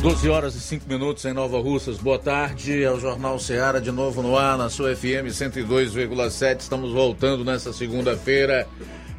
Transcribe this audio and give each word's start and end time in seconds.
12 0.00 0.30
horas 0.30 0.54
e 0.54 0.60
5 0.62 0.88
minutos 0.88 1.26
em 1.26 1.34
Nova 1.34 1.60
Russas. 1.60 1.98
Boa 1.98 2.18
tarde. 2.18 2.82
É 2.82 2.90
o 2.90 2.98
Jornal 2.98 3.38
Ceará 3.38 3.78
de 3.78 3.92
novo 3.92 4.22
no 4.22 4.34
ar, 4.34 4.56
na 4.56 4.70
sua 4.70 4.96
FM 4.96 5.28
102,7. 5.28 6.60
Estamos 6.60 6.90
voltando 6.92 7.44
nessa 7.44 7.70
segunda-feira 7.70 8.66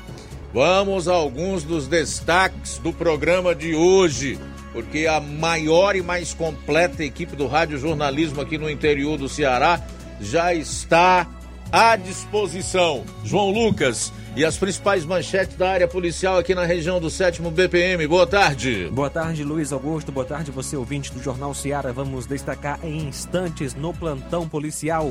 Vamos 0.54 1.08
a 1.08 1.14
alguns 1.14 1.64
dos 1.64 1.88
destaques 1.88 2.78
do 2.80 2.92
programa 2.92 3.54
de 3.54 3.76
hoje, 3.76 4.40
porque 4.74 5.08
a 5.08 5.20
maior 5.20 5.96
e 5.96 6.02
mais 6.02 6.34
completa 6.34 7.04
equipe 7.04 7.36
do 7.36 7.48
rádio 7.48 7.78
jornalismo 7.78 8.42
aqui 8.42 8.58
no 8.58 8.70
interior 8.70 9.18
do 9.18 9.30
Ceará 9.30 9.82
já 10.20 10.54
está 10.54 11.28
à 11.72 11.96
disposição. 11.96 13.04
João 13.24 13.52
Lucas, 13.52 14.12
e 14.38 14.46
as 14.46 14.56
principais 14.56 15.04
manchetes 15.04 15.58
da 15.58 15.72
área 15.72 15.88
policial 15.88 16.38
aqui 16.38 16.54
na 16.54 16.64
região 16.64 17.00
do 17.00 17.10
7 17.10 17.42
BPM. 17.42 18.06
Boa 18.06 18.28
tarde. 18.28 18.88
Boa 18.94 19.10
tarde, 19.10 19.44
Luiz 19.44 19.74
Augusto. 19.74 20.12
Boa 20.12 20.28
tarde, 20.28 20.52
você 20.52 20.78
ouvinte 20.78 21.12
do 21.12 21.20
Jornal 21.24 21.56
Seara. 21.56 21.92
Vamos 21.92 22.28
destacar 22.28 22.80
em 22.84 23.08
instantes 23.08 23.74
no 23.74 23.92
plantão 23.96 24.48
policial. 24.48 25.10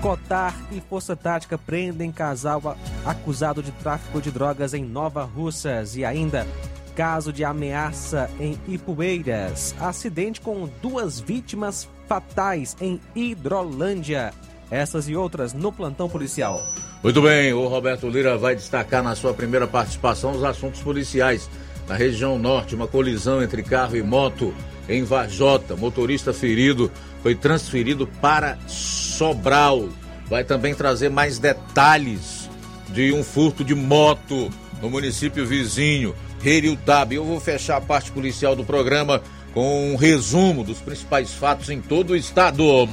Cotar 0.00 0.56
e 0.72 0.80
Força 0.80 1.14
Tática 1.14 1.58
prendem 1.58 2.10
casal 2.10 2.78
acusado 3.04 3.62
de 3.62 3.72
tráfico 3.72 4.22
de 4.22 4.30
drogas 4.30 4.72
em 4.72 4.82
Nova 4.86 5.22
Russas. 5.22 5.94
E 5.94 6.02
ainda, 6.02 6.46
caso 6.94 7.34
de 7.34 7.44
ameaça 7.44 8.30
em 8.40 8.58
Ipueiras. 8.66 9.74
Acidente 9.78 10.40
com 10.40 10.66
duas 10.80 11.20
vítimas 11.20 11.86
fatais 12.08 12.74
em 12.80 12.98
Hidrolândia. 13.14 14.32
Essas 14.70 15.08
e 15.08 15.16
outras 15.16 15.52
no 15.52 15.70
plantão 15.72 16.08
policial. 16.08 16.66
Muito 17.02 17.22
bem, 17.22 17.52
o 17.52 17.68
Roberto 17.68 18.08
Lira 18.08 18.36
vai 18.36 18.54
destacar 18.54 19.02
na 19.02 19.14
sua 19.14 19.32
primeira 19.32 19.66
participação 19.66 20.32
os 20.32 20.42
assuntos 20.42 20.80
policiais. 20.80 21.48
Na 21.88 21.94
região 21.94 22.38
norte, 22.38 22.74
uma 22.74 22.88
colisão 22.88 23.42
entre 23.42 23.62
carro 23.62 23.96
e 23.96 24.02
moto 24.02 24.52
em 24.88 25.04
Vajota. 25.04 25.76
Motorista 25.76 26.32
ferido 26.32 26.90
foi 27.22 27.34
transferido 27.34 28.06
para 28.20 28.58
Sobral. 28.66 29.88
Vai 30.28 30.42
também 30.42 30.74
trazer 30.74 31.08
mais 31.08 31.38
detalhes 31.38 32.50
de 32.88 33.12
um 33.12 33.22
furto 33.22 33.62
de 33.62 33.74
moto 33.74 34.50
no 34.82 34.90
município 34.90 35.46
vizinho, 35.46 36.14
Heriutab. 36.44 37.14
Eu 37.14 37.24
vou 37.24 37.38
fechar 37.38 37.76
a 37.76 37.80
parte 37.80 38.10
policial 38.10 38.56
do 38.56 38.64
programa 38.64 39.22
com 39.54 39.92
um 39.92 39.96
resumo 39.96 40.64
dos 40.64 40.78
principais 40.78 41.32
fatos 41.32 41.70
em 41.70 41.80
todo 41.80 42.10
o 42.10 42.16
estado. 42.16 42.88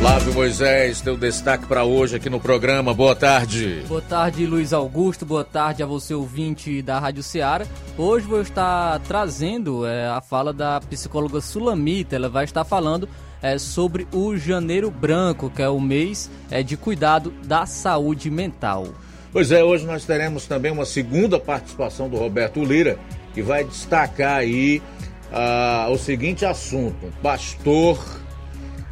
Flávio 0.00 0.32
Moisés, 0.32 1.02
teu 1.02 1.14
destaque 1.14 1.66
para 1.66 1.84
hoje 1.84 2.16
aqui 2.16 2.30
no 2.30 2.40
programa. 2.40 2.94
Boa 2.94 3.14
tarde. 3.14 3.84
Boa 3.86 4.00
tarde, 4.00 4.46
Luiz 4.46 4.72
Augusto. 4.72 5.26
Boa 5.26 5.44
tarde 5.44 5.82
a 5.82 5.86
você, 5.86 6.14
ouvinte 6.14 6.80
da 6.80 6.98
Rádio 6.98 7.22
Ceará. 7.22 7.66
Hoje 7.98 8.26
vou 8.26 8.40
estar 8.40 8.98
trazendo 9.00 9.86
é, 9.86 10.08
a 10.08 10.22
fala 10.22 10.54
da 10.54 10.80
psicóloga 10.80 11.42
Sulamita. 11.42 12.16
Ela 12.16 12.30
vai 12.30 12.44
estar 12.44 12.64
falando 12.64 13.06
é, 13.42 13.58
sobre 13.58 14.08
o 14.10 14.38
Janeiro 14.38 14.90
Branco, 14.90 15.50
que 15.50 15.60
é 15.60 15.68
o 15.68 15.78
mês 15.78 16.30
é, 16.50 16.62
de 16.62 16.78
cuidado 16.78 17.30
da 17.44 17.66
saúde 17.66 18.30
mental. 18.30 18.88
Pois 19.30 19.52
é, 19.52 19.62
hoje 19.62 19.84
nós 19.84 20.06
teremos 20.06 20.46
também 20.46 20.72
uma 20.72 20.86
segunda 20.86 21.38
participação 21.38 22.08
do 22.08 22.16
Roberto 22.16 22.64
Lira, 22.64 22.98
que 23.34 23.42
vai 23.42 23.64
destacar 23.64 24.38
aí 24.38 24.80
uh, 25.30 25.92
o 25.92 25.98
seguinte 25.98 26.46
assunto: 26.46 27.12
pastor 27.22 28.19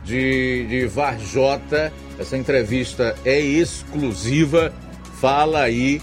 de, 0.09 0.67
de 0.67 0.87
Varjota. 0.87 1.93
Essa 2.19 2.37
entrevista 2.37 3.15
é 3.25 3.39
exclusiva. 3.39 4.73
Fala 5.21 5.61
aí 5.61 6.01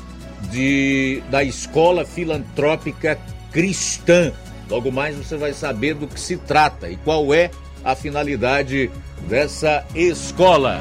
de, 0.51 1.23
da 1.29 1.43
Escola 1.43 2.05
Filantrópica 2.05 3.19
Cristã. 3.51 4.31
Logo 4.69 4.91
mais 4.91 5.15
você 5.15 5.35
vai 5.35 5.53
saber 5.53 5.95
do 5.95 6.07
que 6.07 6.19
se 6.19 6.37
trata 6.37 6.89
e 6.89 6.95
qual 6.97 7.33
é 7.33 7.49
a 7.83 7.95
finalidade 7.95 8.91
dessa 9.27 9.83
escola. 9.95 10.79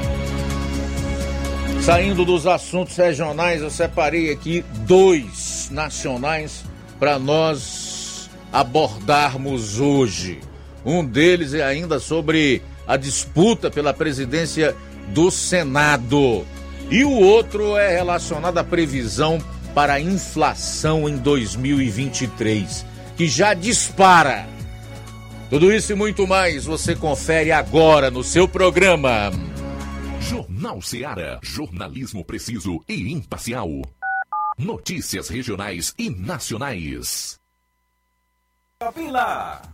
Saindo 1.83 2.25
dos 2.25 2.47
assuntos 2.47 2.97
regionais, 2.97 3.61
eu 3.61 3.71
separei 3.71 4.33
aqui 4.33 4.65
dois 4.87 5.69
nacionais 5.71 6.65
para 6.99 7.19
nós 7.19 8.31
abordarmos 8.53 9.81
hoje. 9.81 10.41
Um 10.85 11.05
deles 11.05 11.53
é 11.53 11.63
ainda 11.63 11.99
sobre 11.99 12.63
a 12.87 12.97
disputa 12.97 13.71
pela 13.71 13.95
presidência 13.95 14.77
do 15.09 15.31
Senado. 15.31 16.47
E 16.91 17.05
o 17.05 17.13
outro 17.13 17.77
é 17.77 17.95
relacionado 17.95 18.59
à 18.59 18.65
previsão 18.65 19.39
para 19.75 19.95
a 19.95 20.01
inflação 20.01 21.09
em 21.09 21.17
2023, 21.17 22.87
que 23.17 23.27
já 23.27 23.55
dispara. 23.55 24.47
Tudo 25.51 25.73
isso 25.73 25.93
e 25.93 25.95
muito 25.95 26.27
mais 26.27 26.65
você 26.65 26.95
confere 26.95 27.53
agora 27.53 28.11
no 28.11 28.23
seu 28.23 28.49
programa. 28.49 29.31
Jornal 30.21 30.81
Seara. 30.81 31.39
Jornalismo 31.43 32.25
preciso 32.25 32.83
e 32.89 33.13
imparcial. 33.13 33.69
Notícias 34.57 35.29
regionais 35.29 35.95
e 35.99 36.09
nacionais. 36.09 37.39
Lá. 39.11 39.74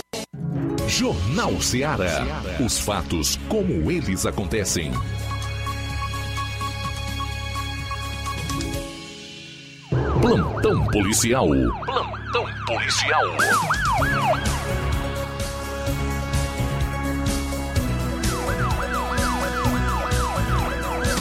Jornal 0.91 1.61
Ceará. 1.61 2.43
Os 2.59 2.77
fatos 2.77 3.39
como 3.47 3.89
eles 3.89 4.25
acontecem. 4.25 4.91
Plantão 10.21 10.85
policial. 10.87 11.47
Plantão 11.47 12.45
policial. 12.67 13.23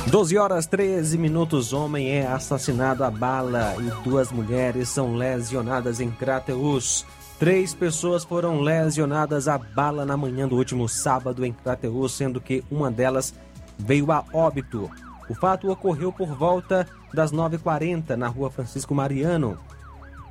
12 0.09 0.37
horas 0.37 0.67
13 0.67 1.17
minutos. 1.17 1.73
Homem 1.73 2.11
é 2.11 2.27
assassinado 2.27 3.05
a 3.05 3.11
bala 3.11 3.77
e 3.79 4.03
duas 4.03 4.33
mulheres 4.33 4.89
são 4.89 5.15
lesionadas 5.15 6.01
em 6.01 6.11
Crateus. 6.11 7.07
Três 7.41 7.73
pessoas 7.73 8.23
foram 8.23 8.61
lesionadas 8.61 9.49
a 9.49 9.57
bala 9.57 10.05
na 10.05 10.15
manhã 10.15 10.47
do 10.47 10.57
último 10.57 10.87
sábado 10.87 11.43
em 11.43 11.55
Crateus, 11.55 12.13
sendo 12.13 12.39
que 12.39 12.63
uma 12.71 12.91
delas 12.91 13.33
veio 13.79 14.13
a 14.13 14.23
óbito. 14.31 14.91
O 15.27 15.35
fato 15.35 15.71
ocorreu 15.71 16.13
por 16.13 16.29
volta 16.37 16.87
das 17.15 17.33
9h40 17.33 18.11
na 18.11 18.29
rua 18.29 18.51
Francisco 18.51 18.95
Mariano, 18.95 19.57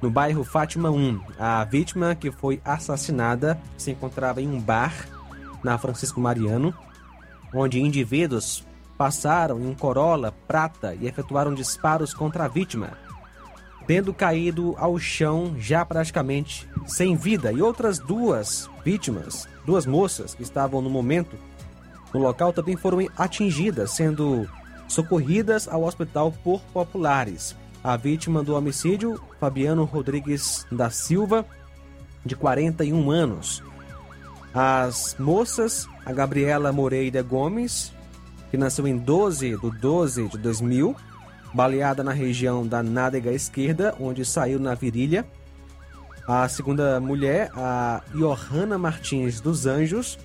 no 0.03 0.11
bairro 0.11 0.44
Fátima 0.44 0.91
1. 0.91 1.19
A 1.39 1.63
vítima, 1.63 2.13
que 2.13 2.31
foi 2.31 2.61
assassinada, 2.63 3.59
se 3.75 3.89
encontrava 3.89 4.39
em 4.39 4.47
um 4.47 4.62
bar 4.62 4.94
na 5.63 5.79
Francisco 5.79 6.21
Mariano, 6.21 6.71
onde 7.51 7.81
indivíduos 7.81 8.63
passaram 9.00 9.59
em 9.59 9.65
um 9.65 9.73
Corolla 9.73 10.31
prata 10.47 10.94
e 10.94 11.07
efetuaram 11.07 11.55
disparos 11.55 12.13
contra 12.13 12.45
a 12.45 12.47
vítima, 12.47 12.91
tendo 13.89 14.13
caído 14.13 14.75
ao 14.77 15.00
chão 15.00 15.56
já 15.57 15.83
praticamente 15.83 16.69
sem 16.86 17.15
vida. 17.15 17.51
E 17.51 17.59
outras 17.59 17.97
duas 17.97 18.69
vítimas, 18.86 19.50
duas 19.65 19.88
moças 19.88 20.36
que 20.36 20.44
estavam 20.44 20.80
no 20.80 20.91
momento 20.91 21.36
no 22.13 22.19
local, 22.19 22.53
também 22.53 22.77
foram 22.77 23.00
atingidas, 23.18 23.89
sendo 23.89 24.47
socorridas 24.88 25.68
ao 25.68 25.81
hospital 25.86 26.31
por 26.44 26.62
populares. 26.71 27.55
A 27.84 27.98
vítima 27.98 28.43
do 28.43 28.55
homicídio, 28.55 29.19
Fabiano 29.39 29.86
Rodrigues 29.86 30.67
da 30.72 30.91
Silva, 30.91 31.43
de 32.24 32.36
41 32.36 33.10
anos. 33.10 33.63
As 34.53 35.15
moças, 35.17 35.89
a 36.05 36.13
Gabriela 36.13 36.72
Moreira 36.72 37.24
Gomes, 37.24 37.91
que 38.51 38.58
nasceu 38.58 38.88
em 38.88 38.96
12 38.96 39.58
de 39.58 39.72
12 39.79 40.27
de 40.27 40.38
2000, 40.38 40.96
baleada 41.53 42.03
na 42.03 42.12
região 42.12 42.65
da 42.65 42.82
nádega 42.84 43.32
esquerda, 43.32 43.96
onde 44.00 44.25
saiu 44.25 44.60
na 44.60 44.75
virilha. 44.75 45.25
A 46.27 46.48
segunda 46.48 47.00
mulher, 47.00 47.51
a 47.56 48.03
Johanna 48.13 48.77
Martins 48.77 49.41
dos 49.41 49.65
Anjos, 49.65 50.20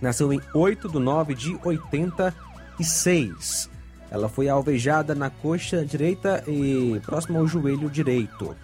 nasceu 0.00 0.32
em 0.32 0.40
8 0.54 0.88
de 0.88 0.98
9 0.98 1.34
de 1.34 1.58
86. 1.64 3.68
Ela 4.10 4.28
foi 4.28 4.48
alvejada 4.48 5.14
na 5.14 5.30
coxa 5.30 5.84
direita 5.84 6.42
e 6.46 7.00
próximo 7.04 7.38
ao 7.38 7.48
joelho 7.48 7.90
direito. 7.90 8.56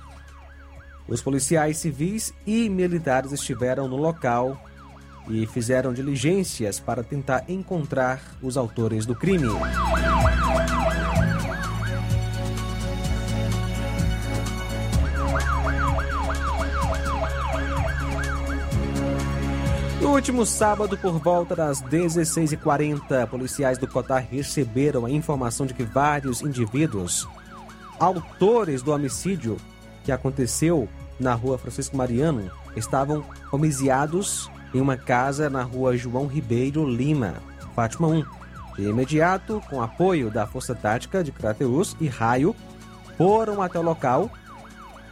Os 1.08 1.20
policiais 1.20 1.78
civis 1.78 2.32
e 2.46 2.68
militares 2.68 3.32
estiveram 3.32 3.88
no 3.88 3.96
local 3.96 4.56
e 5.28 5.44
fizeram 5.46 5.92
diligências 5.92 6.78
para 6.78 7.02
tentar 7.02 7.44
encontrar 7.48 8.20
os 8.40 8.56
autores 8.56 9.04
do 9.06 9.16
crime. 9.16 9.48
No 20.10 20.16
último 20.16 20.44
sábado, 20.44 20.98
por 20.98 21.20
volta 21.20 21.54
das 21.54 21.80
16h40, 21.82 23.28
policiais 23.28 23.78
do 23.78 23.86
Cotar 23.86 24.26
receberam 24.28 25.06
a 25.06 25.10
informação 25.10 25.66
de 25.66 25.72
que 25.72 25.84
vários 25.84 26.42
indivíduos, 26.42 27.28
autores 27.96 28.82
do 28.82 28.90
homicídio 28.90 29.56
que 30.02 30.10
aconteceu 30.10 30.88
na 31.18 31.32
rua 31.32 31.56
Francisco 31.56 31.96
Mariano, 31.96 32.50
estavam 32.74 33.24
homiciados 33.52 34.50
em 34.74 34.80
uma 34.80 34.96
casa 34.96 35.48
na 35.48 35.62
rua 35.62 35.96
João 35.96 36.26
Ribeiro 36.26 36.84
Lima, 36.84 37.34
Fátima 37.76 38.08
1. 38.08 38.24
De 38.74 38.88
imediato, 38.88 39.62
com 39.70 39.80
apoio 39.80 40.28
da 40.28 40.44
Força 40.44 40.74
Tática 40.74 41.22
de 41.22 41.30
Crateus 41.30 41.96
e 42.00 42.08
Raio, 42.08 42.54
foram 43.16 43.62
até 43.62 43.78
o 43.78 43.82
local 43.82 44.28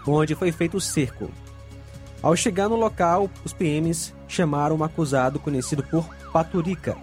onde 0.04 0.34
foi 0.34 0.50
feito 0.50 0.76
o 0.76 0.80
cerco. 0.80 1.30
Ao 2.20 2.34
chegar 2.34 2.68
no 2.68 2.74
local, 2.74 3.30
os 3.44 3.52
PMs 3.52 4.17
chamaram 4.28 4.76
um 4.76 4.84
acusado 4.84 5.40
conhecido 5.40 5.82
por 5.82 6.08
Paturica. 6.32 6.96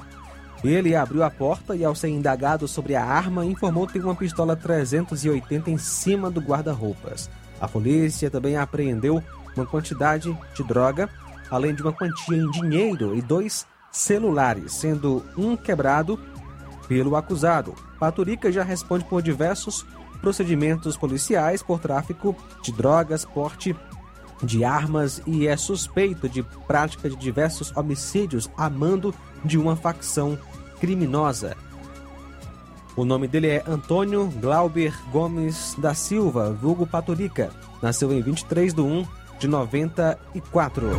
Ele 0.64 0.96
abriu 0.96 1.24
a 1.24 1.30
porta 1.30 1.76
e, 1.76 1.84
ao 1.84 1.94
ser 1.94 2.10
indagado 2.10 2.68
sobre 2.68 2.96
a 2.96 3.04
arma, 3.04 3.46
informou 3.46 3.86
ter 3.86 4.04
uma 4.04 4.16
pistola 4.16 4.56
380 4.56 5.70
em 5.70 5.78
cima 5.78 6.32
do 6.32 6.40
guarda-roupas. 6.40 7.30
A 7.60 7.68
polícia 7.68 8.30
também 8.30 8.58
apreendeu 8.58 9.22
uma 9.56 9.66
quantidade 9.66 10.36
de 10.56 10.64
droga, 10.64 11.10
além 11.50 11.76
de 11.76 11.82
uma 11.82 11.94
quantia 11.94 12.38
em 12.38 12.50
dinheiro 12.52 13.16
e 13.16 13.22
dois 13.22 13.66
celulares, 13.92 14.74
sendo 14.74 15.24
um 15.38 15.56
quebrado 15.56 16.20
pelo 16.88 17.16
acusado. 17.16 17.74
Paturica 18.00 18.52
já 18.52 18.64
responde 18.64 19.06
por 19.06 19.22
diversos 19.22 19.86
procedimentos 20.22 20.98
policiais 20.98 21.62
por 21.62 21.80
tráfico 21.80 22.36
de 22.62 22.72
drogas, 22.72 23.24
porte 23.24 23.76
de 24.44 24.64
armas 24.64 25.22
e 25.26 25.48
é 25.48 25.56
suspeito 25.56 26.28
de 26.28 26.44
prática 26.68 27.10
de 27.10 27.16
diversos 27.16 27.76
homicídios 27.76 28.50
a 28.58 28.70
mando 28.70 29.14
de 29.44 29.58
uma 29.58 29.76
facção 29.76 30.38
criminosa. 30.80 31.56
O 32.96 33.04
nome 33.04 33.28
dele 33.28 33.48
é 33.48 33.64
Antônio 33.68 34.28
Glauber 34.40 34.94
Gomes 35.12 35.76
da 35.78 35.94
Silva, 35.94 36.52
vulgo 36.54 36.88
Paturica. 36.88 37.52
Nasceu 37.82 38.12
em 38.14 38.22
23 38.22 38.74
de 38.74 38.82
1 38.82 39.06
de 39.38 39.48
94. 39.48 40.90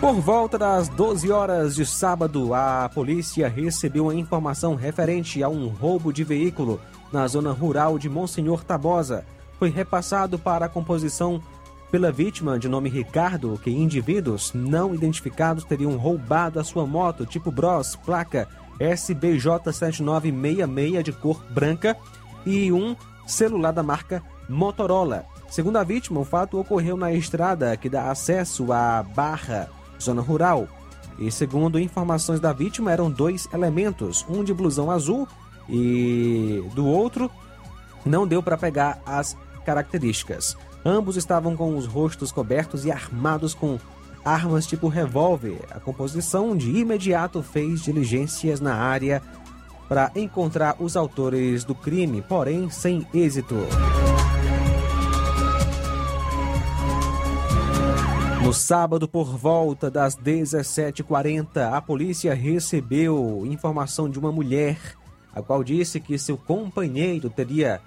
Por 0.00 0.14
volta 0.14 0.58
das 0.58 0.88
12 0.88 1.30
horas 1.30 1.74
de 1.74 1.84
sábado, 1.84 2.54
a 2.54 2.90
polícia 2.92 3.48
recebeu 3.48 4.04
uma 4.04 4.14
informação 4.14 4.74
referente 4.74 5.42
a 5.42 5.48
um 5.48 5.68
roubo 5.68 6.12
de 6.12 6.24
veículo 6.24 6.80
na 7.12 7.26
zona 7.26 7.52
rural 7.52 7.98
de 7.98 8.08
Monsenhor 8.08 8.64
Tabosa. 8.64 9.26
Foi 9.58 9.68
repassado 9.70 10.38
para 10.38 10.66
a 10.66 10.68
composição 10.68 11.42
pela 11.90 12.12
vítima 12.12 12.58
de 12.58 12.68
nome 12.68 12.88
Ricardo 12.88 13.60
que 13.62 13.70
indivíduos 13.70 14.52
não 14.54 14.94
identificados 14.94 15.64
teriam 15.64 15.96
roubado 15.96 16.60
a 16.60 16.64
sua 16.64 16.86
moto 16.86 17.26
tipo 17.26 17.50
Bros, 17.50 17.96
placa 17.96 18.48
SBJ7966 18.78 21.02
de 21.02 21.12
cor 21.12 21.42
branca 21.50 21.96
e 22.46 22.72
um 22.72 22.96
celular 23.26 23.72
da 23.72 23.82
marca 23.82 24.22
Motorola. 24.48 25.26
Segundo 25.48 25.76
a 25.76 25.84
vítima, 25.84 26.20
o 26.20 26.24
fato 26.24 26.58
ocorreu 26.58 26.96
na 26.96 27.12
estrada 27.12 27.76
que 27.76 27.88
dá 27.88 28.10
acesso 28.10 28.72
à 28.72 29.02
Barra, 29.02 29.68
zona 30.00 30.22
rural. 30.22 30.66
E 31.18 31.30
segundo 31.30 31.78
informações 31.78 32.40
da 32.40 32.52
vítima, 32.52 32.90
eram 32.90 33.10
dois 33.10 33.46
elementos, 33.52 34.24
um 34.28 34.42
de 34.42 34.54
blusão 34.54 34.90
azul 34.90 35.28
e 35.70 36.64
do 36.74 36.86
outro 36.86 37.30
não 38.04 38.26
deu 38.26 38.42
para 38.42 38.56
pegar 38.56 39.00
as 39.06 39.36
características. 39.64 40.56
Ambos 40.84 41.16
estavam 41.16 41.56
com 41.56 41.76
os 41.76 41.86
rostos 41.86 42.32
cobertos 42.32 42.84
e 42.84 42.90
armados 42.90 43.54
com 43.54 43.78
armas 44.24 44.66
tipo 44.66 44.88
revólver. 44.88 45.60
A 45.70 45.80
composição 45.80 46.56
de 46.56 46.70
imediato 46.70 47.42
fez 47.42 47.82
diligências 47.82 48.60
na 48.60 48.74
área 48.74 49.22
para 49.88 50.10
encontrar 50.14 50.76
os 50.78 50.96
autores 50.96 51.64
do 51.64 51.74
crime, 51.74 52.22
porém 52.22 52.70
sem 52.70 53.06
êxito. 53.12 53.56
No 58.42 58.54
sábado, 58.54 59.06
por 59.06 59.36
volta 59.36 59.90
das 59.90 60.16
17h40, 60.16 61.72
a 61.72 61.80
polícia 61.80 62.34
recebeu 62.34 63.42
informação 63.44 64.08
de 64.08 64.18
uma 64.18 64.32
mulher, 64.32 64.78
a 65.34 65.42
qual 65.42 65.62
disse 65.62 66.00
que 66.00 66.18
seu 66.18 66.36
companheiro 66.36 67.30
teria 67.30 67.80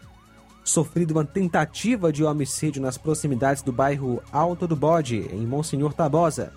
sofrido 0.63 1.11
uma 1.11 1.25
tentativa 1.25 2.11
de 2.11 2.23
homicídio 2.23 2.81
nas 2.81 2.97
proximidades 2.97 3.61
do 3.61 3.71
bairro 3.71 4.21
Alto 4.31 4.67
do 4.67 4.75
Bode, 4.75 5.27
em 5.31 5.45
Monsenhor 5.45 5.93
Tabosa. 5.93 6.53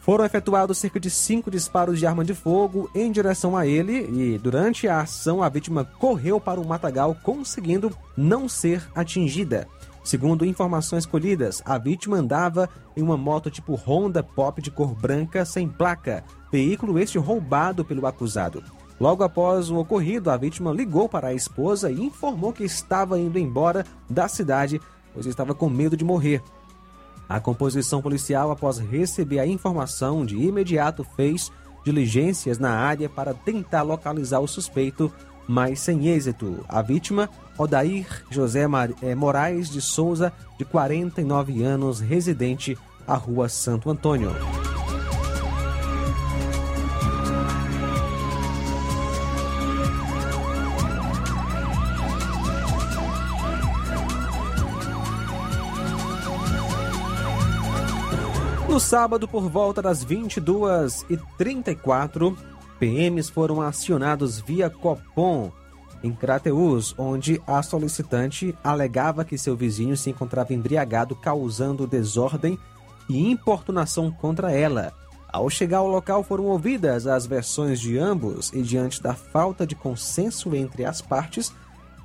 Foram 0.00 0.24
efetuados 0.24 0.78
cerca 0.78 1.00
de 1.00 1.10
cinco 1.10 1.50
disparos 1.50 1.98
de 1.98 2.06
arma 2.06 2.24
de 2.24 2.32
fogo 2.32 2.88
em 2.94 3.10
direção 3.10 3.56
a 3.56 3.66
ele 3.66 4.08
e, 4.12 4.38
durante 4.38 4.86
a 4.86 5.00
ação, 5.00 5.42
a 5.42 5.48
vítima 5.48 5.84
correu 5.84 6.40
para 6.40 6.60
o 6.60 6.66
matagal, 6.66 7.16
conseguindo 7.24 7.90
não 8.16 8.48
ser 8.48 8.88
atingida. 8.94 9.66
Segundo 10.04 10.46
informações 10.46 11.04
colhidas, 11.04 11.60
a 11.64 11.76
vítima 11.76 12.18
andava 12.18 12.70
em 12.96 13.02
uma 13.02 13.16
moto 13.16 13.50
tipo 13.50 13.74
Honda 13.74 14.22
Pop 14.22 14.62
de 14.62 14.70
cor 14.70 14.94
branca 14.94 15.44
sem 15.44 15.68
placa, 15.68 16.22
veículo 16.52 17.00
este 17.00 17.18
roubado 17.18 17.84
pelo 17.84 18.06
acusado. 18.06 18.62
Logo 18.98 19.22
após 19.22 19.70
o 19.70 19.76
ocorrido, 19.76 20.30
a 20.30 20.36
vítima 20.36 20.72
ligou 20.72 21.08
para 21.08 21.28
a 21.28 21.34
esposa 21.34 21.90
e 21.90 22.00
informou 22.00 22.52
que 22.52 22.64
estava 22.64 23.18
indo 23.18 23.38
embora 23.38 23.84
da 24.08 24.26
cidade, 24.26 24.80
pois 25.12 25.26
estava 25.26 25.54
com 25.54 25.68
medo 25.68 25.96
de 25.96 26.04
morrer. 26.04 26.42
A 27.28 27.40
composição 27.40 28.00
policial, 28.00 28.50
após 28.50 28.78
receber 28.78 29.40
a 29.40 29.46
informação, 29.46 30.24
de 30.24 30.36
imediato 30.36 31.04
fez 31.16 31.50
diligências 31.84 32.58
na 32.58 32.70
área 32.70 33.08
para 33.08 33.34
tentar 33.34 33.82
localizar 33.82 34.40
o 34.40 34.48
suspeito, 34.48 35.12
mas 35.46 35.80
sem 35.80 36.08
êxito. 36.08 36.64
A 36.68 36.80
vítima, 36.82 37.28
Odair 37.58 38.06
José 38.30 38.66
eh, 39.02 39.14
Moraes 39.14 39.68
de 39.68 39.80
Souza, 39.80 40.32
de 40.58 40.64
49 40.64 41.62
anos, 41.62 42.00
residente 42.00 42.78
à 43.06 43.14
Rua 43.14 43.48
Santo 43.48 43.90
Antônio. 43.90 44.30
No 58.76 58.80
sábado, 58.80 59.26
por 59.26 59.48
volta 59.48 59.80
das 59.80 60.04
22h34, 60.04 62.36
PMs 62.78 63.30
foram 63.30 63.62
acionados 63.62 64.38
via 64.38 64.68
Copom 64.68 65.50
em 66.02 66.12
Crateus, 66.12 66.94
onde 66.98 67.40
a 67.46 67.62
solicitante 67.62 68.54
alegava 68.62 69.24
que 69.24 69.38
seu 69.38 69.56
vizinho 69.56 69.96
se 69.96 70.10
encontrava 70.10 70.52
embriagado, 70.52 71.16
causando 71.16 71.86
desordem 71.86 72.58
e 73.08 73.30
importunação 73.30 74.10
contra 74.10 74.52
ela. 74.52 74.92
Ao 75.26 75.48
chegar 75.48 75.78
ao 75.78 75.88
local, 75.88 76.22
foram 76.22 76.44
ouvidas 76.44 77.06
as 77.06 77.24
versões 77.24 77.80
de 77.80 77.96
ambos 77.96 78.52
e, 78.52 78.60
diante 78.60 79.02
da 79.02 79.14
falta 79.14 79.66
de 79.66 79.74
consenso 79.74 80.54
entre 80.54 80.84
as 80.84 81.00
partes, 81.00 81.50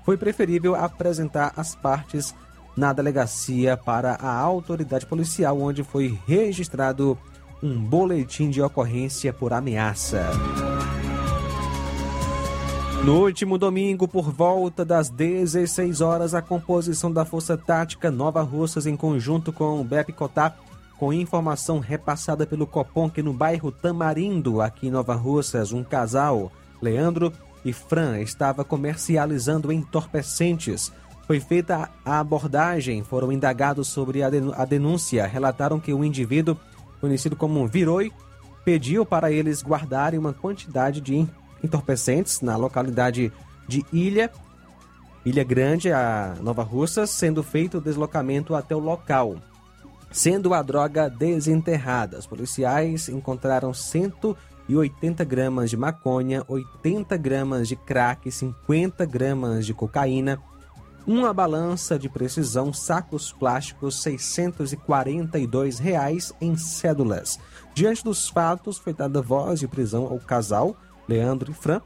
foi 0.06 0.16
preferível 0.16 0.74
apresentar 0.74 1.52
as 1.58 1.76
partes 1.76 2.34
na 2.82 2.94
delegacia 2.94 3.78
para 3.78 4.16
a 4.16 4.36
autoridade 4.36 5.06
policial, 5.06 5.62
onde 5.62 5.84
foi 5.84 6.18
registrado 6.26 7.16
um 7.62 7.80
boletim 7.80 8.50
de 8.50 8.60
ocorrência 8.60 9.32
por 9.32 9.54
ameaça. 9.54 10.32
No 13.06 13.22
último 13.22 13.60
domingo, 13.60 14.08
por 14.08 14.32
volta 14.32 14.84
das 14.84 15.10
16 15.10 16.02
horas, 16.02 16.34
a 16.34 16.42
composição 16.42 17.14
da 17.14 17.24
Força 17.24 17.56
Tática 17.56 18.10
Nova 18.10 18.42
Russas, 18.42 18.88
em 18.88 18.98
conjunto 18.98 19.54
com 19.54 19.80
o 19.80 19.84
BEP 19.84 20.14
Cotá, 20.14 20.56
com 20.98 21.14
informação 21.14 21.78
repassada 21.78 22.48
pelo 22.48 22.66
Copom 22.66 23.12
que 23.12 23.22
no 23.22 23.32
bairro 23.32 23.72
Tamarindo, 23.72 24.60
aqui 24.60 24.88
em 24.88 24.92
Nova 24.92 25.14
Russas, 25.14 25.72
um 25.72 25.84
casal, 25.84 26.52
Leandro 26.82 27.32
e 27.64 27.72
Fran, 27.72 28.20
estava 28.22 28.64
comercializando 28.64 29.72
entorpecentes 29.72 30.92
foi 31.32 31.40
feita 31.40 31.90
a 32.04 32.20
abordagem, 32.20 33.06
foram 33.06 33.32
indagados 33.32 33.88
sobre 33.88 34.22
a 34.22 34.66
denúncia, 34.66 35.26
relataram 35.26 35.80
que 35.80 35.94
o 35.94 36.04
indivíduo, 36.04 36.58
conhecido 37.00 37.38
como 37.38 37.66
Viroi, 37.66 38.12
pediu 38.66 39.06
para 39.06 39.32
eles 39.32 39.64
guardarem 39.64 40.20
uma 40.20 40.34
quantidade 40.34 41.00
de 41.00 41.26
entorpecentes 41.64 42.42
na 42.42 42.58
localidade 42.58 43.32
de 43.66 43.86
Ilha, 43.94 44.30
Ilha 45.26 45.42
Grande, 45.46 45.94
a 45.94 46.36
Nova 46.42 46.64
Russa, 46.64 47.08
sendo 47.08 47.42
feito 47.42 47.78
o 47.78 47.82
deslocamento 47.82 48.54
até 48.54 48.76
o 48.76 48.80
local. 48.80 49.38
Sendo 50.12 50.54
a 50.54 50.62
droga 50.62 51.10
desenterrada, 51.10 52.20
os 52.20 52.28
policiais 52.28 53.08
encontraram 53.08 53.74
180 53.74 55.24
gramas 55.24 55.70
de 55.70 55.78
maconha, 55.78 56.44
80 56.46 57.16
gramas 57.16 57.70
de 57.70 57.78
crack, 57.78 58.30
50 58.30 59.06
gramas 59.06 59.66
de 59.66 59.74
cocaína, 59.74 60.38
uma 61.06 61.34
balança 61.34 61.98
de 61.98 62.08
precisão, 62.08 62.72
sacos 62.72 63.32
plásticos, 63.32 64.02
642 64.02 65.80
reais 65.80 66.34
em 66.40 66.56
cédulas. 66.56 67.40
Diante 67.74 68.04
dos 68.04 68.30
fatos, 68.30 68.78
foi 68.78 68.94
dada 68.94 69.22
voz 69.22 69.60
de 69.60 69.68
prisão 69.68 70.06
ao 70.06 70.20
casal, 70.20 70.76
Leandro 71.08 71.52
e 71.52 71.54
Fran, 71.54 71.82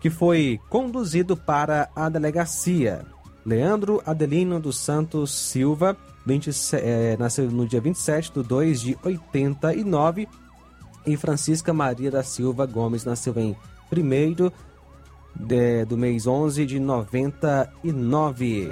que 0.00 0.10
foi 0.10 0.60
conduzido 0.68 1.36
para 1.36 1.88
a 1.94 2.08
delegacia. 2.08 3.04
Leandro 3.44 4.02
Adelino 4.04 4.60
dos 4.60 4.76
Santos 4.76 5.32
Silva, 5.32 5.96
20, 6.26 6.50
é, 6.74 7.16
nasceu 7.18 7.50
no 7.50 7.66
dia 7.66 7.80
27 7.80 8.32
de 8.32 8.42
2 8.42 8.80
de 8.80 8.98
89. 9.02 10.28
E 11.06 11.16
Francisca 11.16 11.72
Maria 11.72 12.10
da 12.10 12.22
Silva 12.22 12.66
Gomes 12.66 13.04
nasceu 13.04 13.32
em 13.38 13.56
1 13.90 14.50
de, 15.38 15.84
do 15.84 15.96
mês 15.96 16.26
11 16.26 16.66
de 16.66 16.80
99. 16.80 18.70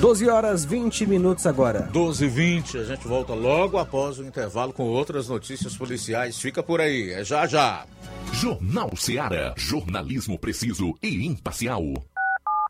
12 0.00 0.28
horas 0.28 0.64
20 0.64 1.06
minutos 1.06 1.46
agora. 1.46 1.88
12 1.92 2.24
e 2.24 2.28
20, 2.28 2.78
a 2.78 2.84
gente 2.84 3.08
volta 3.08 3.32
logo 3.34 3.78
após 3.78 4.18
o 4.18 4.24
intervalo 4.24 4.72
com 4.72 4.84
outras 4.84 5.28
notícias 5.28 5.76
policiais. 5.76 6.38
Fica 6.38 6.62
por 6.62 6.80
aí, 6.80 7.12
é 7.12 7.24
já 7.24 7.46
já. 7.46 7.86
Jornal 8.32 8.94
Seara. 8.96 9.54
Jornalismo 9.56 10.38
preciso 10.38 10.94
e 11.02 11.26
imparcial. 11.26 11.82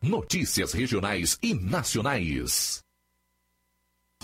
Notícias 0.01 0.73
regionais 0.73 1.37
e 1.43 1.53
nacionais. 1.55 2.86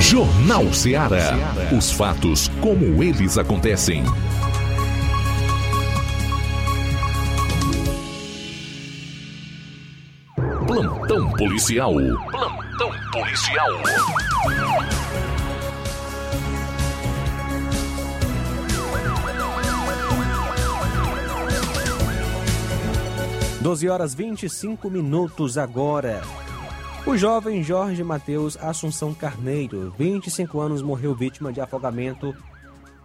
Jornal 0.00 0.72
Ceará. 0.72 1.34
Os 1.76 1.90
fatos 1.90 2.48
como 2.60 3.02
eles 3.02 3.38
acontecem. 3.38 4.04
Plantão 10.66 11.30
policial. 11.32 11.94
Plantão 12.30 12.90
policial. 13.12 13.70
Doze 23.60 23.88
horas 23.88 24.14
vinte 24.14 24.44
e 24.44 24.50
cinco 24.50 24.88
minutos 24.88 25.58
agora. 25.58 26.22
O 27.06 27.16
jovem 27.16 27.62
Jorge 27.62 28.02
Mateus 28.02 28.58
Assunção 28.60 29.14
Carneiro, 29.14 29.94
25 29.96 30.58
anos, 30.58 30.82
morreu 30.82 31.14
vítima 31.14 31.52
de 31.52 31.60
afogamento 31.60 32.34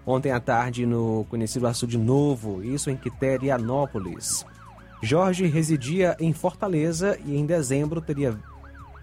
ontem 0.04 0.32
à 0.32 0.40
tarde 0.40 0.88
no 0.88 1.24
conhecido 1.30 1.68
Açude 1.68 2.00
Novo, 2.00 2.64
isso 2.64 2.90
em 2.90 2.98
Quiterianópolis. 2.98 4.44
Jorge 5.04 5.46
residia 5.46 6.18
em 6.20 6.34
Fortaleza 6.34 7.16
e 7.24 7.38
em 7.38 7.46
dezembro 7.46 8.02
teria 8.02 8.36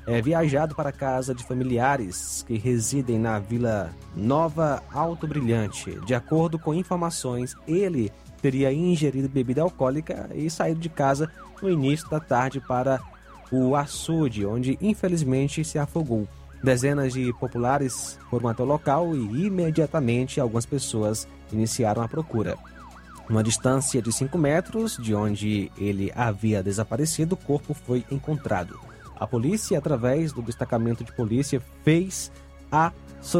é, 0.05 0.21
viajado 0.21 0.75
para 0.75 0.89
a 0.89 0.93
casa 0.93 1.33
de 1.33 1.45
familiares 1.45 2.45
que 2.45 2.59
residem 2.59 3.21
na 3.21 3.39
Vila 3.39 3.93
Nova 4.17 4.83
Alto 4.93 5.29
Brilhante. 5.29 5.93
De 6.05 6.15
acordo 6.15 6.59
com 6.59 6.75
informações, 6.75 7.55
ele 7.69 8.11
teria 8.43 8.73
ingerido 8.73 9.29
bebida 9.29 9.63
alcoólica 9.63 10.29
e 10.35 10.51
saído 10.51 10.81
de 10.81 10.89
casa 10.89 11.31
no 11.63 11.71
início 11.71 12.11
da 12.11 12.19
tarde 12.19 12.61
para 12.61 13.01
o 13.51 13.75
açude, 13.77 14.45
onde 14.47 14.79
infelizmente 14.81 15.65
se 15.65 15.79
afogou. 15.79 16.27
Dezenas 16.63 17.13
de 17.13 17.33
populares 17.35 18.19
foram 18.29 18.49
até 18.49 18.63
o 18.63 18.67
local 18.67 19.15
e 19.15 19.47
imediatamente 19.47 20.41
algumas 20.41 20.67
pessoas 20.67 21.27
iniciaram 21.53 22.03
a 22.03 22.09
procura. 22.09 22.57
Uma 23.29 23.43
distância 23.43 24.01
de 24.01 24.11
5 24.11 24.37
metros 24.39 24.97
de 24.97 25.15
onde 25.15 25.71
ele 25.77 26.11
havia 26.17 26.63
desaparecido, 26.63 27.35
o 27.35 27.37
corpo 27.39 27.75
foi 27.75 28.05
encontrado. 28.11 28.81
A 29.19 29.27
polícia, 29.27 29.79
através 29.79 30.33
do 30.33 30.41
destacamento 30.41 31.05
de 31.05 31.13
polícia, 31.13 31.61
fez 31.85 32.33
a, 32.73 32.93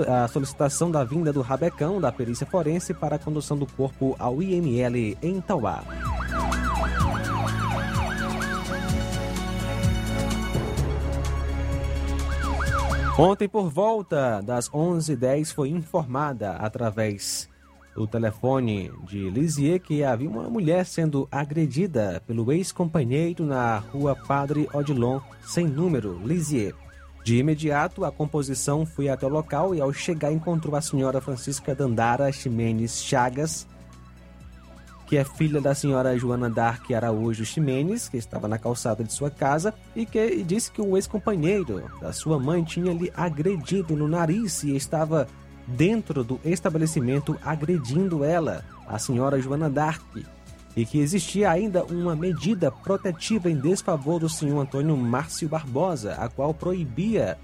a 0.07 0.29
solicitação 0.29 0.91
da 0.91 1.05
vinda 1.05 1.33
do 1.33 1.41
rabecão 1.41 2.01
da 2.01 2.13
perícia 2.13 2.47
forense 2.47 2.93
para 2.93 3.17
a 3.17 3.19
condução 3.19 3.57
do 3.57 3.67
corpo 3.67 4.15
ao 4.19 4.43
IML 4.43 5.17
em 5.23 5.41
Tauá. 5.41 5.83
Ontem, 13.21 13.49
por 13.49 13.69
volta 13.69 14.41
das 14.41 14.71
11h10, 14.71 15.53
foi 15.53 15.71
informada 15.71 16.53
através 16.53 17.49
do 17.93 18.07
telefone 18.07 18.93
de 19.09 19.29
Lisier 19.29 19.81
que 19.81 20.05
havia 20.05 20.31
uma 20.31 20.49
mulher 20.49 20.87
sendo 20.87 21.27
agredida 21.29 22.23
pelo 22.29 22.53
ex-companheiro 22.53 23.45
na 23.45 23.79
rua 23.79 24.15
Padre 24.15 24.69
Odilon, 24.73 25.19
sem 25.43 25.67
número, 25.67 26.17
Lisier. 26.25 26.77
De 27.25 27.37
imediato, 27.39 28.05
a 28.05 28.13
composição 28.13 28.87
foi 28.87 29.09
até 29.09 29.27
o 29.27 29.31
local 29.31 29.75
e, 29.75 29.81
ao 29.81 29.93
chegar, 29.93 30.31
encontrou 30.31 30.77
a 30.77 30.81
senhora 30.81 31.21
Francisca 31.21 31.75
Dandara 31.75 32.31
Ximenes 32.31 33.03
Chagas, 33.03 33.67
que 35.09 35.17
é 35.17 35.25
filha 35.25 35.59
da 35.59 35.75
senhora 35.75 36.17
Joana 36.19 36.51
Dark 36.51 36.91
Araújo 36.91 37.43
Ximenes, 37.43 38.11
que 38.11 38.19
estava 38.19 38.47
na 38.47 38.59
calçada 38.59 39.03
de 39.03 39.11
sua 39.11 39.31
casa, 39.31 39.73
e 39.97 40.05
que 40.05 40.43
disse 40.43 40.71
que 40.71 40.83
o 40.83 40.99
ex-companheiro 40.99 41.83
da 41.99 42.13
sua 42.13 42.39
mãe 42.39 42.63
tinha 42.63 42.93
lhe 42.93 43.11
agredido 43.17 43.97
no 43.97 44.07
nariz 44.07 44.63
e 44.63 44.77
estava 44.77 45.27
dentro 45.67 46.23
do 46.23 46.39
estabelecimento 46.45 47.39
agredindo 47.43 48.23
ela, 48.23 48.63
a 48.87 48.99
senhora 48.99 49.41
Joana 49.41 49.71
Dark, 49.71 50.05
e 50.77 50.85
que 50.85 50.99
existia 50.99 51.51
ainda 51.51 51.85
uma 51.85 52.15
medida 52.15 52.71
protetiva 52.71 53.51
em 53.51 53.59
desfavor 53.59 54.21
do 54.21 54.29
senhor 54.29 54.61
Antônio 54.61 54.95
Márcio 54.95 55.49
Barbosa, 55.49 56.13
a 56.15 56.29
qual 56.29 56.53
proibia 56.53 57.39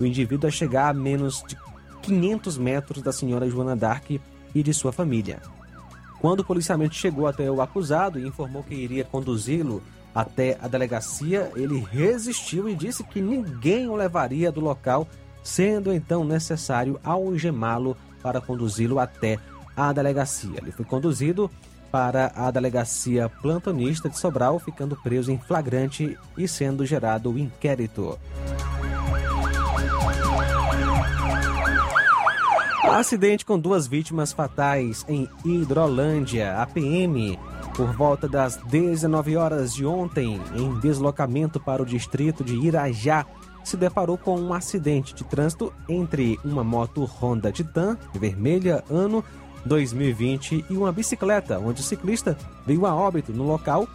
o 0.00 0.04
indivíduo 0.04 0.48
a 0.48 0.50
chegar 0.50 0.88
a 0.88 0.92
menos 0.92 1.44
de 1.46 1.56
500 2.02 2.58
metros 2.58 3.02
da 3.04 3.12
senhora 3.12 3.48
Joana 3.48 3.76
Dark 3.76 4.10
e 4.10 4.62
de 4.64 4.74
sua 4.74 4.90
família. 4.90 5.40
Quando 6.22 6.38
o 6.38 6.44
policiamento 6.44 6.94
chegou 6.94 7.26
até 7.26 7.50
o 7.50 7.60
acusado 7.60 8.16
e 8.16 8.24
informou 8.24 8.62
que 8.62 8.76
iria 8.76 9.02
conduzi-lo 9.02 9.82
até 10.14 10.56
a 10.62 10.68
delegacia, 10.68 11.50
ele 11.56 11.84
resistiu 11.90 12.68
e 12.68 12.76
disse 12.76 13.02
que 13.02 13.20
ninguém 13.20 13.88
o 13.88 13.96
levaria 13.96 14.52
do 14.52 14.60
local, 14.60 15.08
sendo 15.42 15.92
então 15.92 16.22
necessário 16.22 17.00
algemá-lo 17.02 17.96
para 18.22 18.40
conduzi-lo 18.40 19.00
até 19.00 19.36
a 19.76 19.92
delegacia. 19.92 20.60
Ele 20.62 20.70
foi 20.70 20.84
conduzido 20.84 21.50
para 21.90 22.30
a 22.36 22.52
delegacia 22.52 23.28
plantonista 23.28 24.08
de 24.08 24.16
Sobral, 24.16 24.60
ficando 24.60 24.94
preso 24.94 25.32
em 25.32 25.38
flagrante 25.38 26.16
e 26.38 26.46
sendo 26.46 26.86
gerado 26.86 27.32
o 27.32 27.38
inquérito. 27.38 28.16
Acidente 32.82 33.44
com 33.44 33.58
duas 33.58 33.86
vítimas 33.86 34.32
fatais 34.32 35.04
em 35.08 35.28
Hidrolândia. 35.44 36.60
A 36.60 36.66
PM, 36.66 37.38
por 37.76 37.92
volta 37.92 38.28
das 38.28 38.56
19 38.56 39.36
horas 39.36 39.72
de 39.72 39.86
ontem, 39.86 40.40
em 40.54 40.78
deslocamento 40.80 41.60
para 41.60 41.82
o 41.82 41.86
distrito 41.86 42.42
de 42.42 42.56
Irajá, 42.56 43.24
se 43.64 43.76
deparou 43.76 44.18
com 44.18 44.38
um 44.38 44.52
acidente 44.52 45.14
de 45.14 45.22
trânsito 45.22 45.72
entre 45.88 46.38
uma 46.44 46.64
moto 46.64 47.04
Honda 47.04 47.52
Titan 47.52 47.96
vermelha 48.12 48.82
ano 48.90 49.24
2020 49.64 50.64
e 50.68 50.76
uma 50.76 50.90
bicicleta, 50.90 51.60
onde 51.60 51.80
o 51.80 51.84
ciclista 51.84 52.36
veio 52.66 52.84
a 52.84 52.94
óbito 52.94 53.32
no 53.32 53.46
local 53.46 53.86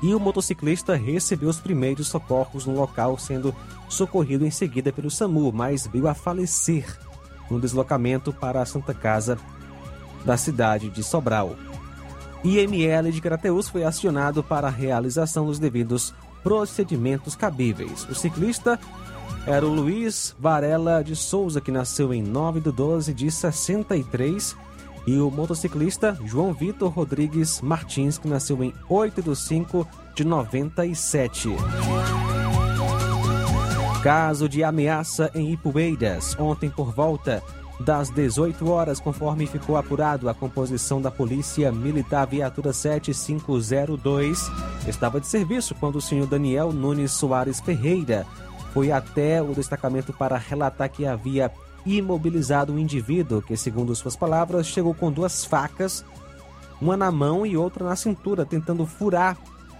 e 0.00 0.14
o 0.14 0.20
motociclista 0.20 0.94
recebeu 0.94 1.48
os 1.48 1.58
primeiros 1.58 2.06
socorros 2.06 2.64
no 2.64 2.74
local, 2.74 3.18
sendo 3.18 3.52
socorrido 3.88 4.46
em 4.46 4.50
seguida 4.50 4.92
pelo 4.92 5.10
SAMU, 5.10 5.52
mas 5.52 5.88
veio 5.88 6.06
a 6.06 6.14
falecer 6.14 6.96
no 7.50 7.60
deslocamento 7.60 8.32
para 8.32 8.60
a 8.60 8.66
Santa 8.66 8.94
Casa 8.94 9.38
da 10.24 10.36
cidade 10.36 10.90
de 10.90 11.02
Sobral. 11.02 11.56
IML 12.44 13.10
de 13.10 13.20
Crateus 13.20 13.68
foi 13.68 13.84
acionado 13.84 14.42
para 14.42 14.68
a 14.68 14.70
realização 14.70 15.46
dos 15.46 15.58
devidos 15.58 16.14
procedimentos 16.42 17.34
cabíveis. 17.34 18.06
O 18.08 18.14
ciclista 18.14 18.78
era 19.46 19.66
o 19.66 19.74
Luiz 19.74 20.36
Varela 20.38 21.02
de 21.02 21.16
Souza, 21.16 21.60
que 21.60 21.72
nasceu 21.72 22.12
em 22.12 22.22
9 22.22 22.60
de 22.60 22.70
12 22.70 23.14
de 23.14 23.30
63, 23.30 24.56
e 25.06 25.18
o 25.18 25.30
motociclista 25.30 26.18
João 26.24 26.52
Vitor 26.52 26.90
Rodrigues 26.90 27.60
Martins, 27.60 28.18
que 28.18 28.28
nasceu 28.28 28.62
em 28.62 28.74
8 28.88 29.22
de 29.22 29.34
5 29.34 29.88
de 30.14 30.24
97. 30.24 31.48
Caso 34.02 34.48
de 34.48 34.62
ameaça 34.62 35.28
em 35.34 35.52
Ipueiras, 35.52 36.36
ontem 36.38 36.70
por 36.70 36.92
volta 36.92 37.42
das 37.80 38.08
18 38.10 38.70
horas, 38.70 39.00
conforme 39.00 39.44
ficou 39.44 39.76
apurado, 39.76 40.28
a 40.28 40.34
composição 40.34 41.02
da 41.02 41.10
Polícia 41.10 41.72
Militar 41.72 42.24
Viatura 42.26 42.72
7502 42.72 44.50
estava 44.86 45.20
de 45.20 45.26
serviço 45.26 45.74
quando 45.74 45.96
o 45.96 46.00
senhor 46.00 46.28
Daniel 46.28 46.72
Nunes 46.72 47.10
Soares 47.10 47.58
Ferreira 47.58 48.24
foi 48.72 48.92
até 48.92 49.42
o 49.42 49.52
destacamento 49.52 50.12
para 50.12 50.38
relatar 50.38 50.88
que 50.88 51.04
havia 51.04 51.50
imobilizado 51.84 52.72
um 52.72 52.78
indivíduo 52.78 53.42
que, 53.42 53.56
segundo 53.56 53.94
suas 53.96 54.14
palavras, 54.14 54.68
chegou 54.68 54.94
com 54.94 55.10
duas 55.10 55.44
facas, 55.44 56.04
uma 56.80 56.96
na 56.96 57.10
mão 57.10 57.44
e 57.44 57.56
outra 57.56 57.84
na 57.84 57.96
cintura, 57.96 58.46
tentando 58.46 58.86
furar 58.86 59.36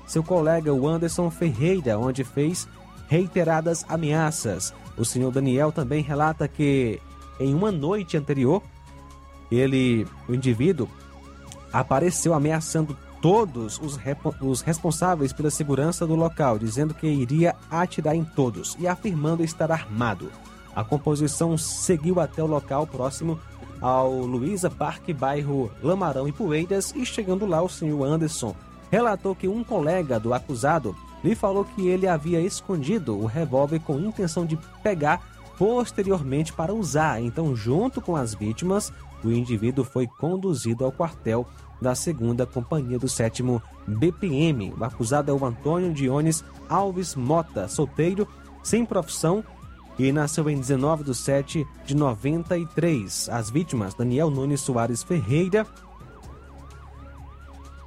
seu 0.09 0.25
colega, 0.25 0.73
o 0.73 0.89
Anderson 0.89 1.31
Ferreira, 1.31 1.99
onde 1.99 2.25
fez 2.25 2.67
reiteradas 3.09 3.85
ameaças. 3.89 4.73
O 4.97 5.05
senhor 5.05 5.33
Daniel 5.33 5.73
também 5.73 6.03
relata 6.03 6.47
que 6.47 7.01
em 7.41 7.55
uma 7.55 7.73
noite 7.73 8.17
anterior, 8.17 8.63
ele, 9.51 10.07
o 10.29 10.35
indivíduo, 10.35 10.89
apareceu 11.73 12.35
ameaçando 12.35 12.97
todos 13.21 13.81
os, 13.81 13.99
os, 14.41 14.61
responsáveis 14.61 15.33
pela 15.33 15.51
segurança 15.51 16.07
do 16.07 16.15
local, 16.15 16.59
dizendo 16.59 16.95
que 16.95 17.07
iria 17.07 17.57
atirar 17.71 18.15
em 18.15 18.25
todos 18.25 18.77
e 18.79 18.87
afirmando 18.87 19.43
estar 19.43 19.73
armado. 19.73 20.31
A 20.75 20.85
composição 20.85 21.57
seguiu 21.59 22.21
até 22.21 22.43
o 22.43 22.47
local 22.47 22.87
próximo 22.87 23.41
ao 23.81 24.13
Luiza 24.13 24.71
Parque, 24.71 25.13
bairro 25.13 25.71
Lamarão 25.83 26.29
e 26.29 26.33
Poeiras, 26.33 26.93
e 26.95 27.05
chegando 27.05 27.47
lá, 27.47 27.63
o 27.63 27.69
senhor 27.69 28.05
Anderson 28.05 28.55
relatou 28.91 29.35
que 29.35 29.49
um 29.49 29.63
colega 29.63 30.19
do 30.19 30.33
acusado 30.33 30.97
lhe 31.23 31.35
falou 31.35 31.65
que 31.65 31.89
ele 31.89 32.07
havia 32.07 32.41
escondido 32.41 33.19
o 33.19 33.27
revólver 33.27 33.81
com 33.81 33.99
intenção 33.99 34.47
de 34.47 34.59
pegar 34.83 35.23
posteriormente 35.59 36.53
para 36.53 36.73
usar. 36.73 37.21
Então, 37.21 37.55
junto 37.55 38.01
com 38.01 38.15
as 38.15 38.35
vítimas, 38.35 38.93
o 39.25 39.31
indivíduo 39.31 39.85
foi 39.85 40.07
conduzido 40.07 40.85
ao 40.85 40.93
quartel 40.93 41.47
da 41.81 41.95
segunda 41.95 42.47
companhia 42.47 42.99
do 42.99 43.09
sétimo 43.09 43.63
BPM. 43.87 44.73
O 44.79 44.85
acusado 44.85 45.31
é 45.31 45.35
o 45.35 45.45
Antônio 45.45 45.93
Dionis 45.93 46.45
Alves 46.69 47.15
Mota, 47.15 47.69
solteiro, 47.69 48.27
sem 48.63 48.85
profissão 48.85 49.45
e 49.99 50.13
nasceu 50.13 50.49
em 50.49 50.57
19 50.57 51.05
de 51.05 51.15
7 51.15 51.67
de 51.85 51.97
93. 51.97 53.29
As 53.31 53.51
vítimas, 53.51 53.95
Daniel 53.95 54.31
Nunes 54.31 54.61
Soares 54.61 55.03
Ferreira, 55.03 55.67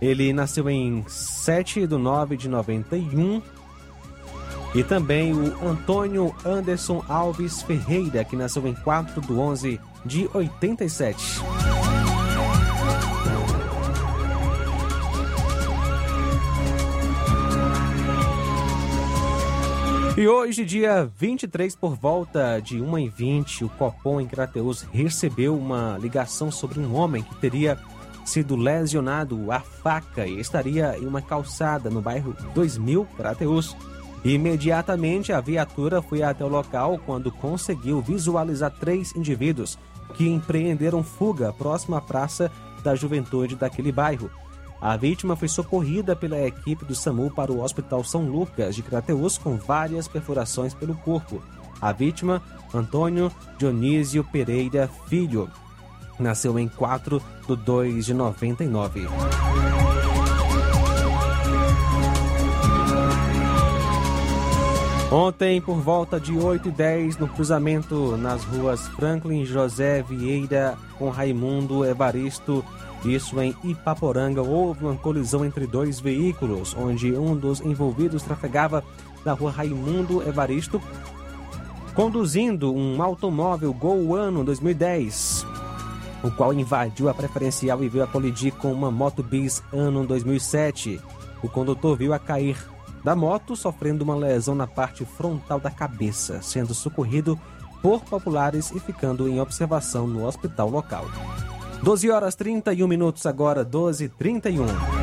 ele 0.02 0.34
nasceu 0.34 0.68
em 0.70 1.06
7 1.08 1.86
de 1.86 1.96
9 1.96 2.36
de 2.36 2.50
91. 2.50 3.42
E 4.74 4.84
também 4.84 5.34
o 5.34 5.68
Antônio 5.68 6.34
Anderson 6.46 7.04
Alves 7.08 7.62
Ferreira, 7.62 8.24
que 8.24 8.36
nasceu 8.36 8.66
em 8.68 8.74
4 8.74 9.22
de 9.22 9.34
11 9.34 9.80
de 10.06 10.30
87. 10.34 11.42
E 20.18 20.28
hoje, 20.28 20.66
dia 20.66 21.10
23, 21.18 21.76
por 21.76 21.96
volta 21.96 22.60
de 22.60 22.78
1h20, 22.78 23.64
o 23.66 23.70
Copom 23.70 24.22
em 24.22 24.28
Crateus 24.28 24.84
recebeu 24.92 25.58
uma 25.58 25.98
ligação 26.00 26.52
sobre 26.52 26.80
um 26.80 26.94
homem 26.96 27.24
que 27.24 27.36
teria 27.36 27.78
sido 28.26 28.56
lesionado 28.56 29.52
a 29.52 29.60
faca 29.60 30.26
e 30.26 30.40
estaria 30.40 30.98
em 30.98 31.06
uma 31.06 31.22
calçada 31.22 31.90
no 31.90 32.02
bairro 32.02 32.36
2000, 32.54 33.06
Crateus. 33.18 33.76
Imediatamente, 34.24 35.34
a 35.34 35.42
viatura 35.42 36.02
foi 36.02 36.22
até 36.22 36.46
o 36.46 36.50
local 36.50 37.00
quando 37.06 37.32
conseguiu 37.32 38.02
visualizar 38.02 38.72
três 38.72 39.16
indivíduos 39.16 39.78
que 40.14 40.28
empreenderam 40.28 41.04
fuga 41.04 41.52
próximo 41.52 41.96
à 41.96 42.02
Praça 42.02 42.52
da 42.84 42.96
Juventude 42.96 43.56
daquele 43.56 43.92
bairro. 43.92 44.30
A 44.82 44.98
vítima 44.98 45.36
foi 45.36 45.48
socorrida 45.48 46.16
pela 46.16 46.40
equipe 46.40 46.84
do 46.86 46.96
SAMU 46.96 47.30
para 47.30 47.52
o 47.52 47.62
Hospital 47.62 48.04
São 48.04 48.26
Lucas 48.26 48.76
de 48.76 48.82
Crateus 48.82 49.38
com 49.38 49.56
várias 49.56 50.08
perfurações 50.08 50.74
pelo 50.74 50.96
corpo. 50.96 51.42
A 51.80 51.92
vítima, 51.92 52.42
Antônio 52.74 53.32
Dionísio 53.58 54.24
Pereira 54.24 54.90
Filho, 55.08 55.50
nasceu 56.22 56.58
em 56.58 56.68
4 56.68 57.22
de 57.48 57.56
2 57.56 58.06
de 58.06 58.14
99. 58.14 59.08
Ontem, 65.12 65.60
por 65.60 65.76
volta 65.76 66.22
de 66.22 66.32
8 66.38 66.70
e 66.70 66.72
10 66.72 67.18
no 67.18 67.28
cruzamento 67.28 68.16
nas 68.16 68.46
ruas 68.46 68.88
Franklin 68.88 69.44
José 69.44 70.02
Vieira 70.02 70.78
com 70.98 71.10
Raimundo 71.10 71.84
Evaristo, 71.84 72.64
isso 73.04 73.42
em 73.42 73.54
Ipaporanga, 73.62 74.42
houve 74.42 74.86
uma 74.86 74.96
colisão 74.96 75.44
entre 75.44 75.68
dois 75.68 76.00
veículos, 76.00 76.74
onde 76.78 77.12
um 77.12 77.36
dos 77.36 77.60
envolvidos 77.60 78.24
trafegava 78.24 78.84
na 79.26 79.34
rua 79.34 79.52
Raimundo 79.52 80.22
Evaristo, 80.26 80.82
conduzindo 81.94 82.74
um 82.74 83.02
automóvel 83.02 83.74
Gol 83.74 84.16
Ano 84.16 84.46
2010, 84.46 85.46
o 86.24 86.32
qual 86.32 86.54
invadiu 86.54 87.10
a 87.10 87.14
preferencial 87.14 87.84
e 87.84 87.90
veio 87.90 88.04
a 88.04 88.08
colidir 88.08 88.54
com 88.54 88.72
uma 88.72 88.92
moto 88.92 89.24
bis 89.24 89.64
Ano 89.74 90.06
2007. 90.06 91.00
O 91.42 91.50
condutor 91.50 91.98
viu 91.98 92.14
a 92.14 92.20
cair 92.20 92.58
da 93.04 93.16
moto, 93.16 93.56
sofrendo 93.56 94.04
uma 94.04 94.16
lesão 94.16 94.54
na 94.54 94.68
parte 94.68 95.04
frontal 95.06 95.60
da 95.60 95.72
cabeça, 95.72 96.42
sendo 96.42 96.74
socorrido 96.74 97.40
por 97.82 98.02
populares 98.02 98.72
e 98.72 98.80
ficando 98.80 99.28
em 99.28 99.40
observação 99.40 100.08
no 100.08 100.26
hospital 100.26 100.70
local. 100.70 101.06
12 101.82 102.12
horas 102.12 102.36
31 102.36 102.88
minutos 102.88 103.26
agora, 103.26 103.66
12 103.66 104.06
h 104.06 104.14
31. 104.20 105.01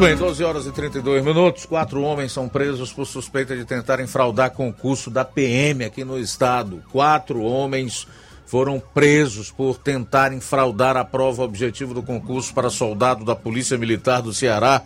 Muito 0.00 0.08
bem, 0.08 0.16
12 0.16 0.42
horas 0.42 0.66
e 0.66 0.72
32 0.72 1.22
minutos. 1.22 1.66
Quatro 1.66 2.00
homens 2.00 2.32
são 2.32 2.48
presos 2.48 2.90
por 2.90 3.04
suspeita 3.04 3.54
de 3.54 3.66
tentarem 3.66 4.06
fraudar 4.06 4.50
concurso 4.50 5.10
da 5.10 5.26
PM 5.26 5.84
aqui 5.84 6.04
no 6.04 6.18
estado. 6.18 6.82
Quatro 6.90 7.42
homens 7.42 8.08
foram 8.46 8.82
presos 8.94 9.50
por 9.50 9.76
tentarem 9.76 10.40
fraudar 10.40 10.96
a 10.96 11.04
prova 11.04 11.42
objetivo 11.42 11.92
do 11.92 12.02
concurso 12.02 12.54
para 12.54 12.70
soldado 12.70 13.26
da 13.26 13.36
Polícia 13.36 13.76
Militar 13.76 14.22
do 14.22 14.32
Ceará, 14.32 14.80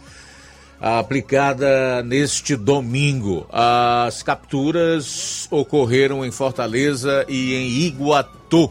aplicada 0.81 2.03
neste 2.03 2.57
domingo. 2.57 3.47
As 3.53 4.21
capturas 4.21 5.47
ocorreram 5.49 6.25
em 6.25 6.33
Fortaleza 6.33 7.25
e 7.29 7.55
em 7.55 7.69
Iguatu. 7.87 8.69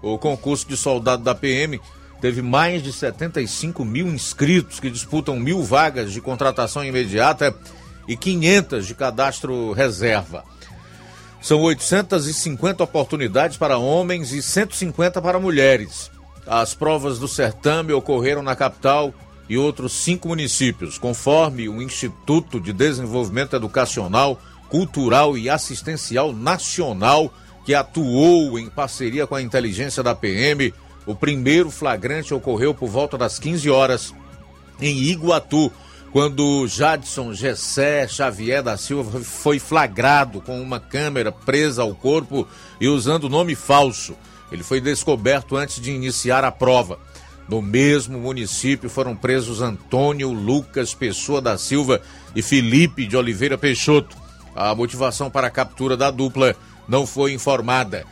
O 0.00 0.16
concurso 0.16 0.66
de 0.66 0.76
soldado 0.76 1.22
da 1.22 1.34
PM 1.34 1.78
teve 2.22 2.40
mais 2.40 2.84
de 2.84 2.92
75 2.92 3.84
mil 3.84 4.06
inscritos 4.06 4.78
que 4.78 4.88
disputam 4.88 5.40
mil 5.40 5.60
vagas 5.64 6.12
de 6.12 6.20
contratação 6.20 6.84
imediata 6.84 7.52
e 8.06 8.16
500 8.16 8.86
de 8.86 8.94
cadastro 8.94 9.72
reserva. 9.72 10.44
São 11.40 11.60
850 11.62 12.84
oportunidades 12.84 13.56
para 13.56 13.76
homens 13.76 14.32
e 14.32 14.40
150 14.40 15.20
para 15.20 15.40
mulheres. 15.40 16.12
As 16.46 16.74
provas 16.74 17.18
do 17.18 17.26
certame 17.26 17.92
ocorreram 17.92 18.40
na 18.40 18.54
capital 18.54 19.12
e 19.48 19.58
outros 19.58 19.92
cinco 19.92 20.28
municípios, 20.28 20.98
conforme 20.98 21.68
o 21.68 21.82
Instituto 21.82 22.60
de 22.60 22.72
Desenvolvimento 22.72 23.56
Educacional, 23.56 24.40
Cultural 24.68 25.36
e 25.36 25.50
Assistencial 25.50 26.32
Nacional, 26.32 27.34
que 27.64 27.74
atuou 27.74 28.56
em 28.60 28.70
parceria 28.70 29.26
com 29.26 29.34
a 29.34 29.42
inteligência 29.42 30.04
da 30.04 30.14
PM 30.14 30.72
o 31.06 31.14
primeiro 31.14 31.70
flagrante 31.70 32.32
ocorreu 32.32 32.74
por 32.74 32.88
volta 32.88 33.18
das 33.18 33.38
15 33.38 33.68
horas 33.70 34.14
em 34.80 34.98
Iguatu, 34.98 35.72
quando 36.12 36.66
Jadson 36.66 37.32
Gessé 37.32 38.06
Xavier 38.06 38.62
da 38.62 38.76
Silva 38.76 39.20
foi 39.20 39.58
flagrado 39.58 40.40
com 40.40 40.60
uma 40.60 40.78
câmera 40.78 41.32
presa 41.32 41.82
ao 41.82 41.94
corpo 41.94 42.46
e 42.80 42.86
usando 42.86 43.30
nome 43.30 43.54
falso. 43.54 44.14
Ele 44.50 44.62
foi 44.62 44.80
descoberto 44.80 45.56
antes 45.56 45.80
de 45.80 45.90
iniciar 45.90 46.44
a 46.44 46.52
prova. 46.52 46.98
No 47.48 47.62
mesmo 47.62 48.18
município 48.18 48.90
foram 48.90 49.16
presos 49.16 49.62
Antônio 49.62 50.30
Lucas 50.30 50.94
Pessoa 50.94 51.40
da 51.40 51.56
Silva 51.56 52.00
e 52.36 52.42
Felipe 52.42 53.06
de 53.06 53.16
Oliveira 53.16 53.56
Peixoto. 53.56 54.16
A 54.54 54.74
motivação 54.74 55.30
para 55.30 55.46
a 55.46 55.50
captura 55.50 55.96
da 55.96 56.10
dupla 56.10 56.54
não 56.86 57.06
foi 57.06 57.32
informada. 57.32 58.04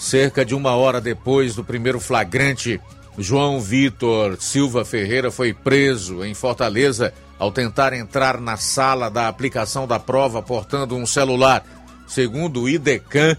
Cerca 0.00 0.46
de 0.46 0.54
uma 0.54 0.74
hora 0.74 0.98
depois 0.98 1.54
do 1.54 1.62
primeiro 1.62 2.00
flagrante, 2.00 2.80
João 3.18 3.60
Vitor 3.60 4.38
Silva 4.40 4.82
Ferreira 4.82 5.30
foi 5.30 5.52
preso 5.52 6.24
em 6.24 6.32
Fortaleza 6.32 7.12
ao 7.38 7.52
tentar 7.52 7.92
entrar 7.92 8.40
na 8.40 8.56
sala 8.56 9.10
da 9.10 9.28
aplicação 9.28 9.86
da 9.86 10.00
prova 10.00 10.40
portando 10.40 10.96
um 10.96 11.04
celular. 11.04 11.62
Segundo 12.08 12.62
o 12.62 12.68
IDECAN, 12.68 13.36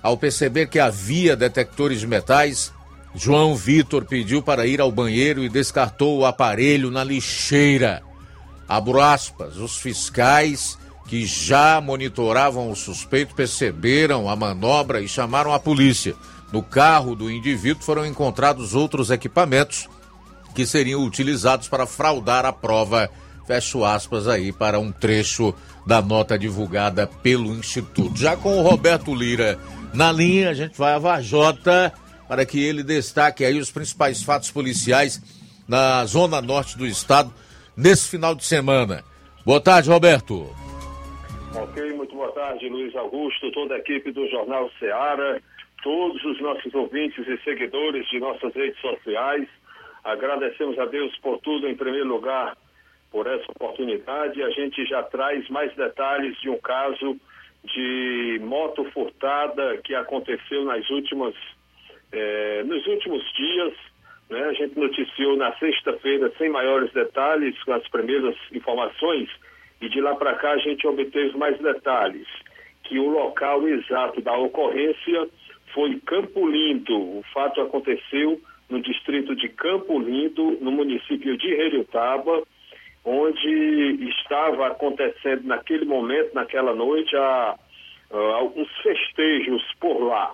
ao 0.00 0.16
perceber 0.16 0.68
que 0.68 0.78
havia 0.78 1.34
detectores 1.34 1.98
de 1.98 2.06
metais, 2.06 2.72
João 3.12 3.56
Vitor 3.56 4.04
pediu 4.04 4.40
para 4.40 4.64
ir 4.64 4.80
ao 4.80 4.92
banheiro 4.92 5.42
e 5.42 5.48
descartou 5.48 6.20
o 6.20 6.24
aparelho 6.24 6.88
na 6.88 7.02
lixeira. 7.02 8.00
Abro 8.68 9.00
aspas, 9.00 9.56
os 9.56 9.76
fiscais 9.76 10.78
que 11.06 11.24
já 11.24 11.80
monitoravam 11.80 12.70
o 12.70 12.76
suspeito 12.76 13.34
perceberam 13.34 14.28
a 14.28 14.34
manobra 14.34 15.00
e 15.00 15.08
chamaram 15.08 15.52
a 15.52 15.58
polícia. 15.58 16.14
No 16.52 16.62
carro 16.62 17.14
do 17.14 17.30
indivíduo 17.30 17.82
foram 17.82 18.04
encontrados 18.04 18.74
outros 18.74 19.10
equipamentos 19.10 19.88
que 20.54 20.66
seriam 20.66 21.04
utilizados 21.04 21.68
para 21.68 21.86
fraudar 21.86 22.44
a 22.44 22.52
prova. 22.52 23.10
Fecho 23.46 23.84
aspas 23.84 24.26
aí 24.26 24.52
para 24.52 24.80
um 24.80 24.90
trecho 24.90 25.54
da 25.86 26.02
nota 26.02 26.36
divulgada 26.36 27.06
pelo 27.06 27.54
Instituto. 27.54 28.18
Já 28.18 28.36
com 28.36 28.58
o 28.58 28.62
Roberto 28.62 29.14
Lira 29.14 29.58
na 29.94 30.10
linha, 30.10 30.50
a 30.50 30.54
gente 30.54 30.76
vai 30.76 30.94
a 30.94 30.98
Vajota 30.98 31.92
para 32.26 32.44
que 32.44 32.58
ele 32.58 32.82
destaque 32.82 33.44
aí 33.44 33.58
os 33.58 33.70
principais 33.70 34.22
fatos 34.22 34.50
policiais 34.50 35.22
na 35.68 36.04
zona 36.06 36.42
norte 36.42 36.76
do 36.76 36.86
estado 36.86 37.32
nesse 37.76 38.08
final 38.08 38.34
de 38.34 38.44
semana. 38.44 39.04
Boa 39.44 39.60
tarde, 39.60 39.88
Roberto. 39.88 40.65
Ok, 41.58 41.92
muito 41.94 42.14
boa 42.14 42.30
tarde, 42.32 42.68
Luiz 42.68 42.94
Augusto, 42.94 43.50
toda 43.52 43.76
a 43.76 43.78
equipe 43.78 44.12
do 44.12 44.28
Jornal 44.28 44.70
Ceará, 44.78 45.40
todos 45.82 46.22
os 46.22 46.38
nossos 46.38 46.74
ouvintes 46.74 47.26
e 47.26 47.38
seguidores 47.44 48.06
de 48.10 48.20
nossas 48.20 48.54
redes 48.54 48.78
sociais. 48.78 49.48
Agradecemos 50.04 50.78
a 50.78 50.84
Deus 50.84 51.16
por 51.20 51.38
tudo, 51.38 51.66
em 51.66 51.74
primeiro 51.74 52.08
lugar, 52.08 52.58
por 53.10 53.26
essa 53.26 53.50
oportunidade. 53.50 54.42
A 54.42 54.50
gente 54.50 54.84
já 54.84 55.02
traz 55.04 55.48
mais 55.48 55.74
detalhes 55.74 56.38
de 56.42 56.50
um 56.50 56.58
caso 56.58 57.16
de 57.64 58.38
moto 58.44 58.84
furtada 58.92 59.78
que 59.78 59.94
aconteceu 59.94 60.62
nas 60.66 60.86
últimas, 60.90 61.34
eh, 62.12 62.64
nos 62.66 62.86
últimos 62.86 63.22
dias. 63.32 63.72
Né? 64.28 64.44
A 64.44 64.52
gente 64.52 64.78
noticiou 64.78 65.38
na 65.38 65.56
sexta-feira, 65.56 66.30
sem 66.36 66.50
maiores 66.50 66.92
detalhes, 66.92 67.58
com 67.64 67.72
as 67.72 67.88
primeiras 67.88 68.36
informações 68.52 69.30
e 69.80 69.88
de 69.88 70.00
lá 70.00 70.14
para 70.14 70.34
cá 70.34 70.52
a 70.52 70.58
gente 70.58 70.86
obteve 70.86 71.36
mais 71.36 71.58
detalhes, 71.58 72.26
que 72.84 72.98
o 72.98 73.08
local 73.08 73.66
exato 73.68 74.20
da 74.20 74.36
ocorrência 74.36 75.28
foi 75.74 76.00
Campo 76.06 76.48
Lindo. 76.48 76.96
O 76.96 77.24
fato 77.34 77.60
aconteceu 77.60 78.40
no 78.68 78.80
distrito 78.80 79.34
de 79.36 79.48
Campo 79.48 79.98
Lindo, 79.98 80.58
no 80.60 80.70
município 80.70 81.36
de 81.36 81.52
Heriotaba, 81.52 82.42
onde 83.04 84.08
estava 84.08 84.68
acontecendo 84.68 85.44
naquele 85.44 85.84
momento, 85.84 86.34
naquela 86.34 86.74
noite, 86.74 87.14
a, 87.16 87.56
a, 88.10 88.16
alguns 88.34 88.68
festejos 88.82 89.62
por 89.78 90.00
lá. 90.02 90.32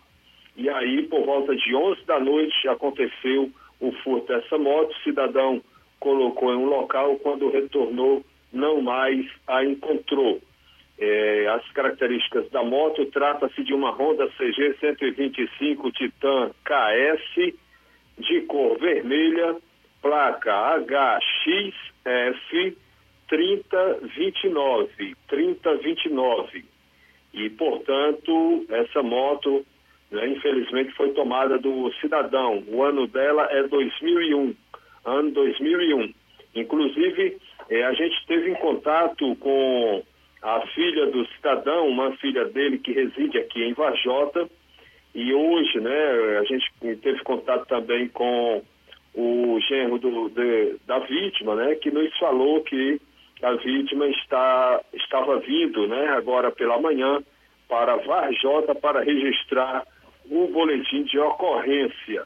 E 0.57 0.68
aí, 0.68 1.02
por 1.05 1.24
volta 1.24 1.55
de 1.55 1.74
11 1.74 2.05
da 2.05 2.18
noite, 2.20 2.68
aconteceu 2.68 3.50
o 3.81 3.92
furto 4.02 4.28
dessa 4.28 4.57
moto. 4.57 4.90
O 4.90 5.02
cidadão 5.02 5.62
colocou 5.98 6.52
em 6.52 6.57
um 6.57 6.66
local, 6.66 7.16
quando 7.16 7.50
retornou, 7.50 8.24
não 8.53 8.83
mais 8.83 9.27
a 9.47 9.65
encontrou. 9.65 10.41
É, 10.99 11.49
as 11.49 11.69
características 11.73 12.49
da 12.51 12.62
moto, 12.62 13.07
trata-se 13.07 13.65
de 13.65 13.75
uma 13.75 13.91
Honda 13.91 14.29
CG 14.38 14.77
125 14.79 15.91
Titan 15.93 16.51
KS, 16.65 17.55
de 18.19 18.43
cor 18.43 18.79
vermelha, 18.79 19.57
placa 20.01 20.77
HXF 20.79 22.77
3029, 23.29 25.17
3029. 25.27 26.65
E, 27.33 27.49
portanto, 27.51 28.67
essa 28.69 29.03
moto, 29.03 29.65
né, 30.11 30.29
infelizmente, 30.29 30.93
foi 30.93 31.12
tomada 31.12 31.59
do 31.59 31.91
cidadão. 31.95 32.62
O 32.69 32.83
ano 32.83 33.07
dela 33.07 33.49
é 33.51 33.62
2001, 33.62 34.55
ano 35.07 35.31
2001. 35.31 36.12
Inclusive, 36.55 37.38
eh, 37.70 37.83
a 37.85 37.92
gente 37.92 38.27
teve 38.27 38.51
em 38.51 38.55
contato 38.55 39.35
com 39.37 40.03
a 40.42 40.61
filha 40.68 41.07
do 41.07 41.27
cidadão, 41.29 41.88
uma 41.88 42.12
filha 42.16 42.44
dele 42.46 42.79
que 42.79 42.92
reside 42.92 43.38
aqui 43.38 43.62
em 43.62 43.72
Vajota, 43.72 44.48
e 45.14 45.33
hoje, 45.33 45.79
né, 45.81 46.38
a 46.38 46.44
gente 46.44 46.70
teve 47.03 47.22
contato 47.22 47.66
também 47.66 48.09
com 48.09 48.62
o 49.14 49.61
genro 49.68 49.98
do, 49.98 50.31
de, 50.31 50.77
da 50.87 50.98
vítima, 51.01 51.55
né, 51.55 51.75
que 51.77 51.90
nos 51.90 52.16
falou 52.18 52.62
que 52.62 53.01
a 53.42 53.53
vítima 53.55 54.07
está, 54.09 54.81
estava 54.94 55.38
vindo, 55.40 55.87
né, 55.87 56.09
agora 56.09 56.51
pela 56.51 56.81
manhã, 56.81 57.22
para 57.68 57.96
Varjota 57.96 58.75
para 58.75 59.03
registrar 59.03 59.85
um 60.31 60.46
boletim 60.46 61.05
de 61.05 61.18
ocorrência. 61.18 62.25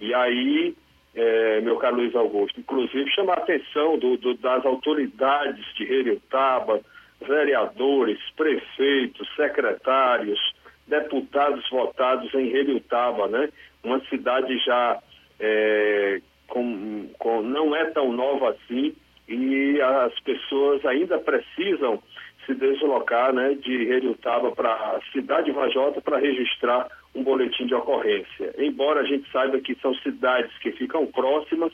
E 0.00 0.12
aí, 0.14 0.74
é, 1.16 1.60
meu 1.62 1.76
caro 1.76 1.96
Luiz 1.96 2.14
Augusto, 2.14 2.60
inclusive 2.60 3.10
chamar 3.10 3.38
a 3.38 3.42
atenção 3.42 3.98
do, 3.98 4.18
do, 4.18 4.34
das 4.34 4.64
autoridades 4.66 5.64
de 5.74 5.84
Heriotaba, 5.84 6.80
vereadores, 7.26 8.18
prefeitos, 8.36 9.26
secretários, 9.34 10.38
deputados 10.86 11.68
votados 11.70 12.32
em 12.34 12.54
Heriotaba, 12.54 13.26
né? 13.28 13.48
Uma 13.82 13.98
cidade 14.10 14.58
já 14.58 15.00
é, 15.40 16.20
com, 16.48 17.08
com, 17.18 17.40
não 17.40 17.74
é 17.74 17.86
tão 17.86 18.12
nova 18.12 18.50
assim 18.50 18.94
e 19.26 19.80
as 19.80 20.20
pessoas 20.20 20.84
ainda 20.84 21.18
precisam 21.18 22.00
se 22.44 22.54
deslocar 22.54 23.32
né, 23.32 23.54
de 23.54 23.72
Heriotaba 23.90 24.52
para 24.52 24.70
a 24.70 25.00
cidade 25.12 25.46
de 25.46 25.52
Vajota 25.52 26.00
para 26.00 26.18
registrar 26.18 26.86
um 27.16 27.22
boletim 27.22 27.66
de 27.66 27.74
ocorrência. 27.74 28.54
Embora 28.58 29.00
a 29.00 29.04
gente 29.04 29.30
saiba 29.30 29.58
que 29.60 29.74
são 29.76 29.94
cidades 29.96 30.56
que 30.58 30.70
ficam 30.72 31.06
próximas, 31.06 31.72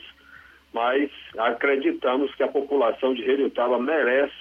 mas 0.73 1.11
acreditamos 1.37 2.33
que 2.35 2.43
a 2.43 2.47
população 2.47 3.13
de 3.13 3.21
Heriotaba 3.29 3.77
merece 3.77 4.33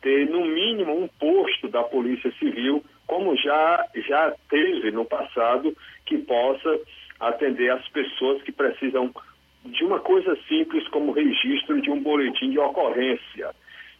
ter 0.00 0.28
no 0.28 0.44
mínimo 0.44 0.98
um 0.98 1.08
posto 1.08 1.68
da 1.68 1.82
Polícia 1.82 2.32
Civil, 2.38 2.82
como 3.06 3.36
já, 3.36 3.86
já 4.08 4.34
teve 4.48 4.90
no 4.90 5.04
passado, 5.04 5.76
que 6.04 6.18
possa 6.18 6.80
atender 7.20 7.70
as 7.70 7.86
pessoas 7.88 8.42
que 8.42 8.52
precisam 8.52 9.12
de 9.64 9.84
uma 9.84 10.00
coisa 10.00 10.36
simples 10.48 10.86
como 10.88 11.12
registro 11.12 11.80
de 11.80 11.90
um 11.90 12.00
boletim 12.00 12.50
de 12.50 12.58
ocorrência. 12.58 13.54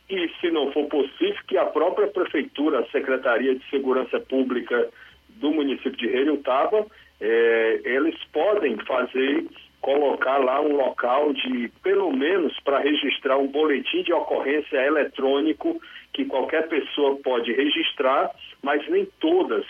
E, 0.09 0.31
se 0.41 0.51
não 0.51 0.71
for 0.73 0.87
possível, 0.87 1.37
que 1.49 1.59
a 1.59 1.67
própria 1.67 2.07
Prefeitura, 2.07 2.81
a 2.81 2.87
Secretaria 2.91 3.55
de 3.57 3.69
Segurança 3.69 4.21
Pública 4.21 4.89
do 5.37 5.51
município 5.51 5.93
de 5.93 6.07
Heriotaba, 6.07 6.87
eh, 7.21 7.81
eles 7.85 8.17
podem 8.33 8.77
fazer, 8.79 9.47
colocar 9.81 10.39
lá 10.39 10.61
um 10.61 10.77
local 10.77 11.33
de, 11.33 11.71
pelo 11.83 12.13
menos, 12.13 12.59
para 12.61 12.79
registrar 12.79 13.37
um 13.37 13.47
boletim 13.47 14.03
de 14.03 14.13
ocorrência 14.13 14.77
eletrônico 14.79 15.81
que 16.13 16.25
qualquer 16.25 16.69
pessoa 16.69 17.17
pode 17.23 17.53
registrar, 17.53 18.31
mas 18.63 18.87
nem 18.89 19.07
todas 19.21 19.65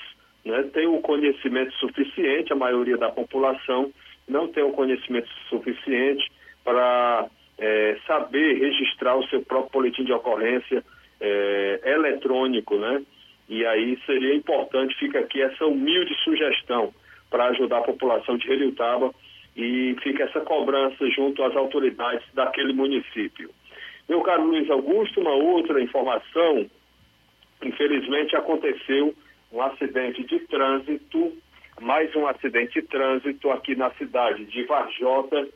né, 0.45 0.63
têm 0.73 0.87
o 0.87 1.01
conhecimento 1.01 1.73
suficiente, 1.75 2.53
a 2.53 2.57
maioria 2.57 2.97
da 2.97 3.11
população 3.11 3.93
não 4.29 4.49
tem 4.49 4.63
o 4.63 4.73
conhecimento 4.73 5.29
suficiente 5.49 6.31
para 6.65 7.27
é, 7.59 7.97
saber 8.07 8.59
registrar 8.59 9.17
o 9.17 9.27
seu 9.29 9.43
próprio 9.43 9.73
boletim 9.73 10.05
de 10.05 10.13
ocorrência 10.13 10.85
é, 11.21 11.81
eletrônico, 11.85 12.77
né? 12.77 13.03
E 13.49 13.65
aí 13.65 13.99
seria 14.05 14.35
importante, 14.35 14.99
fica 14.99 15.21
aqui 15.21 15.41
essa 15.41 15.67
humilde 15.67 16.15
sugestão 16.25 16.93
para 17.31 17.47
ajudar 17.47 17.79
a 17.79 17.83
população 17.83 18.37
de 18.37 18.51
Heliutaba 18.51 19.13
e 19.57 19.97
fica 20.03 20.25
essa 20.25 20.41
cobrança 20.41 21.09
junto 21.11 21.43
às 21.43 21.57
autoridades 21.57 22.27
daquele 22.35 22.73
município. 22.73 23.51
Meu 24.09 24.21
caro 24.21 24.45
Luiz 24.45 24.71
Augusto, 24.71 25.21
uma 25.21 25.35
outra 25.35 25.81
informação, 25.81 26.67
infelizmente 27.63 28.37
aconteceu 28.37 29.15
um 29.53 29.63
acidente 29.63 30.25
de 30.25 30.41
trânsito, 30.41 31.33
mais 31.81 32.15
um 32.15 32.27
acidente 32.27 32.81
de 32.81 32.87
trânsito 32.87 33.51
aqui 33.51 33.75
na 33.75 33.91
cidade 33.93 34.45
de 34.45 34.63
Varjota, 34.65 35.49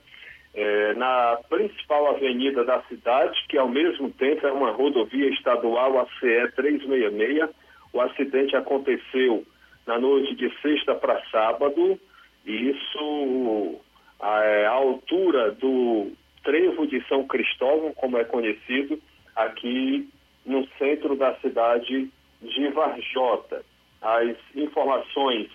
é, 0.52 0.94
na 0.94 1.38
principal 1.48 2.08
avenida 2.08 2.64
da 2.64 2.82
cidade, 2.82 3.44
que 3.48 3.56
ao 3.56 3.68
mesmo 3.68 4.10
tempo 4.10 4.46
é 4.46 4.52
uma 4.52 4.70
rodovia 4.70 5.28
estadual, 5.28 6.00
a 6.00 6.06
CE 6.18 6.52
366. 6.56 7.50
O 7.92 8.00
acidente 8.00 8.56
aconteceu 8.56 9.44
na 9.86 9.98
noite 9.98 10.34
de 10.34 10.50
sexta 10.60 10.94
para 10.94 11.22
sábado, 11.30 11.98
e 12.46 12.70
isso 12.70 13.80
a, 14.20 14.38
a 14.38 14.70
altura 14.70 15.52
do 15.52 16.12
Trevo 16.42 16.86
de 16.86 17.04
São 17.06 17.26
Cristóvão, 17.26 17.92
como 17.94 18.16
é 18.18 18.24
conhecido, 18.24 19.00
aqui 19.34 20.08
no 20.44 20.66
centro 20.78 21.16
da 21.16 21.34
cidade 21.36 22.10
de 22.40 22.68
Varjota. 22.68 23.64
As 24.00 24.36
informações 24.54 25.50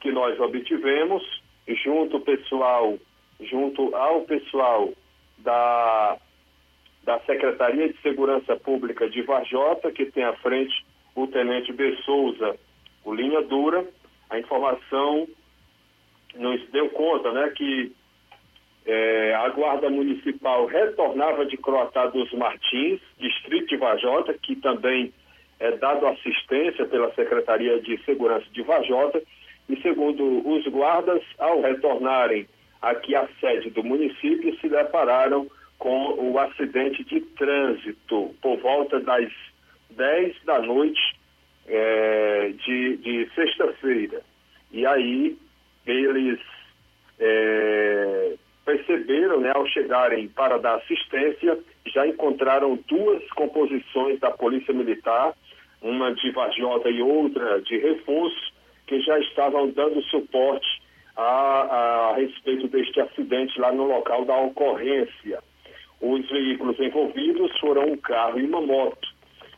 que 0.00 0.12
nós 0.12 0.38
obtivemos, 0.38 1.22
junto 1.66 2.20
pessoal, 2.20 2.98
junto 3.40 3.94
ao 3.96 4.22
pessoal 4.22 4.92
da, 5.38 6.16
da 7.02 7.18
Secretaria 7.20 7.92
de 7.92 8.00
Segurança 8.00 8.54
Pública 8.56 9.08
de 9.08 9.22
Varjota, 9.22 9.90
que 9.90 10.06
tem 10.06 10.24
à 10.24 10.34
frente 10.34 10.84
o 11.14 11.26
Tenente 11.26 11.72
B. 11.72 11.96
Souza, 12.04 12.56
o 13.04 13.14
Linha 13.14 13.42
Dura, 13.42 13.84
a 14.30 14.38
informação 14.38 15.28
nos 16.34 16.68
deu 16.70 16.88
conta 16.90 17.32
né, 17.32 17.50
que 17.50 17.92
é, 18.86 19.34
a 19.34 19.48
Guarda 19.50 19.88
Municipal 19.88 20.66
retornava 20.66 21.46
de 21.46 21.56
Croatá 21.56 22.06
dos 22.06 22.30
Martins, 22.32 23.00
distrito 23.18 23.68
de 23.68 23.76
Vajota, 23.76 24.34
que 24.34 24.56
também 24.56 25.12
é 25.58 25.70
dado 25.72 26.06
assistência 26.06 26.84
pela 26.86 27.12
Secretaria 27.14 27.80
de 27.80 28.02
Segurança 28.04 28.46
de 28.52 28.62
Vajota, 28.62 29.22
e 29.68 29.80
segundo 29.80 30.46
os 30.46 30.66
guardas, 30.66 31.22
ao 31.38 31.62
retornarem 31.62 32.46
aqui 32.82 33.14
à 33.14 33.26
sede 33.40 33.70
do 33.70 33.82
município, 33.82 34.54
se 34.60 34.68
depararam 34.68 35.46
com 35.78 36.14
o 36.18 36.38
acidente 36.38 37.02
de 37.04 37.20
trânsito 37.20 38.34
por 38.42 38.58
volta 38.58 39.00
das 39.00 39.32
10 39.94 40.36
da 40.44 40.60
noite 40.60 41.00
é, 41.66 42.52
de, 42.64 42.96
de 42.98 43.30
sexta-feira. 43.34 44.20
E 44.72 44.86
aí 44.86 45.36
eles 45.86 46.40
é, 47.18 48.34
perceberam, 48.64 49.40
né, 49.40 49.52
ao 49.54 49.66
chegarem 49.68 50.28
para 50.28 50.58
dar 50.58 50.76
assistência, 50.76 51.58
já 51.86 52.06
encontraram 52.06 52.78
duas 52.88 53.22
composições 53.32 54.18
da 54.20 54.30
Polícia 54.30 54.72
Militar, 54.72 55.34
uma 55.82 56.14
de 56.14 56.30
Vajota 56.30 56.88
e 56.88 57.02
outra 57.02 57.60
de 57.60 57.78
reforço, 57.78 58.52
que 58.86 59.00
já 59.00 59.18
estavam 59.18 59.70
dando 59.70 60.02
suporte 60.04 60.82
a, 61.16 61.22
a, 61.22 62.10
a 62.10 62.16
respeito 62.16 62.68
deste 62.68 63.00
acidente 63.00 63.58
lá 63.60 63.72
no 63.72 63.84
local 63.84 64.24
da 64.24 64.36
ocorrência. 64.36 65.42
Os 66.00 66.28
veículos 66.28 66.78
envolvidos 66.80 67.56
foram 67.58 67.92
um 67.92 67.96
carro 67.96 68.38
e 68.40 68.44
uma 68.44 68.60
moto. 68.60 69.13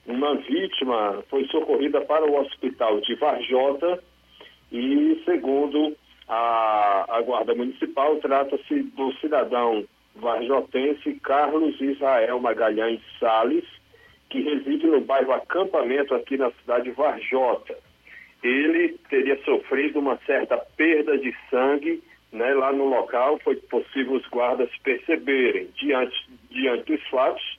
Uma 0.06 0.36
vítima 0.36 1.24
foi 1.28 1.44
socorrida 1.46 2.00
para 2.02 2.24
o 2.24 2.40
hospital 2.40 3.00
de 3.00 3.14
Varjota 3.16 4.02
e, 4.70 5.20
segundo 5.24 5.96
a, 6.28 7.06
a 7.08 7.22
Guarda 7.22 7.54
Municipal 7.54 8.16
trata-se 8.16 8.82
do 8.82 9.12
cidadão 9.14 9.84
varjotense 10.14 11.14
Carlos 11.22 11.80
Israel 11.80 12.40
Magalhães 12.40 13.00
Sales, 13.18 13.64
que 14.30 14.40
reside 14.42 14.86
no 14.86 15.00
bairro 15.00 15.32
Acampamento 15.32 16.14
aqui 16.14 16.36
na 16.36 16.50
cidade 16.52 16.84
de 16.84 16.90
Varjota. 16.92 17.76
ele 18.42 18.96
teria 19.10 19.36
sofrido 19.44 19.98
uma 19.98 20.18
certa 20.24 20.56
perda 20.76 21.18
de 21.18 21.34
sangue 21.50 22.02
né, 22.32 22.54
lá 22.54 22.72
no 22.72 22.88
local. 22.88 23.38
Foi 23.42 23.56
possível 23.56 24.14
os 24.14 24.26
guardas 24.28 24.70
perceberem. 24.82 25.68
Diante, 25.76 26.14
diante 26.50 26.92
dos 26.92 27.06
fatos, 27.08 27.55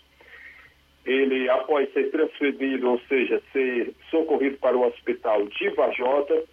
ele, 1.08 1.50
após 1.50 1.92
ser 1.94 2.12
transferido, 2.12 2.92
ou 2.92 3.00
seja, 3.08 3.42
ser 3.54 3.94
socorrido 4.12 4.58
para 4.58 4.78
o 4.78 4.86
hospital 4.86 5.48
de 5.48 5.70
Vajota, 5.70 6.44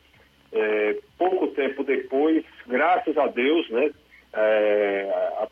é, 0.52 0.96
pouco 1.18 1.48
tempo 1.48 1.82
depois, 1.82 2.44
graças 2.66 3.18
a 3.18 3.26
Deus, 3.26 3.68
né, 3.70 3.90
é, 4.32 5.48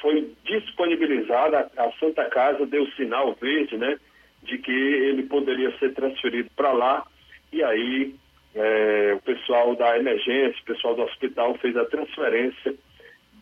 foi 0.00 0.32
disponibilizada 0.44 1.68
a 1.76 1.90
Santa 1.98 2.24
Casa, 2.26 2.64
deu 2.64 2.86
sinal 2.92 3.36
verde, 3.40 3.76
né, 3.76 3.98
de 4.44 4.56
que 4.58 4.70
ele 4.70 5.24
poderia 5.24 5.76
ser 5.78 5.92
transferido 5.92 6.48
para 6.54 6.70
lá, 6.70 7.04
e 7.52 7.60
aí 7.64 8.14
é, 8.54 9.14
o 9.16 9.20
pessoal 9.20 9.74
da 9.74 9.98
emergência, 9.98 10.62
o 10.62 10.64
pessoal 10.64 10.94
do 10.94 11.02
hospital 11.02 11.54
fez 11.56 11.76
a 11.76 11.84
transferência 11.86 12.74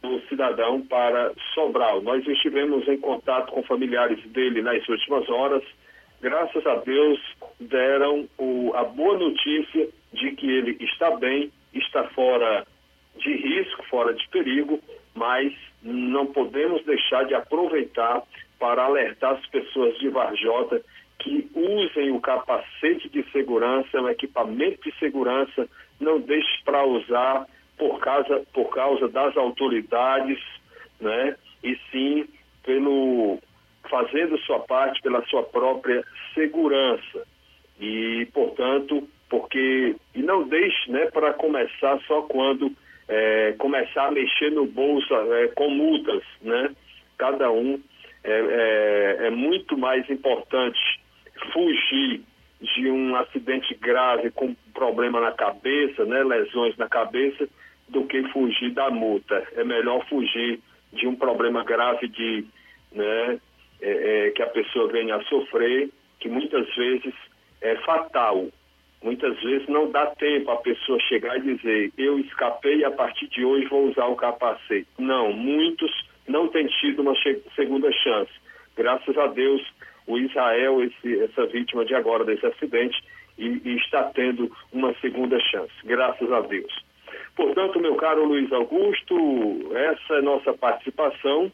do 0.09 0.20
cidadão 0.28 0.80
para 0.82 1.32
Sobral. 1.54 2.00
Nós 2.02 2.26
estivemos 2.26 2.86
em 2.88 2.98
contato 2.98 3.52
com 3.52 3.62
familiares 3.62 4.22
dele 4.26 4.62
nas 4.62 4.86
últimas 4.88 5.28
horas. 5.28 5.62
Graças 6.20 6.66
a 6.66 6.76
Deus 6.76 7.20
deram 7.61 8.28
o, 8.38 8.72
a 8.74 8.84
boa 8.84 9.18
notícia 9.18 9.88
de 10.12 10.32
que 10.32 10.50
ele 10.50 10.76
está 10.80 11.11
bem, 11.16 11.52
está 11.74 12.04
fora 12.11 12.66
de 13.18 13.34
risco, 13.34 13.84
fora 13.88 14.14
de 14.14 14.26
perigo, 14.28 14.80
mas 15.14 15.52
não 15.82 16.26
podemos 16.26 16.84
deixar 16.84 17.24
de 17.24 17.34
aproveitar 17.34 18.22
para 18.59 18.84
alertar 18.84 19.32
as 19.34 19.46
pessoas 19.46 19.96
de 19.98 20.09
Varjota 20.09 20.82
que 21.18 21.50
usem 21.54 22.11
o 22.11 22.20
capacete 22.20 23.09
de 23.09 23.22
segurança, 23.30 24.00
o 24.00 24.09
equipamento 24.09 24.82
de 24.82 24.98
segurança, 24.98 25.68
não 25.98 26.20
deixe 26.20 26.62
para 26.64 26.84
usar 26.84 27.46
por 27.77 28.01
causa, 28.01 28.43
por 28.53 28.70
causa 28.70 29.09
das 29.09 29.37
autoridades, 29.37 30.39
né? 31.01 31.37
E 31.62 31.77
sim 31.91 32.27
pelo 32.64 33.39
fazendo 33.89 34.37
sua 34.39 34.61
parte 34.61 35.01
pela 35.03 35.24
sua 35.27 35.43
própria 35.45 36.05
segurança. 36.35 37.27
E, 37.81 38.27
portanto, 38.33 39.07
porque 39.29 39.95
e 40.14 40.22
não 40.22 40.47
deixe, 40.49 40.91
né, 40.91 41.07
para 41.07 41.33
começar 41.35 42.01
só 42.07 42.22
quando 42.22 42.72
é, 43.09 43.55
começar 43.59 44.07
a 44.07 44.11
mexer 44.11 44.51
no 44.51 44.66
bolso 44.66 45.14
é, 45.14 45.49
com 45.49 45.70
multas, 45.70 46.22
né? 46.43 46.74
Cada 47.18 47.51
um 47.51 47.81
é, 48.24 48.31
é, 48.33 49.27
é 49.27 49.31
muito 49.31 49.79
mais 49.79 50.09
importante 50.11 50.79
fugir 51.53 52.22
de 52.61 52.90
um 52.90 53.14
acidente 53.16 53.74
grave 53.74 54.30
com 54.30 54.54
problema 54.72 55.20
na 55.20 55.32
cabeça, 55.32 56.04
né, 56.04 56.22
lesões 56.24 56.76
na 56.76 56.88
cabeça, 56.88 57.48
do 57.88 58.04
que 58.07 58.22
fugir 58.28 58.70
da 58.70 58.90
multa. 58.90 59.46
É 59.54 59.64
melhor 59.64 60.04
fugir 60.09 60.61
de 60.92 61.07
um 61.07 61.14
problema 61.14 61.62
grave 61.64 62.09
de, 62.09 62.44
né, 62.92 63.38
é, 63.80 64.26
é, 64.26 64.30
que 64.30 64.42
a 64.42 64.46
pessoa 64.46 64.88
venha 64.88 65.16
a 65.16 65.22
sofrer, 65.24 65.90
que 66.18 66.28
muitas 66.28 66.66
vezes 66.74 67.14
é 67.61 67.76
fatal. 67.76 68.48
Muitas 69.02 69.40
vezes 69.42 69.68
não 69.68 69.90
dá 69.90 70.07
tempo 70.07 70.50
a 70.50 70.57
pessoa 70.57 70.98
chegar 71.00 71.36
e 71.36 71.54
dizer, 71.54 71.92
eu 71.98 72.18
escapei 72.18 72.78
e 72.78 72.84
a 72.84 72.90
partir 72.90 73.28
de 73.28 73.44
hoje 73.44 73.66
vou 73.66 73.88
usar 73.88 74.07
o 74.07 74.16
capacete. 74.16 74.88
Não, 74.98 75.32
muitos 75.32 75.92
não 76.26 76.48
têm 76.48 76.66
tido 76.66 77.02
uma 77.02 77.14
segunda 77.54 77.92
chance. 77.92 78.32
Graças 78.76 79.16
a 79.16 79.26
Deus, 79.28 79.62
o 80.07 80.18
Israel, 80.18 80.82
esse, 80.82 81.22
essa 81.22 81.46
vítima 81.46 81.84
de 81.84 81.94
agora 81.94 82.24
desse 82.24 82.46
acidente, 82.46 82.96
e, 83.38 83.61
e 83.64 83.76
está 83.76 84.04
tendo 84.04 84.50
uma 84.72 84.94
segunda 85.00 85.38
chance. 85.40 85.72
Graças 85.84 86.30
a 86.32 86.40
Deus. 86.40 86.72
Portanto, 87.34 87.78
meu 87.80 87.96
caro 87.96 88.24
Luiz 88.24 88.50
Augusto, 88.50 89.70
essa 89.74 90.14
é 90.14 90.22
nossa 90.22 90.54
participação 90.54 91.52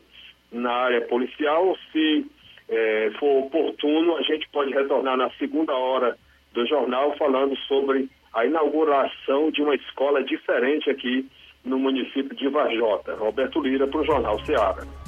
na 0.52 0.72
área 0.72 1.00
policial. 1.02 1.76
Se 1.90 2.26
é, 2.68 3.10
for 3.18 3.46
oportuno, 3.46 4.16
a 4.16 4.22
gente 4.22 4.48
pode 4.50 4.72
retornar 4.72 5.16
na 5.16 5.30
segunda 5.30 5.72
hora 5.74 6.16
do 6.52 6.66
jornal 6.66 7.16
falando 7.16 7.56
sobre 7.66 8.08
a 8.32 8.46
inauguração 8.46 9.50
de 9.50 9.60
uma 9.62 9.74
escola 9.74 10.22
diferente 10.22 10.88
aqui 10.88 11.28
no 11.64 11.78
município 11.78 12.34
de 12.36 12.48
Varjota. 12.48 13.14
Roberto 13.14 13.60
Lira 13.60 13.86
para 13.86 14.00
o 14.00 14.04
Jornal 14.04 14.38
Ceará. 14.44 15.01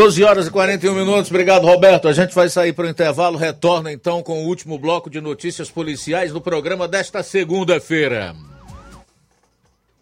12 0.00 0.24
horas 0.24 0.46
e 0.46 0.50
41 0.50 0.94
minutos. 0.94 1.30
Obrigado, 1.30 1.66
Roberto. 1.66 2.08
A 2.08 2.14
gente 2.14 2.34
vai 2.34 2.48
sair 2.48 2.72
para 2.72 2.86
o 2.86 2.88
intervalo. 2.88 3.36
Retorna 3.36 3.92
então 3.92 4.22
com 4.22 4.42
o 4.42 4.46
último 4.46 4.78
bloco 4.78 5.10
de 5.10 5.20
notícias 5.20 5.70
policiais 5.70 6.32
do 6.32 6.40
programa 6.40 6.88
desta 6.88 7.22
segunda-feira. 7.22 8.34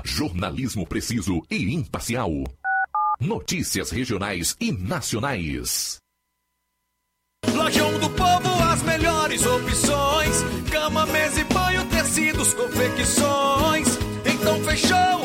Jornalismo 0.05 0.87
preciso 0.87 1.43
e 1.51 1.75
imparcial. 1.75 2.31
Notícias 3.19 3.91
regionais 3.91 4.55
e 4.61 4.71
nacionais. 4.71 5.97
Lojão 7.53 7.99
do 7.99 8.09
Povo, 8.11 8.63
as 8.71 8.81
melhores 8.85 9.45
opções: 9.45 10.45
cama, 10.71 11.07
mesa 11.07 11.41
e 11.41 11.45
banho, 11.45 11.85
tecidos, 11.87 12.55
confecções. 12.55 13.99
Então 14.25 14.63
fechou, 14.63 15.25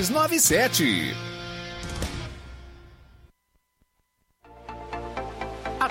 6297. 0.01 1.30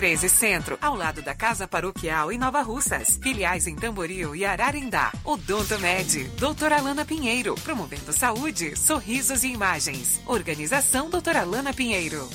13 0.00 0.30
Centro, 0.30 0.78
ao 0.80 0.96
lado 0.96 1.20
da 1.20 1.34
Casa 1.34 1.68
Paroquial 1.68 2.32
em 2.32 2.38
Nova 2.38 2.62
Russas. 2.62 3.18
Filiais 3.22 3.66
em 3.66 3.76
Tamboril 3.76 4.34
e 4.34 4.46
Ararindá. 4.46 5.12
Odonto 5.22 5.78
Med, 5.78 6.24
doutora 6.38 6.78
Alana 6.78 7.04
Pinheiro, 7.04 7.54
promovendo 7.56 8.10
saúde, 8.10 8.74
sorrisos 8.78 9.44
e 9.44 9.48
imagens. 9.48 10.18
Organização 10.26 11.10
doutora 11.10 11.42
Alana 11.42 11.74
Pinheiro. 11.74 12.26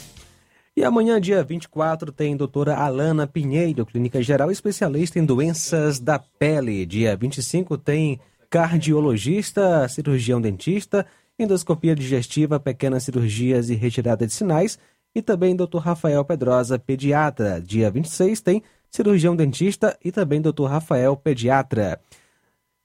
E 0.78 0.84
amanhã, 0.84 1.20
dia 1.20 1.44
24, 1.44 2.12
tem 2.12 2.38
doutora 2.38 2.76
Alana 2.76 3.26
Pinheiro, 3.26 3.84
clínica 3.84 4.22
geral 4.22 4.52
especialista 4.52 5.18
em 5.18 5.26
doenças 5.26 6.00
da 6.00 6.20
pele. 6.20 6.86
Dia 6.86 7.18
25 7.18 7.80
tem 7.80 8.20
cardiologista, 8.48 9.88
cirurgião 9.90 10.40
dentista, 10.40 11.04
endoscopia 11.40 11.96
digestiva, 11.96 12.60
pequenas 12.60 13.02
cirurgias 13.02 13.72
e 13.72 13.74
retirada 13.74 14.28
de 14.28 14.34
sinais 14.34 14.78
e 15.16 15.22
também 15.22 15.56
Dr. 15.56 15.78
Rafael 15.78 16.26
Pedrosa, 16.26 16.78
pediatra. 16.78 17.62
Dia 17.62 17.90
26 17.90 18.42
tem 18.42 18.62
cirurgião 18.92 19.36
dentista 19.36 19.98
e 20.04 20.12
também 20.12 20.42
Dr. 20.42 20.66
Rafael, 20.66 21.16
pediatra. 21.16 22.00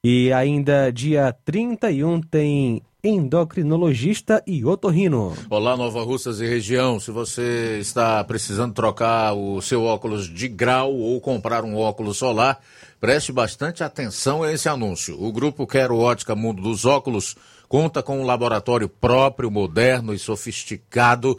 E 0.02 0.32
ainda 0.32 0.90
dia 0.90 1.36
31 1.44 2.20
tem 2.22 2.82
endocrinologista 3.02 4.42
e 4.46 4.64
otorrino. 4.64 5.34
Olá, 5.48 5.76
Nova 5.76 6.02
Russas 6.02 6.40
e 6.40 6.46
região. 6.46 7.00
Se 7.00 7.10
você 7.10 7.78
está 7.80 8.22
precisando 8.24 8.74
trocar 8.74 9.32
o 9.34 9.60
seu 9.60 9.84
óculos 9.84 10.28
de 10.28 10.48
grau 10.48 10.94
ou 10.94 11.20
comprar 11.20 11.64
um 11.64 11.76
óculos 11.76 12.18
solar, 12.18 12.60
preste 13.00 13.32
bastante 13.32 13.82
atenção 13.82 14.42
a 14.42 14.52
esse 14.52 14.68
anúncio. 14.68 15.20
O 15.22 15.32
grupo 15.32 15.66
Quero 15.66 15.98
Ótica 15.98 16.36
Mundo 16.36 16.62
dos 16.62 16.84
Óculos 16.84 17.36
conta 17.68 18.02
com 18.02 18.20
um 18.20 18.26
laboratório 18.26 18.88
próprio, 18.88 19.50
moderno 19.50 20.12
e 20.12 20.18
sofisticado 20.18 21.38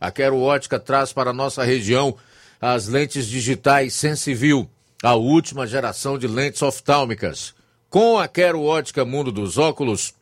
a 0.00 0.10
Quero 0.10 0.40
Ótica 0.40 0.80
traz 0.80 1.12
para 1.12 1.32
nossa 1.32 1.62
região 1.62 2.16
as 2.60 2.88
lentes 2.88 3.26
digitais 3.26 3.92
Sensiview, 3.94 4.68
a 5.02 5.14
última 5.14 5.66
geração 5.66 6.18
de 6.18 6.26
lentes 6.26 6.62
oftálmicas. 6.62 7.54
Com 7.88 8.18
a 8.18 8.26
Quero 8.26 8.62
Ótica 8.62 9.04
Mundo 9.04 9.30
dos 9.30 9.58
Óculos, 9.58 10.14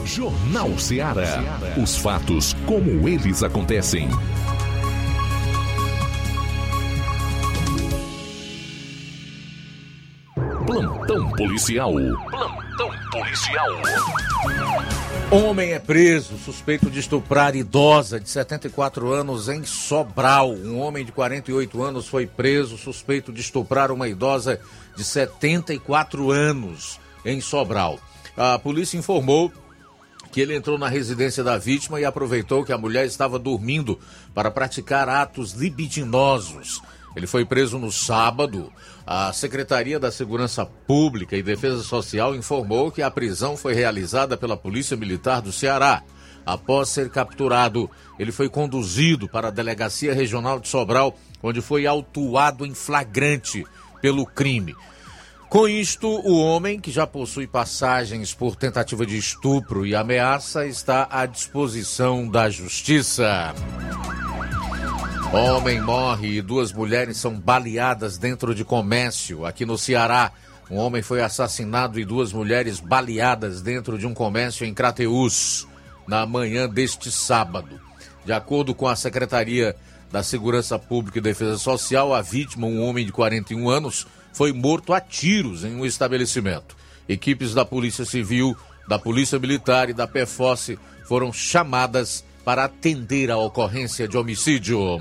Jornal 0.05 0.79
Ceará. 0.79 1.43
Os 1.83 1.97
fatos 1.97 2.55
como 2.67 3.09
eles 3.09 3.43
acontecem. 3.43 4.09
7 4.11 4.45
28 10.67 11.35
E 11.35 11.37
policial. 11.37 11.93
Plantão 11.93 12.91
policial. 13.11 13.69
Homem 15.31 15.73
é 15.73 15.79
preso, 15.79 16.37
suspeito 16.39 16.91
de 16.91 17.01
estuprar 17.01 17.57
idosa 17.57 18.21
de 18.21 18.29
74 18.29 19.13
anos 19.13 19.49
em 19.49 19.65
Sobral. 19.65 20.53
Um 20.53 20.79
homem 20.79 21.05
de 21.05 21.13
48 21.13 21.83
anos 21.83 22.07
foi 22.07 22.27
preso, 22.27 22.77
suspeito 22.77 23.33
de 23.33 23.41
estuprar 23.41 23.91
uma 23.91 24.09
idosa 24.09 24.61
de 24.97 25.05
74 25.05 26.31
anos 26.31 27.01
em 27.25 27.41
Sobral. 27.41 27.99
A 28.37 28.59
polícia 28.59 28.99
informou 28.99 29.53
que 30.35 30.41
ele 30.41 30.57
entrou 30.57 30.77
na 30.77 30.89
residência 30.89 31.45
da 31.45 31.57
vítima 31.57 32.01
e 32.01 32.05
aproveitou 32.05 32.65
que 32.65 32.73
a 32.73 32.77
mulher 32.77 33.07
estava 33.07 33.39
dormindo 33.39 34.01
para 34.35 34.51
praticar 34.51 35.09
atos 35.09 35.53
libidinosos. 35.53 36.83
Ele 37.15 37.25
foi 37.25 37.45
preso 37.45 37.79
no 37.79 37.93
sábado. 37.93 38.73
A 39.07 39.33
Secretaria 39.33 39.97
da 39.97 40.11
Segurança 40.11 40.67
Pública 40.67 41.37
e 41.37 41.43
Defesa 41.43 41.85
Social 41.85 42.35
informou 42.35 42.91
que 42.91 43.01
a 43.01 43.13
prisão 43.13 43.57
foi 43.57 43.75
realizada 43.75 44.37
pela 44.37 44.57
Polícia 44.57 44.97
Militar 44.97 45.41
do 45.41 45.53
Ceará. 45.53 46.03
Após 46.45 46.89
ser 46.89 47.11
capturado, 47.11 47.89
ele 48.19 48.33
foi 48.33 48.49
conduzido 48.49 49.29
para 49.29 49.47
a 49.47 49.53
Delegacia 49.53 50.13
Regional 50.13 50.59
de 50.59 50.67
Sobral, 50.67 51.17
onde 51.45 51.61
foi 51.61 51.87
autuado 51.87 52.67
em 52.67 52.75
flagrante 52.75 53.65
pelo 54.03 54.27
crime. 54.27 54.75
Com 55.55 55.69
isto, 55.69 56.09
o 56.09 56.37
homem, 56.41 56.81
que 56.81 56.91
já 56.91 57.07
possui 57.07 57.47
passagens 57.47 58.35
por 58.35 58.57
tentativa 58.57 59.07
de 59.07 59.17
estupro 59.17 59.87
e 59.87 59.95
ameaça, 59.95 60.67
está 60.67 61.07
à 61.09 61.27
disposição 61.27 62.27
da 62.29 62.51
Justiça. 62.51 63.55
Homem 65.33 65.81
morre 65.81 66.39
e 66.39 66.43
duas 66.43 66.73
mulheres 66.73 67.19
são 67.19 67.39
baleadas 67.39 68.19
dentro 68.19 68.53
de 68.53 68.65
comércio 68.65 69.47
aqui 69.47 69.65
no 69.65 69.79
Ceará. 69.79 70.33
Um 70.69 70.77
homem 70.77 71.03
foi 71.03 71.23
assassinado 71.23 72.01
e 72.01 72.05
duas 72.05 72.33
mulheres 72.33 72.81
baleadas 72.81 73.63
dentro 73.63 73.97
de 73.97 74.09
um 74.09 74.13
comércio 74.13 74.67
em 74.67 74.75
Crateús 74.75 75.69
na 76.05 76.27
manhã 76.27 76.69
deste 76.69 77.13
sábado. 77.13 77.81
De 78.25 78.33
acordo 78.33 78.75
com 78.75 78.89
a 78.89 78.97
Secretaria 78.97 79.77
da 80.11 80.21
Segurança 80.25 80.81
Pública 80.81 81.21
e 81.21 81.23
Defesa 81.23 81.59
Social, 81.59 82.13
a 82.13 82.21
vítima, 82.21 82.67
um 82.67 82.83
homem 82.83 83.07
de 83.07 83.13
41 83.13 83.71
anos, 83.71 84.05
foi 84.35 84.53
morto 84.53 84.93
a 84.93 85.01
tiros 85.01 85.65
em 85.65 85.75
um 85.75 85.87
estabelecimento. 85.87 86.77
Equipes 87.09 87.55
da 87.55 87.65
Polícia 87.65 88.05
Civil, 88.05 88.55
da 88.87 88.99
Polícia 88.99 89.39
Militar 89.39 89.89
e 89.89 89.95
da 89.95 90.07
PFOSSE 90.07 90.79
foram 91.07 91.33
chamadas 91.33 92.25
para 92.45 92.65
atender 92.65 93.31
a 93.31 93.39
ocorrência 93.39 94.07
de 94.07 94.19
homicídio. 94.19 95.01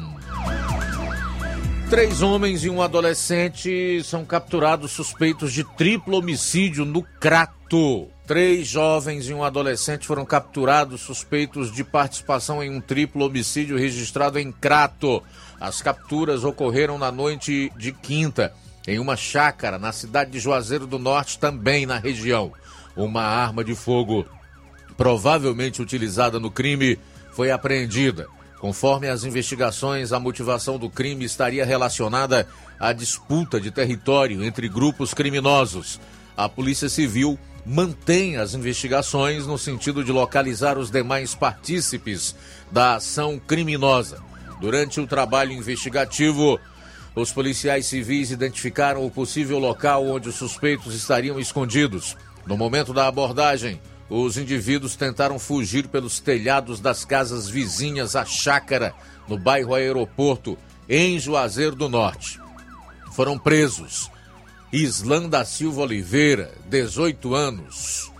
Três 1.89 2.21
homens 2.21 2.63
e 2.63 2.69
um 2.69 2.81
adolescente 2.81 4.01
são 4.03 4.25
capturados 4.25 4.91
suspeitos 4.91 5.51
de 5.53 5.63
triplo 5.63 6.17
homicídio 6.17 6.85
no 6.85 7.03
Crato. 7.03 8.07
Três 8.25 8.67
jovens 8.67 9.27
e 9.27 9.33
um 9.33 9.43
adolescente 9.43 10.07
foram 10.07 10.25
capturados 10.25 11.01
suspeitos 11.01 11.71
de 11.71 11.83
participação 11.83 12.63
em 12.63 12.69
um 12.69 12.79
triplo 12.79 13.25
homicídio 13.25 13.77
registrado 13.77 14.39
em 14.39 14.51
Crato. 14.51 15.21
As 15.59 15.81
capturas 15.81 16.43
ocorreram 16.43 16.97
na 16.97 17.11
noite 17.11 17.71
de 17.77 17.91
quinta, 17.91 18.53
em 18.87 18.99
uma 18.99 19.15
chácara 19.15 19.77
na 19.77 19.91
cidade 19.91 20.31
de 20.31 20.39
Juazeiro 20.39 20.85
do 20.85 20.99
Norte, 20.99 21.39
também 21.39 21.85
na 21.85 21.97
região. 21.97 22.51
Uma 22.95 23.23
arma 23.23 23.63
de 23.63 23.75
fogo, 23.75 24.25
provavelmente 24.97 25.81
utilizada 25.81 26.39
no 26.39 26.51
crime, 26.51 26.99
foi 27.31 27.51
apreendida. 27.51 28.27
Conforme 28.59 29.09
as 29.09 29.23
investigações, 29.23 30.13
a 30.13 30.19
motivação 30.19 30.77
do 30.77 30.89
crime 30.89 31.25
estaria 31.25 31.65
relacionada 31.65 32.47
à 32.79 32.93
disputa 32.93 33.59
de 33.59 33.71
território 33.71 34.43
entre 34.43 34.69
grupos 34.69 35.13
criminosos. 35.13 35.99
A 36.35 36.47
Polícia 36.47 36.87
Civil 36.87 37.37
mantém 37.65 38.37
as 38.37 38.53
investigações 38.53 39.47
no 39.47 39.57
sentido 39.57 40.03
de 40.03 40.11
localizar 40.11 40.77
os 40.77 40.89
demais 40.89 41.33
partícipes 41.33 42.35
da 42.71 42.95
ação 42.95 43.39
criminosa. 43.39 44.21
Durante 44.59 44.99
o 44.99 45.07
trabalho 45.07 45.51
investigativo, 45.51 46.59
os 47.15 47.31
policiais 47.31 47.85
civis 47.85 48.31
identificaram 48.31 49.05
o 49.05 49.11
possível 49.11 49.59
local 49.59 50.05
onde 50.07 50.29
os 50.29 50.35
suspeitos 50.35 50.95
estariam 50.95 51.39
escondidos. 51.39 52.17
No 52.45 52.57
momento 52.57 52.93
da 52.93 53.07
abordagem, 53.07 53.79
os 54.09 54.37
indivíduos 54.37 54.95
tentaram 54.95 55.39
fugir 55.39 55.87
pelos 55.87 56.19
telhados 56.19 56.79
das 56.79 57.05
casas 57.05 57.47
vizinhas 57.47 58.15
à 58.15 58.25
chácara, 58.25 58.93
no 59.27 59.37
bairro 59.37 59.73
Aeroporto, 59.73 60.57
em 60.89 61.17
Juazeiro 61.19 61.75
do 61.75 61.87
Norte. 61.87 62.39
Foram 63.13 63.37
presos 63.37 64.11
Islan 64.71 65.29
da 65.29 65.45
Silva 65.45 65.81
Oliveira, 65.81 66.51
18 66.67 67.35
anos. 67.35 68.12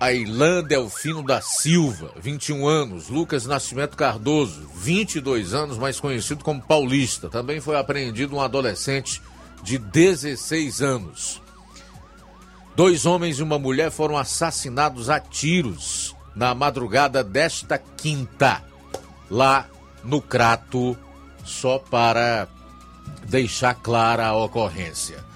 Ailan 0.00 0.64
Delfino 0.64 1.22
da 1.22 1.42
Silva, 1.42 2.10
21 2.18 2.66
anos. 2.66 3.10
Lucas 3.10 3.44
Nascimento 3.44 3.98
Cardoso, 3.98 4.66
22 4.74 5.52
anos, 5.52 5.76
mais 5.76 6.00
conhecido 6.00 6.42
como 6.42 6.62
Paulista. 6.62 7.28
Também 7.28 7.60
foi 7.60 7.76
apreendido 7.76 8.34
um 8.34 8.40
adolescente 8.40 9.20
de 9.62 9.76
16 9.76 10.80
anos. 10.80 11.42
Dois 12.74 13.04
homens 13.04 13.38
e 13.38 13.42
uma 13.42 13.58
mulher 13.58 13.90
foram 13.90 14.16
assassinados 14.16 15.10
a 15.10 15.20
tiros 15.20 16.16
na 16.34 16.54
madrugada 16.54 17.22
desta 17.22 17.76
quinta, 17.76 18.62
lá 19.30 19.68
no 20.02 20.22
Crato, 20.22 20.96
só 21.44 21.78
para 21.78 22.48
deixar 23.28 23.74
clara 23.74 24.28
a 24.28 24.36
ocorrência. 24.36 25.29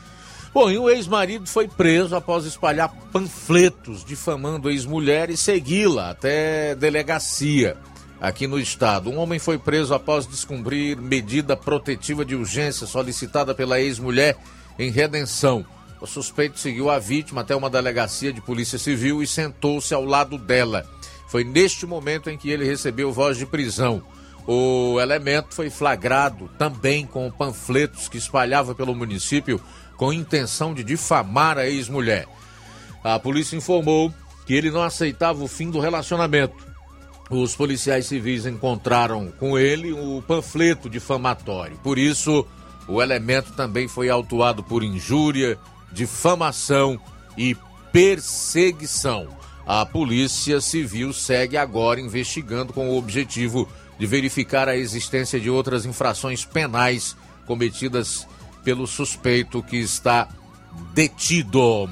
Bom, 0.54 0.70
e 0.70 0.78
o 0.78 0.88
ex-marido 0.88 1.48
foi 1.48 1.66
preso 1.66 2.14
após 2.14 2.44
espalhar 2.44 2.88
panfletos 3.10 4.04
difamando 4.04 4.70
ex-mulher 4.70 5.28
e 5.28 5.36
segui-la 5.36 6.10
até 6.10 6.76
delegacia 6.76 7.76
aqui 8.20 8.46
no 8.46 8.56
estado. 8.56 9.10
Um 9.10 9.18
homem 9.18 9.40
foi 9.40 9.58
preso 9.58 9.92
após 9.92 10.28
descumprir 10.28 10.96
medida 10.96 11.56
protetiva 11.56 12.24
de 12.24 12.36
urgência 12.36 12.86
solicitada 12.86 13.52
pela 13.52 13.80
ex-mulher 13.80 14.36
em 14.78 14.92
redenção. 14.92 15.66
O 16.00 16.06
suspeito 16.06 16.56
seguiu 16.60 16.88
a 16.88 17.00
vítima 17.00 17.40
até 17.40 17.56
uma 17.56 17.68
delegacia 17.68 18.32
de 18.32 18.40
polícia 18.40 18.78
civil 18.78 19.24
e 19.24 19.26
sentou-se 19.26 19.92
ao 19.92 20.04
lado 20.04 20.38
dela. 20.38 20.86
Foi 21.26 21.42
neste 21.42 21.84
momento 21.84 22.30
em 22.30 22.38
que 22.38 22.48
ele 22.48 22.64
recebeu 22.64 23.12
voz 23.12 23.36
de 23.36 23.44
prisão. 23.44 24.04
O 24.46 25.00
elemento 25.00 25.54
foi 25.54 25.70
flagrado 25.70 26.48
também 26.58 27.06
com 27.06 27.30
panfletos 27.30 28.08
que 28.08 28.18
espalhava 28.18 28.74
pelo 28.74 28.94
município 28.94 29.60
com 29.96 30.12
intenção 30.12 30.74
de 30.74 30.84
difamar 30.84 31.58
a 31.58 31.66
ex-mulher. 31.66 32.26
A 33.02 33.18
polícia 33.18 33.56
informou 33.56 34.12
que 34.46 34.54
ele 34.54 34.70
não 34.70 34.82
aceitava 34.82 35.42
o 35.42 35.48
fim 35.48 35.70
do 35.70 35.80
relacionamento. 35.80 36.74
Os 37.30 37.56
policiais 37.56 38.06
civis 38.06 38.44
encontraram 38.46 39.32
com 39.38 39.58
ele 39.58 39.92
o 39.92 40.22
panfleto 40.26 40.90
difamatório. 40.90 41.78
Por 41.82 41.98
isso, 41.98 42.46
o 42.86 43.00
elemento 43.00 43.52
também 43.52 43.88
foi 43.88 44.10
autuado 44.10 44.62
por 44.62 44.82
injúria, 44.82 45.58
difamação 45.90 47.00
e 47.36 47.56
perseguição. 47.92 49.28
A 49.66 49.86
Polícia 49.86 50.60
Civil 50.60 51.12
segue 51.14 51.56
agora 51.56 52.00
investigando 52.00 52.72
com 52.72 52.90
o 52.90 52.98
objetivo 52.98 53.66
de 53.98 54.06
verificar 54.06 54.68
a 54.68 54.76
existência 54.76 55.40
de 55.40 55.48
outras 55.48 55.86
infrações 55.86 56.44
penais 56.44 57.16
cometidas 57.46 58.26
pelo 58.64 58.86
suspeito 58.86 59.62
que 59.62 59.76
está 59.76 60.28
detido. 60.94 61.88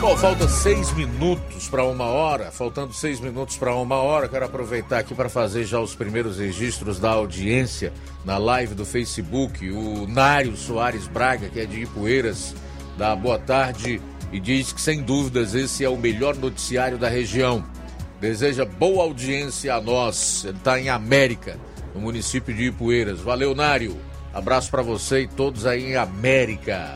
Bom, 0.00 0.16
falta 0.16 0.46
seis 0.48 0.92
minutos 0.92 1.68
para 1.68 1.84
uma 1.84 2.04
hora. 2.04 2.50
Faltando 2.52 2.92
seis 2.92 3.18
minutos 3.20 3.56
para 3.56 3.74
uma 3.74 3.96
hora, 3.96 4.28
quero 4.28 4.44
aproveitar 4.44 4.98
aqui 4.98 5.14
para 5.14 5.28
fazer 5.28 5.64
já 5.64 5.80
os 5.80 5.94
primeiros 5.94 6.38
registros 6.38 7.00
da 7.00 7.10
audiência 7.10 7.92
na 8.24 8.38
live 8.38 8.74
do 8.74 8.84
Facebook. 8.84 9.68
O 9.70 10.06
Nário 10.06 10.56
Soares 10.56 11.08
Braga, 11.08 11.48
que 11.48 11.60
é 11.60 11.66
de 11.66 11.82
Ipueiras, 11.82 12.54
dá 12.96 13.14
boa 13.16 13.38
tarde 13.38 14.00
e 14.32 14.38
diz 14.38 14.72
que 14.72 14.80
sem 14.80 15.02
dúvidas 15.02 15.54
esse 15.54 15.84
é 15.84 15.88
o 15.88 15.96
melhor 15.96 16.36
noticiário 16.36 16.96
da 16.96 17.08
região. 17.08 17.64
Deseja 18.20 18.64
boa 18.64 19.02
audiência 19.04 19.74
a 19.74 19.80
nós. 19.80 20.44
Ele 20.44 20.58
está 20.58 20.78
em 20.78 20.88
América, 20.88 21.58
no 21.94 22.00
município 22.00 22.54
de 22.54 22.66
Ipueiras. 22.66 23.20
Valeu, 23.20 23.54
Nário. 23.54 23.96
Abraço 24.38 24.70
para 24.70 24.82
você 24.82 25.22
e 25.22 25.26
todos 25.26 25.66
aí 25.66 25.90
em 25.90 25.96
América. 25.96 26.94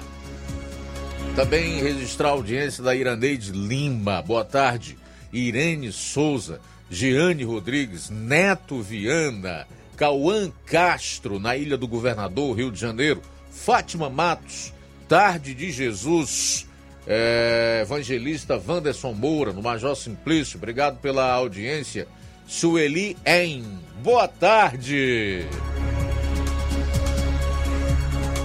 Também 1.35 1.83
registrar 1.83 2.29
a 2.29 2.33
audiência 2.33 2.85
da 2.85 2.95
Iraneide 2.95 3.51
Lima. 3.51 4.23
Boa 4.23 4.45
tarde. 4.45 4.97
Irene 5.33 5.91
Souza, 5.91 6.61
Giane 6.89 7.43
Rodrigues, 7.43 8.11
Neto 8.11 8.81
Viana, 8.81 9.67
Cauã 9.97 10.53
Castro, 10.67 11.41
na 11.41 11.57
Ilha 11.57 11.77
do 11.77 11.89
Governador, 11.89 12.57
Rio 12.57 12.71
de 12.71 12.79
Janeiro, 12.79 13.21
Fátima 13.51 14.09
Matos, 14.09 14.73
Tarde 15.09 15.53
de 15.53 15.73
Jesus, 15.73 16.69
é, 17.09 17.81
Evangelista 17.83 18.63
Wanderson 18.65 19.15
Moura, 19.15 19.53
no 19.53 19.63
Major 19.63 19.97
Simplício, 19.97 20.59
obrigado 20.59 21.01
pela 21.01 21.33
audiência. 21.33 22.07
Sueli 22.47 23.17
En, 23.27 23.65
boa 24.01 24.29
tarde. 24.29 25.45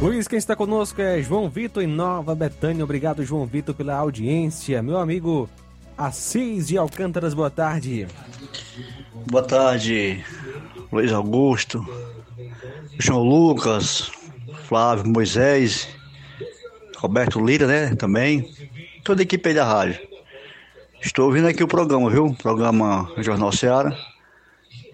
Luiz, 0.01 0.27
quem 0.27 0.37
está 0.37 0.55
conosco 0.55 1.01
é 1.01 1.21
João 1.23 1.49
Vitor 1.49 1.81
em 1.81 1.87
Nova 1.87 2.35
Betânia. 2.35 2.83
Obrigado, 2.83 3.23
João 3.23 3.47
Vitor, 3.47 3.73
pela 3.73 3.95
audiência. 3.95 4.81
Meu 4.83 4.97
amigo 4.97 5.49
Assis 5.97 6.67
de 6.67 6.77
Alcântaras, 6.77 7.33
boa 7.33 7.49
tarde. 7.49 8.07
Boa 9.25 9.43
tarde, 9.43 10.23
Luiz 10.91 11.11
Augusto, 11.11 11.83
João 12.99 13.23
Lucas, 13.23 14.11
Flávio 14.65 15.11
Moisés, 15.11 15.89
Roberto 16.97 17.43
Lira, 17.43 17.65
né? 17.65 17.95
Também. 17.95 18.53
Toda 19.03 19.21
a 19.21 19.23
equipe 19.23 19.49
aí 19.49 19.55
da 19.55 19.65
rádio. 19.65 19.99
Estou 21.01 21.25
ouvindo 21.25 21.47
aqui 21.47 21.63
o 21.63 21.67
programa, 21.67 22.09
viu? 22.09 22.35
Programa 22.35 23.11
Jornal 23.17 23.51
Seara. 23.51 23.97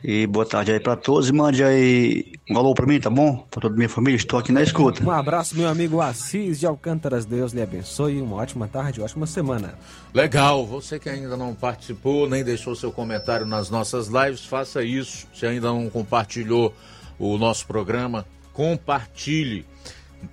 E 0.04 0.28
boa 0.28 0.46
tarde 0.46 0.74
aí 0.74 0.82
para 0.82 0.98
todos. 0.98 1.30
E 1.30 1.32
mande 1.32 1.64
aí 1.64 2.34
um 2.50 2.58
alô 2.58 2.74
para 2.74 2.86
mim, 2.86 3.00
tá 3.00 3.10
bom? 3.10 3.38
Para 3.50 3.62
toda 3.62 3.74
a 3.74 3.78
minha 3.78 3.88
família. 3.88 4.18
Estou 4.18 4.38
aqui 4.38 4.52
na 4.52 4.62
escuta. 4.62 5.02
Um 5.02 5.10
abraço, 5.10 5.56
meu 5.56 5.70
amigo 5.70 6.02
Assis 6.02 6.60
de 6.60 6.66
Alcântaras. 6.66 7.24
Deus 7.24 7.54
lhe 7.54 7.62
abençoe. 7.62 8.22
Uma 8.22 8.36
ótima 8.36 8.68
tarde, 8.68 9.02
ótima 9.02 9.26
semana. 9.26 9.76
Legal, 10.14 10.66
você 10.66 11.00
que 11.00 11.08
ainda 11.08 11.38
não 11.38 11.56
participou, 11.56 12.28
nem 12.28 12.44
deixou 12.44 12.76
seu 12.76 12.92
comentário 12.92 13.46
nas 13.46 13.70
nossas 13.70 14.08
lives, 14.08 14.44
faça 14.44 14.84
isso. 14.84 15.26
Se 15.34 15.46
ainda 15.46 15.68
não 15.68 15.90
compartilhou 15.90 16.74
o 17.18 17.38
nosso 17.38 17.66
programa, 17.66 18.26
compartilhe. 18.52 19.66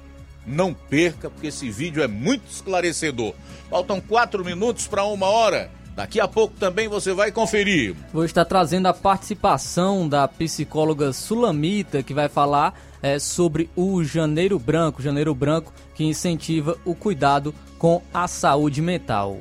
não 0.47 0.75
perca, 0.75 1.31
porque 1.31 1.49
esse 1.49 1.71
vídeo 1.71 2.03
é 2.03 2.09
muito 2.09 2.45
esclarecedor. 2.51 3.35
Faltam 3.69 4.01
quatro 4.01 4.45
minutos 4.45 4.87
para 4.87 5.05
uma 5.05 5.27
hora. 5.27 5.71
Daqui 5.97 6.21
a 6.21 6.29
pouco 6.29 6.55
também 6.59 6.89
você 6.89 7.13
vai 7.13 7.33
conferir. 7.33 7.95
Vou 8.13 8.25
estar 8.25 8.45
trazendo 8.45 8.87
a 8.87 8.95
participação 8.95 10.09
da 10.09 10.27
psicóloga 10.29 11.13
Sulamita, 11.13 12.03
que 12.03 12.15
vai 12.15 12.29
falar 12.29 12.79
é, 13.03 13.19
sobre 13.19 13.69
o 13.75 14.03
Janeiro 14.05 14.59
Branco, 14.59 15.03
Janeiro 15.03 15.35
Branco 15.35 15.73
que 15.95 16.05
incentiva 16.05 16.79
o 16.85 16.95
cuidado 16.95 17.55
com 17.79 18.03
a 18.15 18.27
saúde 18.27 18.81
mental. 18.81 19.39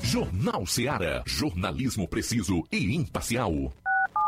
Jornal 0.00 0.64
Seara, 0.64 1.24
jornalismo 1.26 2.06
preciso 2.06 2.62
e 2.70 2.94
imparcial. 2.94 3.72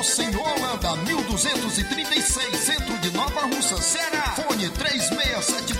Rua 0.00 0.06
Monsenhor 0.06 0.48
Holanda, 0.56 0.96
1236, 1.04 2.58
centro 2.58 2.96
de 3.00 3.10
Nova 3.10 3.42
Russa, 3.42 3.76
Ceará. 3.76 4.34
Fone 4.34 4.70
36720179. 4.70 5.79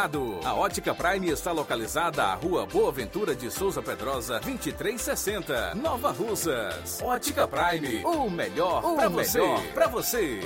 A 0.01 0.55
Ótica 0.55 0.95
Prime 0.95 1.29
está 1.29 1.51
localizada 1.51 2.23
à 2.23 2.33
Rua 2.33 2.65
Boa 2.65 2.91
Ventura 2.91 3.35
de 3.35 3.51
Souza 3.51 3.83
Pedrosa, 3.83 4.39
2360, 4.39 5.75
Nova 5.75 6.09
Russas. 6.09 6.99
Ótica 7.03 7.47
Prime, 7.47 8.03
o 8.03 8.27
melhor 8.27 8.81
para 8.95 9.07
você. 9.07 9.39
Pra 9.75 9.87
você. 9.87 10.39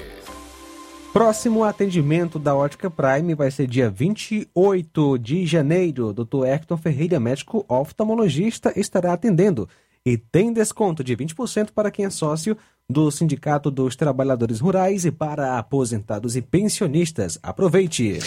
Próximo 1.13 1.63
atendimento 1.63 2.37
da 2.37 2.53
Ótica 2.53 2.91
Prime 2.91 3.33
vai 3.33 3.49
ser 3.49 3.65
dia 3.65 3.89
28 3.89 5.17
de 5.19 5.45
janeiro. 5.45 6.11
Dr. 6.11 6.43
Hector 6.45 6.77
Ferreira, 6.77 7.17
médico 7.17 7.63
oftalmologista, 7.69 8.77
estará 8.77 9.13
atendendo. 9.13 9.69
E 10.05 10.17
tem 10.17 10.51
desconto 10.51 11.01
de 11.01 11.15
20% 11.15 11.69
para 11.73 11.89
quem 11.89 12.03
é 12.03 12.09
sócio 12.09 12.57
do 12.87 13.09
Sindicato 13.09 13.71
dos 13.71 13.95
Trabalhadores 13.95 14.59
Rurais 14.59 15.05
e 15.05 15.11
para 15.11 15.57
aposentados 15.57 16.35
e 16.35 16.41
pensionistas. 16.41 17.39
Aproveite! 17.41 18.19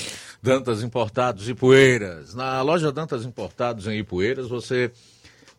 Dantas 0.43 0.83
Importados 0.83 1.49
e 1.49 1.55
Poeiras. 1.55 2.35
Na 2.35 2.61
loja 2.63 2.91
Dantas 2.91 3.25
Importados 3.25 3.87
em 3.87 3.99
Ipueiras 3.99 4.49
você 4.49 4.91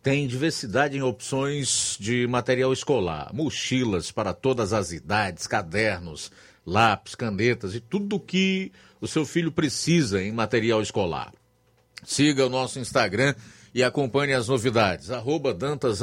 tem 0.03 0.27
diversidade 0.27 0.97
em 0.97 1.01
opções 1.01 1.97
de 1.99 2.27
material 2.27 2.73
escolar, 2.73 3.31
mochilas 3.33 4.11
para 4.11 4.33
todas 4.33 4.73
as 4.73 4.91
idades, 4.91 5.47
cadernos, 5.47 6.29
lápis, 6.65 7.15
canetas 7.15 7.75
e 7.75 7.79
tudo 7.79 8.17
o 8.17 8.19
que 8.19 8.71
o 8.99 9.07
seu 9.07 9.25
filho 9.25 9.51
precisa 9.51 10.21
em 10.21 10.31
material 10.31 10.81
escolar. 10.81 11.31
Siga 12.03 12.45
o 12.45 12.49
nosso 12.49 12.79
Instagram 12.79 13.33
e 13.73 13.81
acompanhe 13.81 14.33
as 14.33 14.49
novidades. 14.49 15.09
Arroba 15.09 15.53
Dantas 15.53 16.01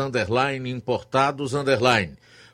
Importados. 0.64 1.52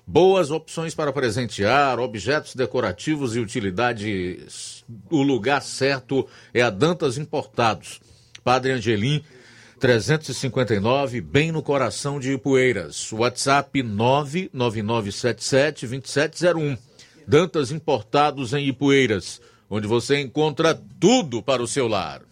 Boas 0.07 0.51
opções 0.51 0.95
para 0.95 1.13
presentear, 1.13 1.99
objetos 2.01 2.57
decorativos 2.57 3.37
e 3.37 3.41
utilidades. 3.41 4.83
O 5.09 5.23
lugar 5.23 5.63
certo 5.63 6.27
é 6.53 6.61
a 6.61 6.69
Dantas 6.71 7.17
Importados. 7.17 8.01
Padre 8.43 8.73
Angelim, 8.73 9.23
359, 9.79 11.21
bem 11.21 11.53
no 11.53 11.63
coração 11.63 12.19
de 12.19 12.33
Ipueiras. 12.33 13.13
WhatsApp 13.13 13.81
999772701. 13.83 16.77
Dantas 17.27 17.71
Importados 17.71 18.53
em 18.53 18.67
Ipueiras, 18.67 19.41
onde 19.71 19.87
você 19.87 20.21
encontra 20.21 20.75
tudo 20.99 21.41
para 21.41 21.63
o 21.63 21.69
seu 21.69 21.87
lar. 21.87 22.23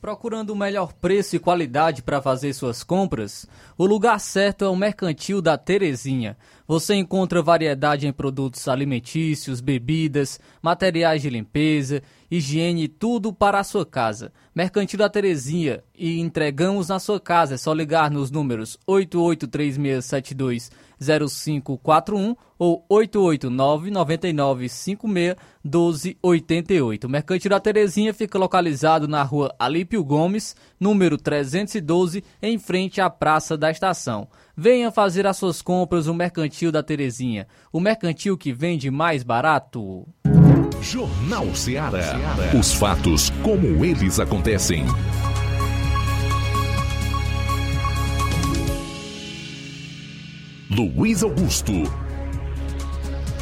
Procurando 0.00 0.50
o 0.50 0.56
melhor 0.56 0.92
preço 0.92 1.34
e 1.34 1.38
qualidade 1.38 2.02
para 2.02 2.22
fazer 2.22 2.52
suas 2.52 2.84
compras? 2.84 3.46
O 3.76 3.86
lugar 3.86 4.20
certo 4.20 4.64
é 4.64 4.68
o 4.68 4.76
Mercantil 4.76 5.40
da 5.40 5.56
Terezinha. 5.56 6.36
Você 6.66 6.94
encontra 6.94 7.40
variedade 7.40 8.08
em 8.08 8.12
produtos 8.12 8.66
alimentícios, 8.66 9.60
bebidas, 9.60 10.40
materiais 10.60 11.22
de 11.22 11.30
limpeza, 11.30 12.02
higiene 12.28 12.88
tudo 12.88 13.32
para 13.32 13.60
a 13.60 13.64
sua 13.64 13.86
casa. 13.86 14.32
Mercantil 14.52 14.98
da 14.98 15.08
Terezinha 15.08 15.84
e 15.96 16.18
entregamos 16.18 16.88
na 16.88 16.98
sua 16.98 17.20
casa. 17.20 17.54
É 17.54 17.58
só 17.58 17.72
ligar 17.72 18.10
nos 18.10 18.32
números 18.32 18.76
8836720541 21.00 22.36
ou 22.58 22.84
889 22.88 23.90
9956 23.90 25.36
1288. 25.62 27.04
O 27.06 27.10
Mercantil 27.10 27.50
da 27.50 27.60
Terezinha 27.60 28.14
fica 28.14 28.38
localizado 28.38 29.06
na 29.06 29.22
rua 29.22 29.54
Alípio 29.58 30.02
Gomes, 30.04 30.56
número 30.78 31.18
312, 31.18 32.24
em 32.42 32.58
frente 32.58 33.00
à 33.00 33.10
Praça 33.10 33.56
da 33.56 33.70
Estação. 33.70 34.28
Venha 34.56 34.90
fazer 34.90 35.26
as 35.26 35.36
suas 35.36 35.60
compras 35.60 36.06
no 36.06 36.14
Mercantil 36.14 36.72
da 36.72 36.82
Terezinha, 36.82 37.46
o 37.72 37.78
mercantil 37.78 38.38
que 38.38 38.52
vende 38.52 38.90
mais 38.90 39.22
barato. 39.22 40.06
Jornal 40.80 41.54
Ceará. 41.54 42.16
Os 42.58 42.72
fatos 42.72 43.30
como 43.42 43.84
eles 43.84 44.20
acontecem. 44.20 44.84
Luiz 50.68 51.22
Augusto. 51.22 51.72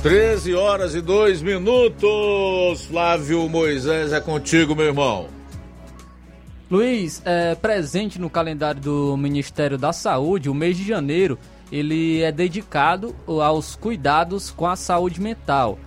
13 0.02 0.54
horas 0.54 0.94
e 0.94 1.00
2 1.00 1.40
minutos. 1.40 2.84
Flávio 2.84 3.48
Moisés 3.48 4.12
é 4.12 4.20
contigo, 4.20 4.74
meu 4.74 4.84
irmão. 4.84 5.28
Luiz, 6.70 7.22
é, 7.24 7.54
presente 7.54 8.20
no 8.20 8.28
calendário 8.28 8.80
do 8.80 9.16
Ministério 9.16 9.78
da 9.78 9.92
Saúde, 9.92 10.50
o 10.50 10.54
mês 10.54 10.76
de 10.76 10.86
janeiro 10.86 11.38
ele 11.72 12.22
é 12.22 12.30
dedicado 12.30 13.14
aos 13.26 13.74
cuidados 13.74 14.50
com 14.50 14.66
a 14.66 14.76
saúde 14.76 15.18
mental. 15.18 15.78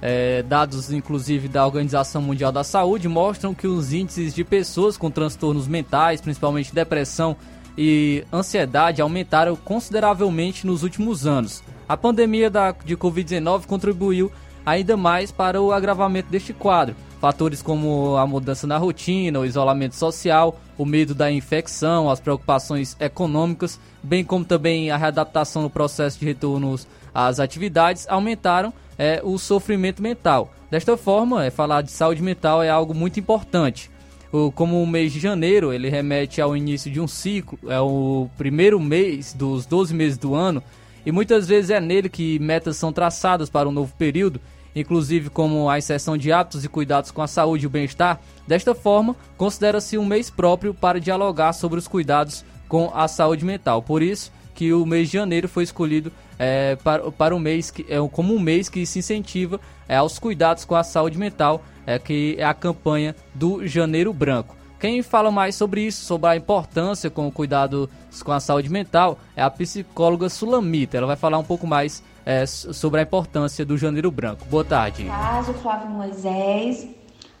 É, 0.00 0.42
dados, 0.42 0.92
inclusive, 0.92 1.48
da 1.48 1.66
Organização 1.66 2.22
Mundial 2.22 2.52
da 2.52 2.62
Saúde 2.62 3.08
mostram 3.08 3.52
que 3.52 3.66
os 3.66 3.92
índices 3.92 4.32
de 4.32 4.44
pessoas 4.44 4.96
com 4.96 5.10
transtornos 5.10 5.66
mentais, 5.66 6.20
principalmente 6.20 6.74
depressão 6.74 7.36
e 7.76 8.24
ansiedade, 8.32 9.02
aumentaram 9.02 9.56
consideravelmente 9.56 10.66
nos 10.66 10.82
últimos 10.82 11.26
anos. 11.26 11.62
A 11.88 11.96
pandemia 11.96 12.48
da, 12.48 12.72
de 12.72 12.96
Covid-19 12.96 13.66
contribuiu 13.66 14.30
ainda 14.64 14.96
mais 14.96 15.30
para 15.30 15.60
o 15.60 15.72
agravamento 15.72 16.30
deste 16.30 16.52
quadro. 16.52 16.96
Fatores 17.20 17.62
como 17.62 18.16
a 18.16 18.26
mudança 18.26 18.66
na 18.66 18.76
rotina, 18.76 19.40
o 19.40 19.46
isolamento 19.46 19.94
social, 19.94 20.58
o 20.76 20.84
medo 20.84 21.14
da 21.14 21.30
infecção, 21.30 22.10
as 22.10 22.20
preocupações 22.20 22.96
econômicas, 23.00 23.80
bem 24.02 24.24
como 24.24 24.44
também 24.44 24.90
a 24.90 24.96
readaptação 24.96 25.62
no 25.62 25.70
processo 25.70 26.18
de 26.18 26.26
retorno 26.26 26.78
às 27.14 27.40
atividades, 27.40 28.06
aumentaram 28.08 28.72
é, 28.98 29.20
o 29.24 29.38
sofrimento 29.38 30.02
mental. 30.02 30.52
Desta 30.70 30.96
forma, 30.96 31.44
é, 31.44 31.50
falar 31.50 31.82
de 31.82 31.90
saúde 31.90 32.22
mental 32.22 32.62
é 32.62 32.68
algo 32.68 32.94
muito 32.94 33.18
importante. 33.18 33.90
O, 34.34 34.50
como 34.50 34.82
o 34.82 34.86
mês 34.86 35.12
de 35.12 35.20
janeiro 35.20 35.72
ele 35.72 35.88
remete 35.88 36.40
ao 36.40 36.56
início 36.56 36.90
de 36.90 37.00
um 37.00 37.06
ciclo, 37.06 37.56
é 37.68 37.78
o 37.78 38.28
primeiro 38.36 38.80
mês 38.80 39.32
dos 39.32 39.64
12 39.64 39.94
meses 39.94 40.18
do 40.18 40.34
ano, 40.34 40.60
e 41.06 41.12
muitas 41.12 41.46
vezes 41.46 41.70
é 41.70 41.80
nele 41.80 42.08
que 42.08 42.36
metas 42.40 42.76
são 42.76 42.92
traçadas 42.92 43.48
para 43.48 43.68
um 43.68 43.70
novo 43.70 43.94
período, 43.96 44.40
inclusive 44.74 45.30
como 45.30 45.70
a 45.70 45.78
inserção 45.78 46.16
de 46.18 46.32
hábitos 46.32 46.64
e 46.64 46.68
cuidados 46.68 47.12
com 47.12 47.22
a 47.22 47.28
saúde 47.28 47.62
e 47.62 47.66
o 47.68 47.70
bem-estar. 47.70 48.20
Desta 48.44 48.74
forma, 48.74 49.14
considera-se 49.36 49.96
um 49.96 50.04
mês 50.04 50.30
próprio 50.30 50.74
para 50.74 50.98
dialogar 50.98 51.52
sobre 51.52 51.78
os 51.78 51.86
cuidados 51.86 52.44
com 52.66 52.90
a 52.92 53.06
saúde 53.06 53.44
mental. 53.44 53.82
Por 53.82 54.02
isso 54.02 54.32
que 54.52 54.72
o 54.72 54.84
mês 54.84 55.10
de 55.10 55.14
janeiro 55.16 55.46
foi 55.46 55.62
escolhido 55.62 56.10
é, 56.40 56.74
para, 56.82 57.08
para 57.12 57.36
o 57.36 57.38
mês 57.38 57.70
que, 57.70 57.86
é, 57.88 57.98
como 58.10 58.34
um 58.34 58.40
mês 58.40 58.68
que 58.68 58.84
se 58.84 58.98
incentiva 58.98 59.60
é, 59.88 59.94
aos 59.94 60.18
cuidados 60.18 60.64
com 60.64 60.74
a 60.74 60.82
saúde 60.82 61.16
mental, 61.16 61.62
é, 61.86 61.98
que 61.98 62.36
é 62.38 62.44
a 62.44 62.54
campanha 62.54 63.14
do 63.34 63.66
Janeiro 63.66 64.12
Branco. 64.12 64.56
Quem 64.78 65.02
fala 65.02 65.30
mais 65.30 65.54
sobre 65.54 65.80
isso, 65.80 66.04
sobre 66.04 66.28
a 66.28 66.36
importância 66.36 67.08
com 67.08 67.26
o 67.26 67.32
cuidado 67.32 67.88
com 68.22 68.32
a 68.32 68.40
saúde 68.40 68.68
mental, 68.68 69.18
é 69.34 69.42
a 69.42 69.48
psicóloga 69.48 70.28
Sulamita. 70.28 70.98
Ela 70.98 71.06
vai 71.06 71.16
falar 71.16 71.38
um 71.38 71.44
pouco 71.44 71.66
mais 71.66 72.02
é, 72.26 72.44
sobre 72.46 73.00
a 73.00 73.02
importância 73.02 73.64
do 73.64 73.78
Janeiro 73.78 74.10
Branco. 74.10 74.44
Boa 74.46 74.64
tarde. 74.64 75.04
Boa 75.04 75.16
tarde, 75.16 75.54
Flávio 75.54 75.88
Moisés. 75.88 76.88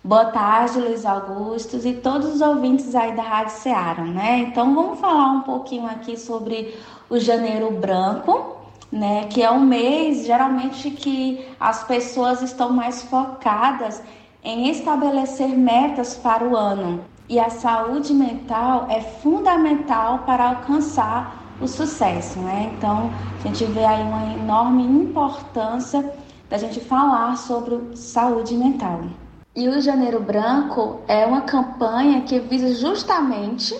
Boa 0.02 0.26
tarde, 0.26 0.78
Luiz 0.80 1.06
Augusto 1.06 1.78
e 1.82 1.94
todos 1.94 2.34
os 2.34 2.40
ouvintes 2.42 2.94
aí 2.94 3.16
da 3.16 3.22
Rádio 3.22 3.54
Ceará, 3.54 4.04
né? 4.04 4.40
Então 4.40 4.74
vamos 4.74 5.00
falar 5.00 5.32
um 5.32 5.40
pouquinho 5.40 5.86
aqui 5.86 6.14
sobre 6.18 6.74
o 7.08 7.18
Janeiro 7.18 7.70
Branco, 7.70 8.56
né? 8.92 9.26
Que 9.28 9.42
é 9.42 9.50
um 9.50 9.60
mês 9.60 10.26
geralmente 10.26 10.90
que 10.90 11.46
as 11.58 11.84
pessoas 11.84 12.42
estão 12.42 12.70
mais 12.70 13.02
focadas 13.04 14.02
em 14.44 14.68
estabelecer 14.68 15.48
metas 15.48 16.14
para 16.14 16.44
o 16.46 16.56
ano. 16.56 17.04
E 17.28 17.40
a 17.40 17.48
saúde 17.48 18.12
mental 18.12 18.86
é 18.90 19.00
fundamental 19.00 20.20
para 20.20 20.50
alcançar 20.50 21.42
o 21.60 21.66
sucesso, 21.66 22.38
né? 22.40 22.72
Então, 22.76 23.10
a 23.38 23.46
gente 23.46 23.64
vê 23.64 23.84
aí 23.84 24.02
uma 24.02 24.34
enorme 24.34 24.82
importância 24.82 26.12
da 26.50 26.58
gente 26.58 26.80
falar 26.80 27.36
sobre 27.36 27.96
saúde 27.96 28.54
mental. 28.54 29.04
E 29.56 29.68
o 29.68 29.80
Janeiro 29.80 30.20
Branco 30.20 31.00
é 31.08 31.24
uma 31.24 31.42
campanha 31.42 32.22
que 32.22 32.38
visa 32.40 32.74
justamente 32.74 33.74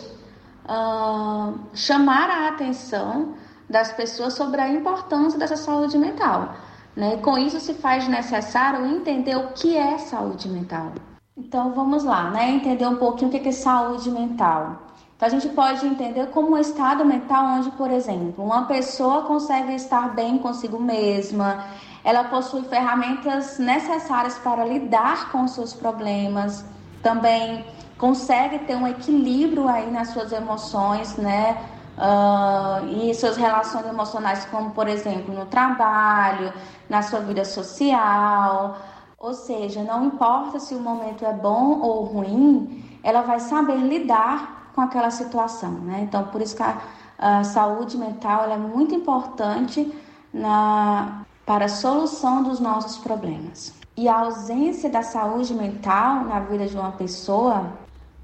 uh, 0.65 1.59
chamar 1.75 2.31
a 2.31 2.49
atenção 2.49 3.35
das 3.69 3.93
pessoas 3.93 4.35
sobre 4.35 4.61
a 4.61 4.69
importância 4.69 5.39
dessa 5.39 5.57
saúde 5.57 5.99
mental. 5.99 6.55
Né? 6.97 7.17
Com 7.19 7.37
isso 7.37 7.59
se 7.61 7.75
faz 7.75 8.07
necessário 8.07 8.87
entender 8.87 9.37
o 9.37 9.49
que 9.49 9.77
é 9.77 9.99
saúde 9.99 10.49
mental. 10.49 10.93
Então 11.37 11.73
vamos 11.73 12.05
lá, 12.05 12.31
né? 12.31 12.51
Entender 12.51 12.87
um 12.87 12.97
pouquinho 12.97 13.29
o 13.29 13.33
que 13.33 13.49
é 13.49 13.53
saúde 13.53 14.09
mental. 14.11 14.83
Então 15.17 15.27
a 15.27 15.31
gente 15.31 15.49
pode 15.49 15.85
entender 15.87 16.27
como 16.29 16.53
um 16.53 16.59
estado 16.59 17.05
mental 17.05 17.45
onde, 17.59 17.71
por 17.73 17.91
exemplo, 17.91 18.45
uma 18.45 18.67
pessoa 18.67 19.23
consegue 19.23 19.75
estar 19.75 20.15
bem 20.15 20.39
consigo 20.39 20.81
mesma, 20.81 21.65
ela 22.05 22.25
possui 22.25 22.63
ferramentas 22.63 23.59
necessárias 23.59 24.39
para 24.39 24.65
lidar 24.65 25.33
com 25.33 25.49
seus 25.49 25.73
problemas, 25.73 26.65
também 27.03 27.65
consegue 27.97 28.59
ter 28.61 28.77
um 28.77 28.87
equilíbrio 28.87 29.69
aí 29.69 29.91
nas 29.91 30.09
suas 30.09 30.31
emoções, 30.33 31.17
né? 31.17 31.57
Uh, 31.97 33.09
e 33.09 33.15
suas 33.15 33.37
relações 33.37 33.87
emocionais, 33.87 34.45
como 34.47 34.71
por 34.71 34.89
exemplo 34.89 35.33
no 35.33 35.47
trabalho, 35.47 36.53
na 36.89 37.03
sua 37.03 37.21
vida 37.21 37.45
social. 37.45 38.77
Ou 39.19 39.33
seja, 39.33 39.83
não 39.83 40.05
importa 40.07 40.59
se 40.59 40.75
o 40.75 40.81
momento 40.81 41.25
é 41.25 41.33
bom 41.33 41.81
ou 41.81 42.05
ruim, 42.05 42.99
ela 43.03 43.23
vai 43.23 43.39
saber 43.39 43.77
lidar 43.77 44.71
com 44.75 44.81
aquela 44.81 45.11
situação, 45.11 45.71
né? 45.71 46.01
Então, 46.03 46.25
por 46.25 46.43
isso 46.43 46.57
que 46.57 46.63
a, 46.63 46.79
a 47.19 47.45
saúde 47.45 47.97
mental 47.97 48.51
é 48.51 48.57
muito 48.57 48.95
importante 48.95 49.95
na, 50.33 51.23
para 51.47 51.67
a 51.67 51.69
solução 51.69 52.43
dos 52.43 52.59
nossos 52.59 52.99
problemas. 52.99 53.73
E 53.97 54.09
a 54.09 54.19
ausência 54.19 54.91
da 54.91 55.03
saúde 55.03 55.55
mental 55.55 56.25
na 56.25 56.41
vida 56.41 56.67
de 56.67 56.77
uma 56.77 56.91
pessoa 56.93 57.73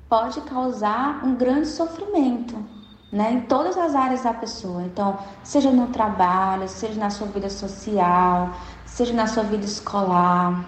pode 0.08 0.40
causar 0.40 1.24
um 1.24 1.36
grande 1.36 1.68
sofrimento, 1.68 2.56
né, 3.12 3.32
em 3.32 3.40
todas 3.42 3.76
as 3.76 3.94
áreas 3.94 4.22
da 4.22 4.32
pessoa. 4.32 4.82
Então, 4.82 5.18
seja 5.42 5.70
no 5.70 5.88
trabalho, 5.88 6.68
seja 6.68 6.98
na 6.98 7.10
sua 7.10 7.26
vida 7.26 7.50
social, 7.50 8.50
seja 8.86 9.12
na 9.12 9.26
sua 9.26 9.42
vida 9.42 9.64
escolar, 9.64 10.64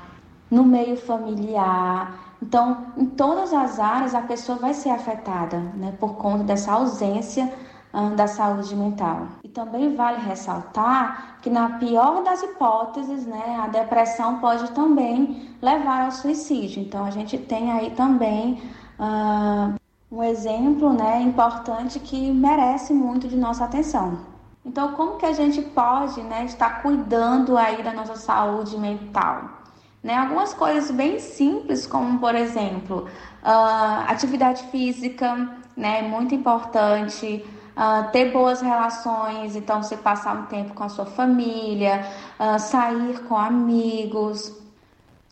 no 0.51 0.65
meio 0.65 0.97
familiar. 0.97 2.37
Então, 2.43 2.87
em 2.97 3.07
todas 3.07 3.53
as 3.53 3.79
áreas 3.79 4.15
a 4.15 4.23
pessoa 4.23 4.59
vai 4.59 4.75
ser 4.75 4.91
afetada, 4.91 5.59
né, 5.75 5.95
por 6.01 6.17
conta 6.17 6.43
dessa 6.43 6.73
ausência 6.73 7.53
hum, 7.95 8.17
da 8.17 8.27
saúde 8.27 8.75
mental. 8.75 9.29
E 9.45 9.49
também 9.49 9.95
vale 9.95 10.21
ressaltar 10.27 11.39
que 11.41 11.49
na 11.49 11.79
pior 11.79 12.25
das 12.25 12.43
hipóteses, 12.43 13.25
né, 13.25 13.61
a 13.63 13.69
depressão 13.69 14.41
pode 14.41 14.73
também 14.73 15.57
levar 15.63 16.07
ao 16.07 16.11
suicídio. 16.11 16.83
Então, 16.83 17.05
a 17.05 17.11
gente 17.11 17.39
tem 17.39 17.71
aí 17.71 17.91
também 17.91 18.61
uh, 18.99 19.81
um 20.13 20.23
exemplo 20.23 20.93
né, 20.93 21.23
importante 21.23 21.99
que 21.99 22.31
merece 22.31 22.93
muito 22.93 23.27
de 23.27 23.37
nossa 23.37 23.65
atenção. 23.65 24.19
Então, 24.65 24.93
como 24.93 25.17
que 25.17 25.25
a 25.25 25.33
gente 25.33 25.63
pode 25.63 26.23
né, 26.23 26.45
estar 26.45 26.83
cuidando 26.83 27.57
aí 27.57 27.83
da 27.83 27.95
nossa 27.95 28.15
saúde 28.17 28.77
mental? 28.77 29.63
Né, 30.03 30.15
algumas 30.15 30.53
coisas 30.53 30.91
bem 30.91 31.19
simples, 31.19 31.87
como 31.87 32.19
por 32.19 32.35
exemplo, 32.35 33.07
uh, 33.43 34.05
atividade 34.07 34.65
física, 34.65 35.49
né, 35.77 36.03
muito 36.03 36.35
importante, 36.35 37.45
uh, 37.77 38.11
ter 38.11 38.33
boas 38.33 38.61
relações, 38.61 39.57
então 39.57 39.83
você 39.83 39.97
passar 39.97 40.37
um 40.37 40.47
tempo 40.47 40.75
com 40.75 40.85
a 40.85 40.89
sua 40.89 41.07
família, 41.07 42.05
uh, 42.39 42.59
sair 42.59 43.21
com 43.29 43.37
amigos, 43.37 44.62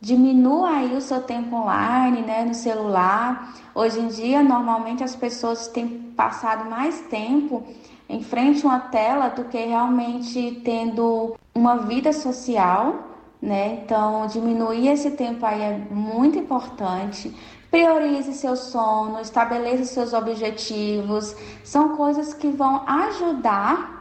diminua 0.01 0.71
aí 0.71 0.97
o 0.97 1.01
seu 1.01 1.23
tempo 1.23 1.55
online, 1.55 2.23
né, 2.23 2.45
no 2.45 2.55
celular. 2.55 3.55
Hoje 3.75 4.01
em 4.01 4.09
dia, 4.09 4.43
normalmente 4.43 5.05
as 5.05 5.15
pessoas 5.15 5.69
têm 5.69 5.89
passado 6.17 6.69
mais 6.71 7.01
tempo 7.03 7.63
em 8.09 8.23
frente 8.23 8.65
a 8.65 8.69
uma 8.71 8.81
tela 8.81 9.29
do 9.29 9.45
que 9.45 9.59
realmente 9.59 10.63
tendo 10.65 11.37
uma 11.55 11.77
vida 11.77 12.13
social, 12.13 13.11
né? 13.41 13.81
Então, 13.83 14.27
diminuir 14.27 14.89
esse 14.89 15.13
tempo 15.13 15.45
aí 15.47 15.63
é 15.63 15.79
muito 15.91 16.39
importante. 16.39 17.35
Priorize 17.71 18.33
seu 18.35 18.57
sono, 18.57 19.21
estabeleça 19.21 19.85
seus 19.85 20.13
objetivos. 20.13 21.37
São 21.63 21.97
coisas 21.97 22.35
que 22.35 22.49
vão 22.49 22.83
ajudar 22.87 24.00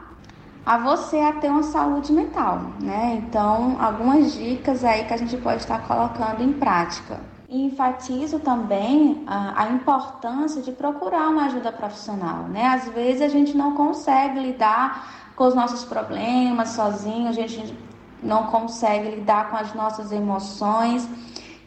a 0.64 0.78
você 0.78 1.18
a 1.18 1.32
ter 1.32 1.48
uma 1.48 1.62
saúde 1.62 2.12
mental, 2.12 2.60
né? 2.80 3.22
Então, 3.22 3.76
algumas 3.80 4.34
dicas 4.34 4.84
aí 4.84 5.04
que 5.04 5.14
a 5.14 5.16
gente 5.16 5.36
pode 5.38 5.62
estar 5.62 5.86
colocando 5.86 6.42
em 6.42 6.52
prática. 6.52 7.20
E 7.48 7.66
enfatizo 7.66 8.38
também 8.38 9.24
a, 9.26 9.64
a, 9.64 9.70
importância 9.70 10.62
de 10.62 10.70
procurar 10.70 11.28
uma 11.28 11.46
ajuda 11.46 11.72
profissional, 11.72 12.44
né? 12.44 12.66
Às 12.66 12.88
vezes 12.90 13.22
a 13.22 13.28
gente 13.28 13.56
não 13.56 13.74
consegue 13.74 14.38
lidar 14.38 15.32
com 15.34 15.44
os 15.44 15.54
nossos 15.54 15.84
problemas 15.84 16.68
sozinho, 16.70 17.28
a 17.28 17.32
gente 17.32 17.76
não 18.22 18.44
consegue 18.44 19.16
lidar 19.16 19.50
com 19.50 19.56
as 19.56 19.74
nossas 19.74 20.12
emoções. 20.12 21.08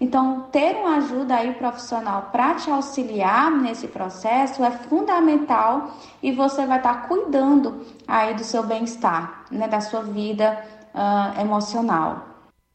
Então, 0.04 0.48
ter 0.52 0.76
uma 0.76 0.98
ajuda 0.98 1.36
aí 1.36 1.54
profissional 1.54 2.24
para 2.30 2.56
te 2.56 2.70
auxiliar 2.70 3.50
nesse 3.50 3.88
processo 3.88 4.62
é 4.62 4.70
fundamental 4.70 5.92
e 6.22 6.30
você 6.34 6.66
vai 6.66 6.80
estar 6.80 7.04
tá 7.04 7.08
cuidando 7.08 7.86
aí 8.06 8.34
do 8.34 8.44
seu 8.44 8.64
bem-estar, 8.64 9.46
né, 9.50 9.66
da 9.66 9.80
sua 9.80 10.02
vida 10.04 10.62
uh, 10.94 11.40
emocional. 11.40 12.22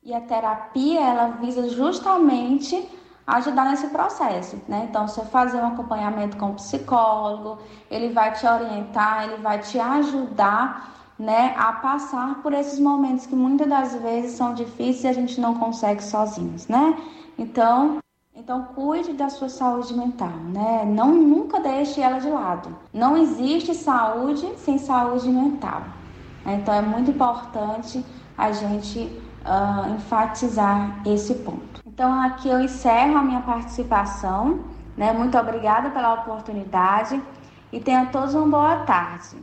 E 0.03 0.15
a 0.15 0.23
terapia, 0.23 1.01
ela 1.01 1.27
visa 1.33 1.69
justamente 1.69 2.89
ajudar 3.27 3.67
nesse 3.67 3.89
processo, 3.89 4.57
né? 4.67 4.87
Então, 4.89 5.07
você 5.07 5.23
fazer 5.27 5.59
um 5.59 5.67
acompanhamento 5.67 6.39
com 6.39 6.53
o 6.53 6.55
psicólogo, 6.55 7.59
ele 7.91 8.09
vai 8.09 8.33
te 8.33 8.47
orientar, 8.47 9.25
ele 9.25 9.43
vai 9.43 9.59
te 9.59 9.79
ajudar, 9.79 10.95
né, 11.19 11.53
a 11.59 11.75
passar 11.75 12.41
por 12.43 12.55
esses 12.55 12.79
momentos 12.79 13.27
que 13.27 13.37
muitas 13.37 13.69
das 13.69 13.95
vezes 13.97 14.33
são 14.33 14.55
difíceis 14.55 15.05
e 15.05 15.09
a 15.09 15.13
gente 15.13 15.39
não 15.39 15.57
consegue 15.57 16.03
sozinhos, 16.03 16.67
né? 16.69 16.97
Então, 17.39 17.99
então 18.35 18.65
cuide 18.75 19.13
da 19.13 19.29
sua 19.29 19.49
saúde 19.49 19.95
mental, 19.95 20.33
né? 20.53 20.85
Não 20.85 21.15
nunca 21.15 21.61
deixe 21.61 22.01
ela 22.01 22.19
de 22.19 22.29
lado. 22.29 22.77
Não 22.93 23.17
existe 23.17 23.75
saúde 23.75 24.53
sem 24.57 24.77
saúde 24.77 25.29
mental. 25.29 25.83
Então 26.45 26.75
é 26.75 26.83
muito 26.83 27.13
importante 27.13 28.05
a 28.37 28.51
gente 28.51 28.99
uh, 29.45 29.95
enfatizar 29.95 31.01
esse 31.07 31.35
ponto. 31.37 31.81
Então 31.87 32.13
aqui 32.21 32.49
eu 32.49 32.61
encerro 32.61 33.19
a 33.19 33.23
minha 33.23 33.41
participação. 33.41 34.61
Né? 34.97 35.13
Muito 35.13 35.39
obrigada 35.39 35.91
pela 35.91 36.15
oportunidade 36.15 37.23
e 37.73 37.79
tenha 37.79 38.07
todos 38.07 38.35
uma 38.35 38.49
boa 38.49 38.77
tarde. 38.79 39.37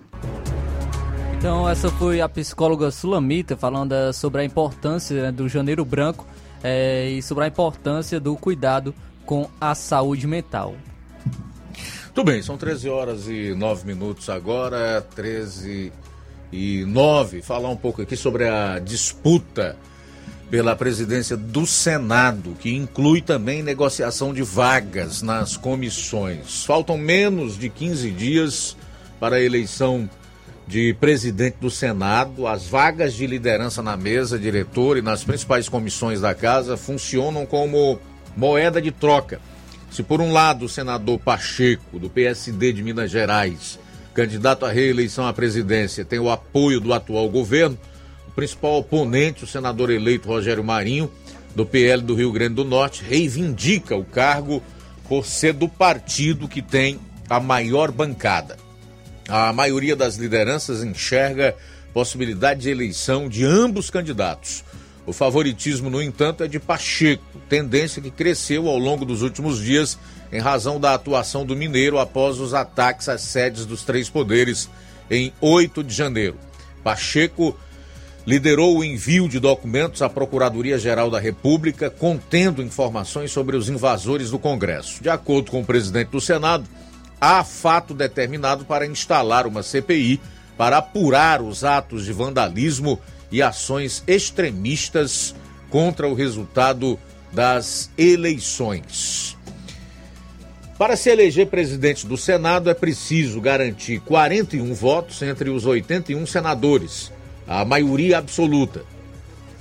Então 1.38 1.70
essa 1.70 1.89
foi 1.91 2.20
a 2.20 2.28
psicóloga 2.28 2.91
Sulamita 2.91 3.56
falando 3.56 3.93
eh, 3.93 4.12
sobre 4.12 4.41
a 4.41 4.43
importância 4.43 5.24
né, 5.24 5.32
do 5.32 5.48
Janeiro 5.48 5.86
Branco 5.86 6.26
é, 6.64 7.10
e 7.10 7.22
sobre 7.22 7.43
a 7.45 7.47
importância 7.47 8.20
do 8.20 8.36
cuidado 8.36 8.93
com 9.26 9.49
a 9.60 9.74
saúde 9.76 10.28
mental. 10.28 10.76
Tudo 12.14 12.32
bem, 12.32 12.41
são 12.41 12.58
13 12.58 12.89
horas 12.89 13.28
e 13.28 13.53
9 13.53 13.86
minutos 13.86 14.30
agora, 14.30 15.06
13 15.16 15.91
e 16.51 16.86
9. 16.86 17.41
Falar 17.41 17.70
um 17.70 17.76
pouco 17.76 18.01
aqui 18.01 18.16
sobre 18.16 18.47
a 18.47 18.80
disputa 18.80 19.76
pela 20.49 20.76
presidência 20.76 21.36
do 21.36 21.66
Senado, 21.66 22.56
que 22.60 22.74
inclui 22.74 23.22
também 23.22 23.62
negociação 23.62 24.34
de 24.34 24.43
vagas 24.43 25.22
nas 25.22 25.58
comissões. 25.58 26.64
Faltam 26.64 26.97
menos 26.97 27.58
de 27.58 27.70
15 27.70 28.12
dias 28.12 28.78
para 29.20 29.38
a 29.38 29.41
eleição 29.41 30.10
de 30.68 30.95
presidente 30.95 31.57
do 31.61 31.70
Senado, 31.70 32.47
as 32.47 32.68
vagas 32.68 33.13
de 33.13 33.28
liderança 33.28 33.84
na 33.84 33.95
mesa, 33.95 34.39
diretor 34.39 34.97
e 34.97 35.01
nas 35.01 35.24
principais 35.24 35.70
comissões 35.70 36.22
da 36.22 36.34
casa 36.34 36.76
funcionam 36.76 37.45
como 37.45 37.99
moeda 38.36 38.82
de 38.82 38.91
troca. 38.91 39.39
Se 39.91 40.01
por 40.01 40.20
um 40.20 40.34
lado 40.34 40.66
o 40.66 40.70
senador 40.70 41.20
Pacheco, 41.20 41.99
do 41.99 42.09
PSD 42.09 42.74
de 42.74 42.84
Minas 42.84 43.11
Gerais, 43.11 43.80
candidato 44.13 44.66
à 44.66 44.72
reeleição 44.72 45.28
à 45.28 45.34
presidência, 45.34 46.03
tem 46.03 46.20
o 46.20 46.32
apoio 46.32 46.80
do 46.80 46.93
atual 46.93 47.30
governo, 47.30 47.78
o 48.28 48.32
principal 48.32 48.78
oponente, 48.78 49.43
o 49.43 49.47
senador 49.47 49.91
eleito 49.91 50.28
Rogério 50.28 50.63
Marinho, 50.63 51.11
do 51.55 51.66
PL 51.66 52.01
do 52.01 52.16
Rio 52.16 52.32
Grande 52.32 52.55
do 52.55 52.66
Norte, 52.66 53.03
reivindica 53.03 53.95
o 53.95 54.03
cargo 54.03 54.61
por 55.07 55.26
ser 55.26 55.53
do 55.53 55.70
partido 55.70 56.47
que 56.47 56.61
tem 56.61 56.99
a 57.30 57.39
maior 57.39 57.91
bancada. 57.91 58.64
A 59.28 59.51
maioria 59.51 59.95
das 59.95 60.17
lideranças 60.17 60.84
enxerga 60.84 61.55
possibilidade 61.93 62.61
de 62.61 62.69
eleição 62.69 63.28
de 63.28 63.43
ambos 63.43 63.89
candidatos. 63.89 64.63
O 65.05 65.13
favoritismo, 65.13 65.89
no 65.89 66.01
entanto, 66.01 66.43
é 66.43 66.47
de 66.47 66.59
Pacheco, 66.59 67.23
tendência 67.47 68.01
que 68.01 68.11
cresceu 68.11 68.67
ao 68.67 68.78
longo 68.78 69.05
dos 69.05 69.21
últimos 69.21 69.59
dias 69.59 69.97
em 70.32 70.39
razão 70.39 70.80
da 70.80 70.93
atuação 70.93 71.45
do 71.45 71.55
Mineiro 71.55 71.99
após 71.99 72.39
os 72.39 72.53
ataques 72.53 73.07
às 73.07 73.21
sedes 73.21 73.65
dos 73.65 73.84
três 73.84 74.09
poderes 74.09 74.69
em 75.09 75.32
8 75.39 75.84
de 75.84 75.93
janeiro. 75.93 76.38
Pacheco 76.84 77.57
liderou 78.26 78.78
o 78.78 78.84
envio 78.84 79.30
de 79.30 79.39
documentos 79.39 80.01
à 80.01 80.09
Procuradoria-Geral 80.09 81.11
da 81.11 81.19
República 81.19 81.89
contendo 81.89 82.63
informações 82.63 83.32
sobre 83.32 83.55
os 83.55 83.69
invasores 83.69 84.32
do 84.32 84.39
Congresso. 84.39 85.01
De 85.01 85.09
acordo 85.09 85.51
com 85.51 85.61
o 85.61 85.65
presidente 85.65 86.09
do 86.09 86.19
Senado, 86.19 86.65
há 87.26 87.43
fato 87.43 87.95
determinado 87.95 88.65
para 88.65 88.86
instalar 88.86 89.47
uma 89.47 89.63
CPI 89.63 90.21
para 90.55 90.78
apurar 90.78 91.41
os 91.41 91.63
atos 91.63 92.05
de 92.05 92.13
vandalismo 92.13 92.99
e 93.32 93.41
ações 93.41 94.03
extremistas 94.05 95.34
contra 95.69 96.07
o 96.07 96.13
resultado 96.13 96.99
das 97.32 97.89
eleições. 97.97 99.36
Para 100.78 100.95
se 100.95 101.09
eleger 101.09 101.47
presidente 101.47 102.05
do 102.05 102.15
Senado, 102.15 102.69
é 102.69 102.76
preciso 102.76 103.41
garantir 103.41 103.99
41 104.01 104.73
votos 104.76 105.21
entre 105.23 105.49
os 105.49 105.65
81 105.65 106.26
senadores 106.28 107.11
a 107.47 107.65
maioria 107.65 108.19
absoluta. 108.19 108.84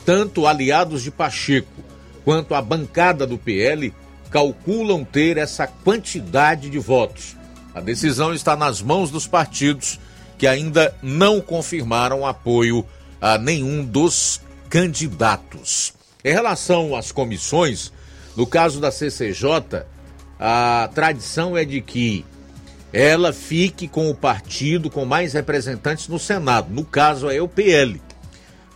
Tanto 0.05 0.47
aliados 0.47 1.03
de 1.03 1.11
Pacheco 1.11 1.83
quanto 2.25 2.55
a 2.55 2.61
bancada 2.61 3.27
do 3.27 3.39
PL 3.39 3.93
calculam 4.31 5.03
ter 5.05 5.39
essa 5.39 5.67
quantidade 5.67 6.69
de 6.69 6.79
votos. 6.79 7.37
A 7.75 7.81
decisão 7.81 8.33
está 8.33 8.55
nas 8.55 8.81
mãos 8.81 9.11
dos 9.11 9.27
partidos 9.27 9.99
que 10.39 10.47
ainda 10.47 10.95
não 11.03 11.41
confirmaram 11.41 12.25
apoio 12.25 12.87
a 13.21 13.37
nenhum 13.37 13.85
dos 13.85 14.41
candidatos. 14.69 15.93
Em 16.25 16.33
relação 16.33 16.95
às 16.95 17.11
comissões, 17.11 17.93
no 18.37 18.47
caso 18.47 18.81
da 18.81 18.91
CCJ, 18.91 19.85
a 20.39 20.89
tradição 20.95 21.57
é 21.57 21.65
de 21.65 21.81
que 21.81 22.25
ela 22.93 23.33
fique 23.33 23.89
com 23.89 24.09
o 24.09 24.15
partido 24.15 24.89
com 24.89 25.05
mais 25.05 25.33
representantes 25.33 26.07
no 26.07 26.19
Senado. 26.19 26.73
No 26.73 26.85
caso 26.85 27.29
é 27.29 27.43
o 27.43 27.49
PL. 27.49 28.01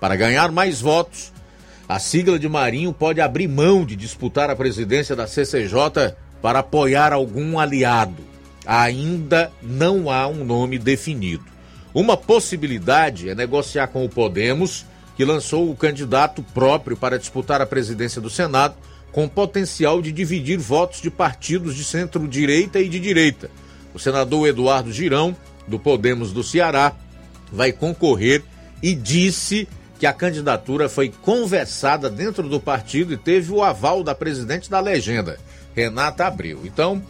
Para 0.01 0.17
ganhar 0.17 0.51
mais 0.51 0.81
votos, 0.81 1.33
a 1.89 1.99
sigla 1.99 2.39
de 2.39 2.49
Marinho 2.49 2.93
pode 2.93 3.21
abrir 3.21 3.49
mão 3.49 3.85
de 3.85 3.97
disputar 3.97 4.51
a 4.51 4.57
presidência 4.57 5.15
da 5.15 5.27
CCJ 5.27 6.15
para 6.43 6.61
apoiar 6.61 7.13
algum 7.13 7.59
aliado. 7.59 8.23
Ainda 8.69 9.51
não 9.61 10.11
há 10.11 10.29
um 10.29 10.45
nome 10.45 10.79
definido. 10.79 11.45
Uma 11.93 12.16
possibilidade 12.16 13.29
é 13.29 13.35
negociar 13.35 13.89
com 13.89 14.05
o 14.05 14.09
Podemos, 14.09 14.87
que 15.16 15.25
lançou 15.25 15.69
o 15.69 15.75
candidato 15.75 16.45
próprio 16.55 16.97
para 16.97 17.19
disputar 17.19 17.61
a 17.61 17.66
presidência 17.66 18.21
do 18.21 18.31
Senado, 18.31 18.77
com 19.11 19.27
potencial 19.27 20.01
de 20.01 20.12
dividir 20.12 20.59
votos 20.59 21.01
de 21.01 21.11
partidos 21.11 21.75
de 21.75 21.83
centro-direita 21.83 22.79
e 22.79 22.89
de 22.89 23.01
direita 23.01 23.51
o 23.99 23.99
senador 23.99 24.47
Eduardo 24.47 24.93
Girão, 24.93 25.37
do 25.66 25.79
Podemos 25.79 26.33
do 26.33 26.43
Ceará, 26.43 26.95
vai 27.53 27.73
concorrer 27.73 28.43
e 28.83 28.95
disse 28.95 29.69
que 29.99 30.07
a 30.07 30.12
candidatura 30.12 30.89
foi 30.89 31.12
conversada 31.23 32.09
dentro 32.09 32.49
do 32.49 32.61
partido 32.61 33.12
e 33.12 33.16
teve 33.16 33.53
o 33.53 33.62
aval 33.62 34.05
da 34.05 34.14
presidente 34.14 34.71
da 34.71 34.79
legenda, 34.79 35.39
Renata 35.75 36.27
Abreu. 36.27 36.61
Então, 36.64 37.03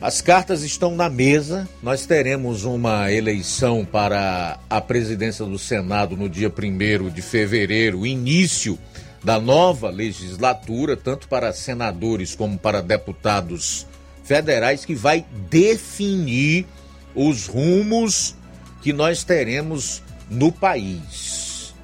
as 0.00 0.22
cartas 0.22 0.62
estão 0.62 0.96
na 0.96 1.10
mesa. 1.10 1.68
Nós 1.82 2.06
teremos 2.06 2.64
uma 2.64 3.12
eleição 3.12 3.84
para 3.84 4.58
a 4.68 4.80
presidência 4.80 5.44
do 5.44 5.58
Senado 5.58 6.16
no 6.16 6.28
dia 6.28 6.50
1 6.50 7.10
de 7.10 7.20
fevereiro, 7.20 8.06
início 8.06 8.78
da 9.22 9.38
nova 9.38 9.90
legislatura, 9.90 10.96
tanto 10.96 11.28
para 11.28 11.52
senadores 11.52 12.34
como 12.34 12.58
para 12.58 12.80
deputados 12.80 13.86
federais 14.24 14.84
que 14.84 14.94
vai 14.94 15.26
definir 15.50 16.66
os 17.14 17.46
rumos 17.46 18.34
que 18.80 18.92
nós 18.92 19.22
teremos 19.22 20.02
no 20.30 20.50
país, 20.50 21.74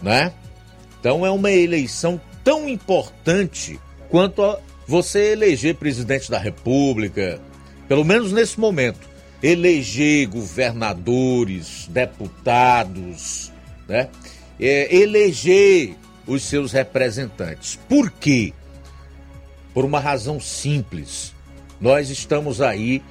né? 0.00 0.32
Então 0.98 1.26
é 1.26 1.30
uma 1.30 1.50
eleição 1.50 2.18
tão 2.42 2.68
importante 2.68 3.78
quanto 4.08 4.42
a 4.42 4.58
você 4.86 5.32
eleger 5.32 5.74
presidente 5.76 6.30
da 6.30 6.38
República, 6.38 7.40
pelo 7.88 8.04
menos 8.04 8.32
nesse 8.32 8.58
momento, 8.58 9.08
eleger 9.42 10.28
governadores, 10.28 11.88
deputados, 11.90 13.52
né? 13.88 14.08
É, 14.60 14.94
eleger 14.94 15.96
os 16.26 16.42
seus 16.42 16.72
representantes. 16.72 17.78
Por 17.88 18.10
quê? 18.10 18.52
Por 19.74 19.84
uma 19.84 19.98
razão 19.98 20.38
simples. 20.38 21.34
Nós 21.80 22.10
estamos 22.10 22.60
aí 22.60 23.02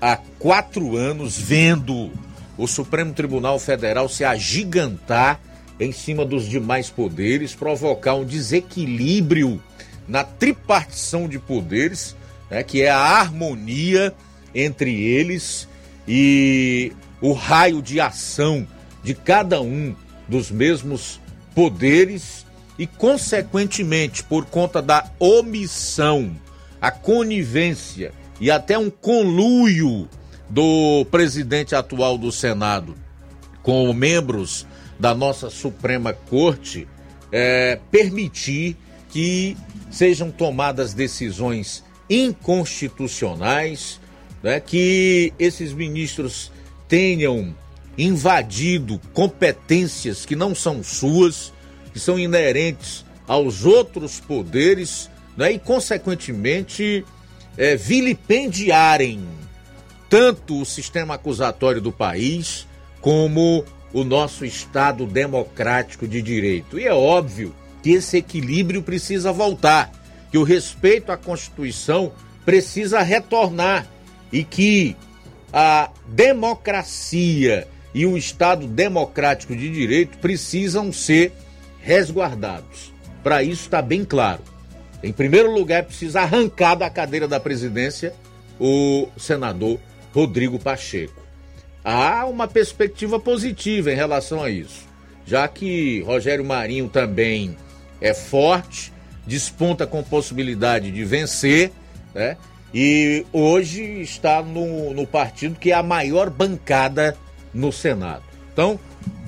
há 0.00 0.16
quatro 0.38 0.96
anos 0.96 1.36
vendo 1.38 2.10
o 2.56 2.66
Supremo 2.66 3.12
Tribunal 3.12 3.58
Federal 3.58 4.08
se 4.08 4.24
agigantar 4.24 5.40
em 5.78 5.92
cima 5.92 6.24
dos 6.24 6.48
demais 6.48 6.88
poderes, 6.88 7.54
provocar 7.54 8.14
um 8.14 8.24
desequilíbrio 8.24 9.60
na 10.06 10.24
tripartição 10.24 11.28
de 11.28 11.38
poderes, 11.38 12.16
né, 12.50 12.62
que 12.62 12.82
é 12.82 12.90
a 12.90 12.98
harmonia 12.98 14.14
entre 14.54 15.02
eles 15.02 15.68
e 16.06 16.92
o 17.20 17.32
raio 17.32 17.80
de 17.80 18.00
ação 18.00 18.66
de 19.02 19.14
cada 19.14 19.60
um 19.60 19.94
dos 20.28 20.50
mesmos 20.50 21.20
poderes 21.54 22.44
e, 22.78 22.86
consequentemente, 22.86 24.22
por 24.22 24.44
conta 24.46 24.82
da 24.82 25.10
omissão 25.18 26.36
a 26.80 26.90
conivência 26.90 28.12
e 28.40 28.50
até 28.50 28.76
um 28.76 28.90
conluio 28.90 30.08
do 30.50 31.06
presidente 31.10 31.74
atual 31.74 32.18
do 32.18 32.30
Senado 32.30 32.94
com 33.62 33.90
membros 33.94 34.66
da 35.00 35.14
nossa 35.14 35.48
Suprema 35.48 36.12
Corte 36.12 36.86
é, 37.32 37.80
permitir 37.90 38.76
que 39.08 39.56
sejam 39.94 40.30
tomadas 40.30 40.92
decisões 40.92 41.84
inconstitucionais, 42.10 44.00
né, 44.42 44.58
que 44.58 45.32
esses 45.38 45.72
ministros 45.72 46.50
tenham 46.88 47.54
invadido 47.96 49.00
competências 49.12 50.26
que 50.26 50.34
não 50.34 50.52
são 50.54 50.82
suas, 50.82 51.52
que 51.92 52.00
são 52.00 52.18
inerentes 52.18 53.04
aos 53.26 53.64
outros 53.64 54.18
poderes 54.18 55.08
né, 55.36 55.52
e, 55.52 55.58
consequentemente, 55.60 57.04
é, 57.56 57.76
vilipendiarem 57.76 59.24
tanto 60.10 60.60
o 60.60 60.66
sistema 60.66 61.14
acusatório 61.14 61.80
do 61.80 61.92
país 61.92 62.66
como 63.00 63.64
o 63.92 64.02
nosso 64.02 64.44
Estado 64.44 65.06
democrático 65.06 66.08
de 66.08 66.20
direito. 66.20 66.80
E 66.80 66.84
é 66.84 66.92
óbvio 66.92 67.54
que 67.84 67.92
esse 67.92 68.16
equilíbrio 68.16 68.82
precisa 68.82 69.30
voltar, 69.30 69.92
que 70.30 70.38
o 70.38 70.42
respeito 70.42 71.12
à 71.12 71.18
Constituição 71.18 72.12
precisa 72.42 73.02
retornar 73.02 73.86
e 74.32 74.42
que 74.42 74.96
a 75.52 75.90
democracia 76.08 77.68
e 77.92 78.06
o 78.06 78.16
Estado 78.16 78.66
democrático 78.66 79.54
de 79.54 79.70
direito 79.70 80.16
precisam 80.16 80.90
ser 80.90 81.30
resguardados. 81.78 82.90
Para 83.22 83.42
isso 83.42 83.64
está 83.64 83.82
bem 83.82 84.02
claro. 84.02 84.42
Em 85.02 85.12
primeiro 85.12 85.52
lugar, 85.52 85.84
precisa 85.84 86.22
arrancar 86.22 86.76
da 86.76 86.88
cadeira 86.88 87.28
da 87.28 87.38
presidência 87.38 88.14
o 88.58 89.08
senador 89.18 89.78
Rodrigo 90.14 90.58
Pacheco. 90.58 91.22
Há 91.84 92.24
uma 92.24 92.48
perspectiva 92.48 93.20
positiva 93.20 93.92
em 93.92 93.94
relação 93.94 94.42
a 94.42 94.48
isso, 94.48 94.88
já 95.26 95.46
que 95.46 96.00
Rogério 96.00 96.46
Marinho 96.46 96.88
também 96.88 97.54
é 98.04 98.14
forte, 98.14 98.92
desponta 99.26 99.86
com 99.86 100.02
possibilidade 100.02 100.90
de 100.90 101.04
vencer, 101.04 101.72
né? 102.14 102.36
E 102.72 103.24
hoje 103.32 103.82
está 104.00 104.42
no, 104.42 104.92
no 104.92 105.06
partido 105.06 105.58
que 105.58 105.70
é 105.70 105.74
a 105.74 105.82
maior 105.82 106.28
bancada 106.28 107.16
no 107.52 107.72
Senado. 107.72 108.22
Então, 108.52 108.78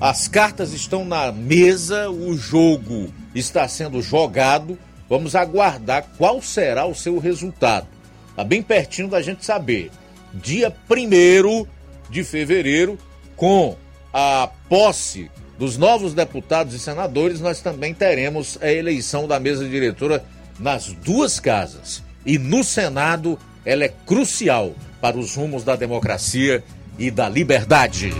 as 0.01 0.27
cartas 0.27 0.73
estão 0.73 1.05
na 1.05 1.31
mesa, 1.31 2.09
o 2.09 2.37
jogo 2.37 3.09
está 3.33 3.67
sendo 3.67 4.01
jogado 4.01 4.77
Vamos 5.09 5.35
aguardar 5.35 6.05
qual 6.17 6.41
será 6.41 6.85
o 6.85 6.93
seu 6.93 7.17
resultado. 7.17 7.87
Está 8.29 8.43
bem 8.43 8.61
pertinho 8.61 9.07
da 9.07 9.21
gente 9.21 9.45
saber. 9.45 9.89
Dia 10.33 10.75
1 10.89 11.65
de 12.09 12.23
fevereiro, 12.23 12.97
com 13.35 13.77
a 14.13 14.49
posse 14.67 15.31
dos 15.57 15.77
novos 15.77 16.13
deputados 16.13 16.73
e 16.73 16.79
senadores, 16.79 17.41
nós 17.41 17.61
também 17.61 17.93
teremos 17.93 18.57
a 18.61 18.71
eleição 18.71 19.27
da 19.27 19.39
mesa 19.39 19.67
diretora 19.67 20.23
nas 20.59 20.87
duas 20.87 21.39
casas. 21.39 22.03
E 22.25 22.37
no 22.37 22.63
Senado, 22.63 23.39
ela 23.65 23.83
é 23.83 23.93
crucial 24.05 24.73
para 25.01 25.17
os 25.17 25.35
rumos 25.35 25.63
da 25.63 25.75
democracia 25.75 26.63
e 26.97 27.09
da 27.09 27.27
liberdade. 27.29 28.11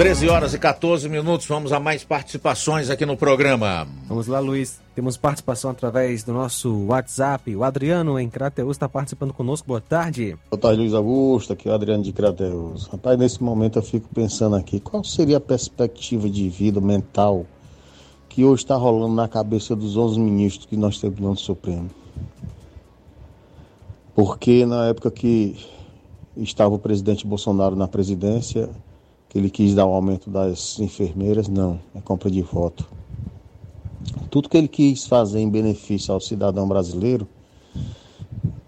13 0.00 0.30
horas 0.30 0.54
e 0.54 0.58
14 0.58 1.10
minutos, 1.10 1.46
vamos 1.46 1.74
a 1.74 1.78
mais 1.78 2.02
participações 2.02 2.88
aqui 2.88 3.04
no 3.04 3.18
programa. 3.18 3.86
Vamos 4.08 4.26
lá, 4.26 4.38
Luiz. 4.38 4.80
Temos 4.94 5.18
participação 5.18 5.72
através 5.72 6.24
do 6.24 6.32
nosso 6.32 6.86
WhatsApp. 6.86 7.54
O 7.54 7.62
Adriano 7.62 8.18
em 8.18 8.26
Crateus 8.30 8.70
está 8.70 8.88
participando 8.88 9.34
conosco. 9.34 9.68
Boa 9.68 9.80
tarde. 9.82 10.38
Boa 10.50 10.58
tarde, 10.58 10.80
Luiz 10.80 10.94
Augusto. 10.94 11.52
Aqui 11.52 11.68
é 11.68 11.72
o 11.72 11.74
Adriano 11.74 12.02
de 12.02 12.14
Crateus. 12.14 12.86
Rapaz, 12.86 13.18
nesse 13.18 13.42
momento 13.42 13.78
eu 13.78 13.82
fico 13.82 14.08
pensando 14.14 14.56
aqui, 14.56 14.80
qual 14.80 15.04
seria 15.04 15.36
a 15.36 15.40
perspectiva 15.40 16.30
de 16.30 16.48
vida 16.48 16.80
mental 16.80 17.44
que 18.26 18.42
hoje 18.42 18.62
está 18.62 18.76
rolando 18.76 19.14
na 19.14 19.28
cabeça 19.28 19.76
dos 19.76 19.98
11 19.98 20.18
ministros 20.18 20.64
que 20.64 20.78
nós 20.78 20.98
temos 20.98 21.20
no 21.20 21.36
Supremo? 21.36 21.90
Porque 24.14 24.64
na 24.64 24.86
época 24.86 25.10
que 25.10 25.58
estava 26.38 26.74
o 26.74 26.78
presidente 26.78 27.26
Bolsonaro 27.26 27.76
na 27.76 27.86
presidência, 27.86 28.70
que 29.30 29.38
ele 29.38 29.48
quis 29.48 29.76
dar 29.76 29.86
o 29.86 29.94
aumento 29.94 30.28
das 30.28 30.78
enfermeiras, 30.80 31.48
não, 31.48 31.80
é 31.94 32.00
compra 32.00 32.28
de 32.28 32.42
voto. 32.42 32.86
Tudo 34.28 34.48
que 34.48 34.58
ele 34.58 34.66
quis 34.66 35.06
fazer 35.06 35.38
em 35.38 35.48
benefício 35.48 36.12
ao 36.12 36.20
cidadão 36.20 36.66
brasileiro 36.66 37.28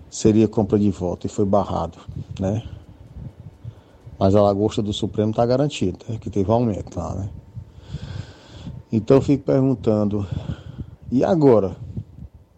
seria 0.09 0.47
compra 0.47 0.79
de 0.79 0.89
voto 0.91 1.27
e 1.27 1.29
foi 1.29 1.45
barrado, 1.45 1.99
né? 2.39 2.63
Mas 4.17 4.37
a 4.37 4.43
lagosta 4.43 4.81
do 4.81 4.93
Supremo 4.93 5.31
está 5.31 5.45
garantida, 5.45 5.99
né? 6.09 6.17
que 6.21 6.31
teve 6.31 6.51
aumento 6.51 6.97
lá, 6.97 7.13
né? 7.15 7.29
Então 8.93 9.17
eu 9.17 9.23
fico 9.23 9.45
perguntando, 9.45 10.25
e 11.11 11.25
agora? 11.25 11.77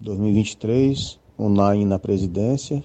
2023, 0.00 1.18
o 1.38 1.48
Nain 1.48 1.86
na 1.86 1.98
presidência, 1.98 2.84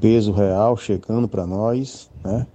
peso 0.00 0.30
real 0.30 0.76
chegando 0.76 1.26
para 1.26 1.44
nós, 1.44 2.08
né? 2.22 2.46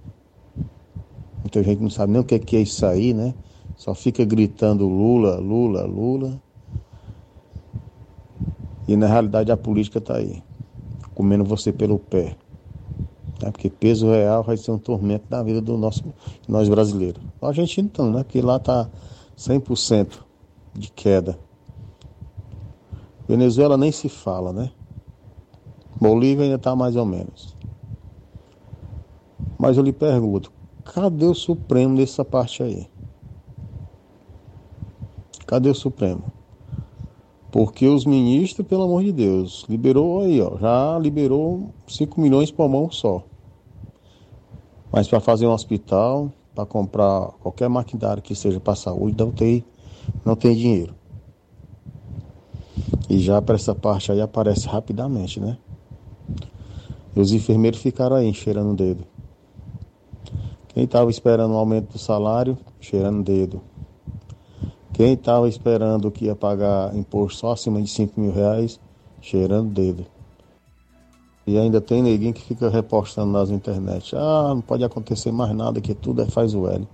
Muita 1.42 1.62
gente 1.62 1.82
não 1.82 1.90
sabe 1.90 2.12
nem 2.12 2.20
o 2.20 2.24
que 2.24 2.56
é 2.56 2.60
isso 2.60 2.84
aí, 2.86 3.14
né? 3.14 3.34
Só 3.76 3.94
fica 3.94 4.24
gritando 4.24 4.86
Lula, 4.86 5.38
Lula, 5.38 5.86
Lula. 5.86 6.40
E 8.86 8.96
na 8.96 9.06
realidade 9.06 9.50
a 9.50 9.56
política 9.56 9.98
está 9.98 10.16
aí, 10.16 10.42
comendo 11.14 11.44
você 11.44 11.72
pelo 11.72 11.98
pé. 11.98 12.36
Né? 13.42 13.50
Porque 13.50 13.70
peso 13.70 14.10
real 14.10 14.42
vai 14.42 14.56
ser 14.56 14.70
um 14.70 14.78
tormento 14.78 15.24
da 15.28 15.42
vida 15.42 15.60
do 15.60 15.76
nosso, 15.78 16.02
nós 16.46 16.68
brasileiros. 16.68 17.22
A 17.40 17.48
Argentina 17.48 17.88
então, 17.90 18.10
né? 18.10 18.22
Porque 18.22 18.42
lá 18.42 18.56
está 18.56 18.88
100% 19.36 20.18
de 20.74 20.90
queda. 20.90 21.38
Venezuela 23.26 23.76
nem 23.76 23.92
se 23.92 24.08
fala, 24.08 24.52
né? 24.52 24.70
Bolívia 26.00 26.44
ainda 26.44 26.56
está 26.56 26.74
mais 26.74 26.96
ou 26.96 27.06
menos. 27.06 27.56
Mas 29.58 29.76
eu 29.76 29.82
lhe 29.82 29.92
pergunto, 29.92 30.50
Cadê 30.92 31.24
o 31.24 31.34
Supremo 31.36 31.94
nessa 31.94 32.24
parte 32.24 32.64
aí? 32.64 32.88
Cadê 35.46 35.70
o 35.70 35.74
Supremo? 35.74 36.24
Porque 37.52 37.86
os 37.86 38.04
ministros, 38.04 38.66
pelo 38.66 38.82
amor 38.82 39.04
de 39.04 39.12
Deus, 39.12 39.64
liberou 39.68 40.22
aí, 40.22 40.40
ó, 40.40 40.58
já 40.58 40.98
liberou 40.98 41.70
5 41.86 42.20
milhões 42.20 42.50
por 42.50 42.68
mão 42.68 42.90
só. 42.90 43.22
Mas 44.90 45.06
para 45.06 45.20
fazer 45.20 45.46
um 45.46 45.52
hospital, 45.52 46.32
para 46.56 46.66
comprar 46.66 47.34
qualquer 47.40 47.68
maquinário 47.68 48.20
que 48.20 48.34
seja 48.34 48.58
para 48.58 48.74
saúde, 48.74 49.16
não 49.16 49.30
tem, 49.30 49.64
não 50.24 50.34
tem 50.34 50.56
dinheiro. 50.56 50.92
E 53.08 53.20
já 53.20 53.40
para 53.40 53.54
essa 53.54 53.76
parte 53.76 54.10
aí 54.10 54.20
aparece 54.20 54.66
rapidamente, 54.66 55.38
né? 55.38 55.56
E 57.14 57.20
os 57.20 57.32
enfermeiros 57.32 57.80
ficaram 57.80 58.16
aí, 58.16 58.34
cheirando 58.34 58.72
o 58.72 58.76
dedo. 58.76 59.09
Quem 60.72 60.84
estava 60.84 61.10
esperando 61.10 61.52
um 61.52 61.56
aumento 61.56 61.92
do 61.92 61.98
salário, 61.98 62.56
cheirando 62.80 63.24
dedo. 63.24 63.60
Quem 64.92 65.14
estava 65.14 65.48
esperando 65.48 66.10
que 66.10 66.26
ia 66.26 66.36
pagar 66.36 66.94
imposto 66.94 67.40
só 67.40 67.52
acima 67.52 67.82
de 67.82 67.88
5 67.88 68.20
mil 68.20 68.32
reais, 68.32 68.78
cheirando 69.20 69.70
dedo. 69.70 70.06
E 71.46 71.58
ainda 71.58 71.80
tem 71.80 72.02
neguinho 72.02 72.32
que 72.32 72.42
fica 72.42 72.68
repostando 72.68 73.32
nas 73.32 73.50
internet. 73.50 74.14
Ah, 74.14 74.52
não 74.54 74.60
pode 74.60 74.84
acontecer 74.84 75.32
mais 75.32 75.52
nada, 75.56 75.80
que 75.80 75.94
tudo 75.94 76.22
é 76.22 76.26
faz 76.26 76.54
o 76.54 76.68
L. 76.68 76.86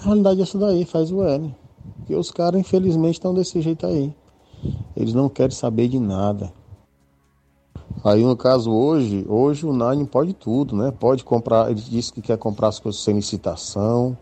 A 0.00 0.04
realidade 0.04 0.40
é 0.40 0.42
isso 0.42 0.58
daí, 0.58 0.84
faz 0.84 1.12
o 1.12 1.22
L. 1.22 1.54
Porque 1.98 2.14
os 2.16 2.30
caras, 2.30 2.60
infelizmente, 2.60 3.14
estão 3.14 3.32
desse 3.32 3.60
jeito 3.60 3.86
aí. 3.86 4.12
Eles 4.96 5.14
não 5.14 5.28
querem 5.28 5.54
saber 5.54 5.86
de 5.86 6.00
nada. 6.00 6.52
Aí 8.04 8.24
no 8.24 8.36
caso 8.36 8.70
hoje, 8.70 9.24
hoje 9.28 9.66
o 9.66 9.72
Nine 9.72 10.06
pode 10.06 10.32
tudo, 10.32 10.76
né? 10.76 10.90
Pode 10.90 11.24
comprar, 11.24 11.70
ele 11.70 11.80
disse 11.80 12.12
que 12.12 12.20
quer 12.20 12.36
comprar 12.38 12.68
as 12.68 12.78
coisas 12.78 13.00
sem 13.00 13.14
licitação, 13.14 14.16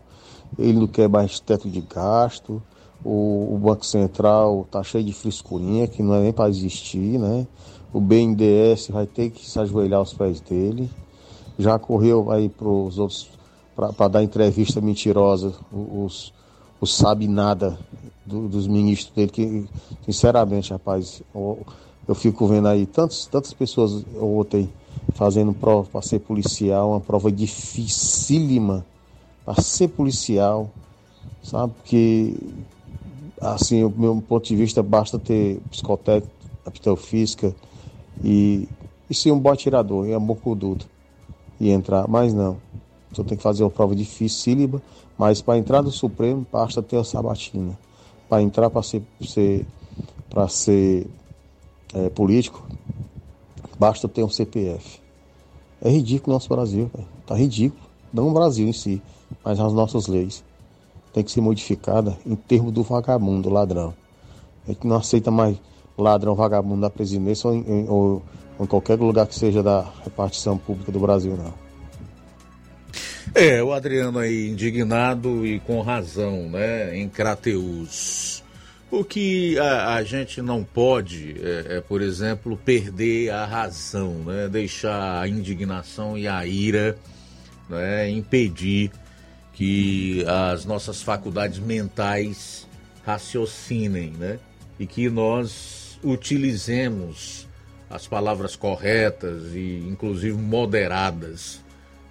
ele 0.57 0.79
não 0.79 0.87
quer 0.87 1.09
mais 1.09 1.39
teto 1.39 1.69
de 1.69 1.81
gasto, 1.81 2.61
o, 3.03 3.55
o 3.55 3.57
Banco 3.57 3.85
Central 3.85 4.67
tá 4.69 4.83
cheio 4.83 5.03
de 5.03 5.13
frescurinha 5.13 5.87
que 5.87 6.03
não 6.03 6.13
é 6.13 6.21
nem 6.21 6.33
para 6.33 6.49
existir, 6.49 7.19
né? 7.19 7.47
O 7.93 7.99
BNDES 7.99 8.89
vai 8.89 9.05
ter 9.05 9.31
que 9.31 9.49
se 9.49 9.59
ajoelhar 9.59 9.99
aos 9.99 10.13
pés 10.13 10.39
dele. 10.39 10.89
Já 11.57 11.77
correu 11.77 12.31
aí 12.31 12.47
para 12.47 12.67
os 12.67 12.97
outros 12.97 13.29
para 13.75 14.07
dar 14.07 14.23
entrevista 14.23 14.79
mentirosa, 14.79 15.53
os, 15.71 16.33
os 16.79 16.95
sabe 16.95 17.27
nada 17.27 17.77
do, 18.25 18.47
dos 18.47 18.67
ministros 18.67 19.13
dele, 19.15 19.31
que 19.31 19.67
sinceramente, 20.05 20.71
rapaz, 20.71 21.23
eu 22.07 22.15
fico 22.15 22.47
vendo 22.47 22.67
aí 22.67 22.85
tantos, 22.85 23.25
tantas 23.27 23.53
pessoas 23.53 24.05
ontem 24.19 24.69
fazendo 25.13 25.53
prova 25.53 25.87
para 25.89 26.01
ser 26.01 26.19
policial, 26.19 26.91
uma 26.91 26.99
prova 26.99 27.31
dificílima 27.31 28.85
para 29.45 29.61
ser 29.61 29.89
policial, 29.89 30.69
sabe? 31.43 31.73
Porque, 31.73 32.33
assim, 33.39 33.83
o 33.83 33.89
meu 33.89 34.21
ponto 34.21 34.47
de 34.47 34.55
vista, 34.55 34.81
basta 34.81 35.19
ter 35.19 35.59
psicotécnico, 35.69 36.33
aptidão 36.65 36.95
física 36.95 37.53
e, 38.23 38.67
e 39.09 39.13
ser 39.13 39.31
um 39.31 39.39
bom 39.39 39.51
atirador, 39.51 40.07
e 40.07 40.11
é 40.11 40.19
bocududo 40.19 40.85
e 41.59 41.69
entrar, 41.69 42.07
mas 42.07 42.33
não. 42.33 42.57
Você 43.11 43.23
tem 43.23 43.37
que 43.37 43.43
fazer 43.43 43.63
uma 43.63 43.69
prova 43.69 43.95
dificílima, 43.95 44.81
mas 45.17 45.41
para 45.41 45.57
entrar 45.57 45.81
no 45.81 45.91
Supremo 45.91 46.45
basta 46.51 46.81
ter 46.81 46.97
a 46.97 47.03
sabatina. 47.03 47.77
Para 48.29 48.41
entrar 48.41 48.69
para 48.69 48.81
ser, 48.81 49.03
ser 49.21 49.65
para 50.29 50.47
ser 50.47 51.05
é, 51.93 52.09
político, 52.09 52.65
basta 53.77 54.07
ter 54.07 54.23
um 54.23 54.29
CPF. 54.29 54.99
É 55.81 55.89
ridículo 55.89 56.33
o 56.33 56.35
nosso 56.35 56.49
Brasil, 56.49 56.91
tá 57.25 57.35
ridículo. 57.35 57.81
Não 58.13 58.29
o 58.29 58.33
Brasil 58.33 58.67
em 58.67 58.73
si, 58.73 59.01
mas 59.43 59.59
as 59.59 59.73
nossas 59.73 60.07
leis. 60.07 60.43
Tem 61.13 61.23
que 61.23 61.31
ser 61.31 61.41
modificada 61.41 62.17
em 62.25 62.35
termos 62.35 62.71
do 62.71 62.83
vagabundo, 62.83 63.49
ladrão. 63.49 63.93
A 64.65 64.71
gente 64.71 64.85
não 64.85 64.97
aceita 64.97 65.31
mais 65.31 65.57
ladrão, 65.97 66.35
vagabundo 66.35 66.81
da 66.81 66.89
presidência 66.89 67.49
ou 67.49 67.55
em, 67.55 67.89
ou 67.89 68.21
em 68.59 68.65
qualquer 68.65 68.99
lugar 68.99 69.27
que 69.27 69.35
seja 69.35 69.63
da 69.63 69.91
repartição 70.03 70.57
pública 70.57 70.91
do 70.91 70.99
Brasil, 70.99 71.35
não. 71.35 71.53
É, 73.33 73.63
o 73.63 73.71
Adriano 73.71 74.19
aí 74.19 74.49
indignado 74.49 75.45
e 75.45 75.59
com 75.61 75.81
razão, 75.81 76.49
né, 76.49 76.97
em 76.97 77.07
Crateus. 77.07 78.40
O 78.91 79.05
que 79.05 79.57
a, 79.57 79.95
a 79.95 80.03
gente 80.03 80.41
não 80.41 80.65
pode 80.65 81.37
é, 81.41 81.77
é, 81.77 81.81
por 81.81 82.01
exemplo, 82.01 82.57
perder 82.57 83.29
a 83.29 83.45
razão, 83.45 84.15
né? 84.15 84.49
deixar 84.49 85.21
a 85.21 85.25
indignação 85.29 86.17
e 86.17 86.27
a 86.27 86.45
ira 86.45 86.97
né? 87.69 88.09
impedir 88.09 88.91
que 89.53 90.25
as 90.27 90.65
nossas 90.65 91.01
faculdades 91.01 91.57
mentais 91.57 92.67
raciocinem 93.05 94.11
né? 94.19 94.39
e 94.77 94.85
que 94.85 95.09
nós 95.09 95.97
utilizemos 96.03 97.47
as 97.89 98.07
palavras 98.07 98.57
corretas 98.57 99.53
e 99.53 99.85
inclusive 99.87 100.37
moderadas 100.37 101.61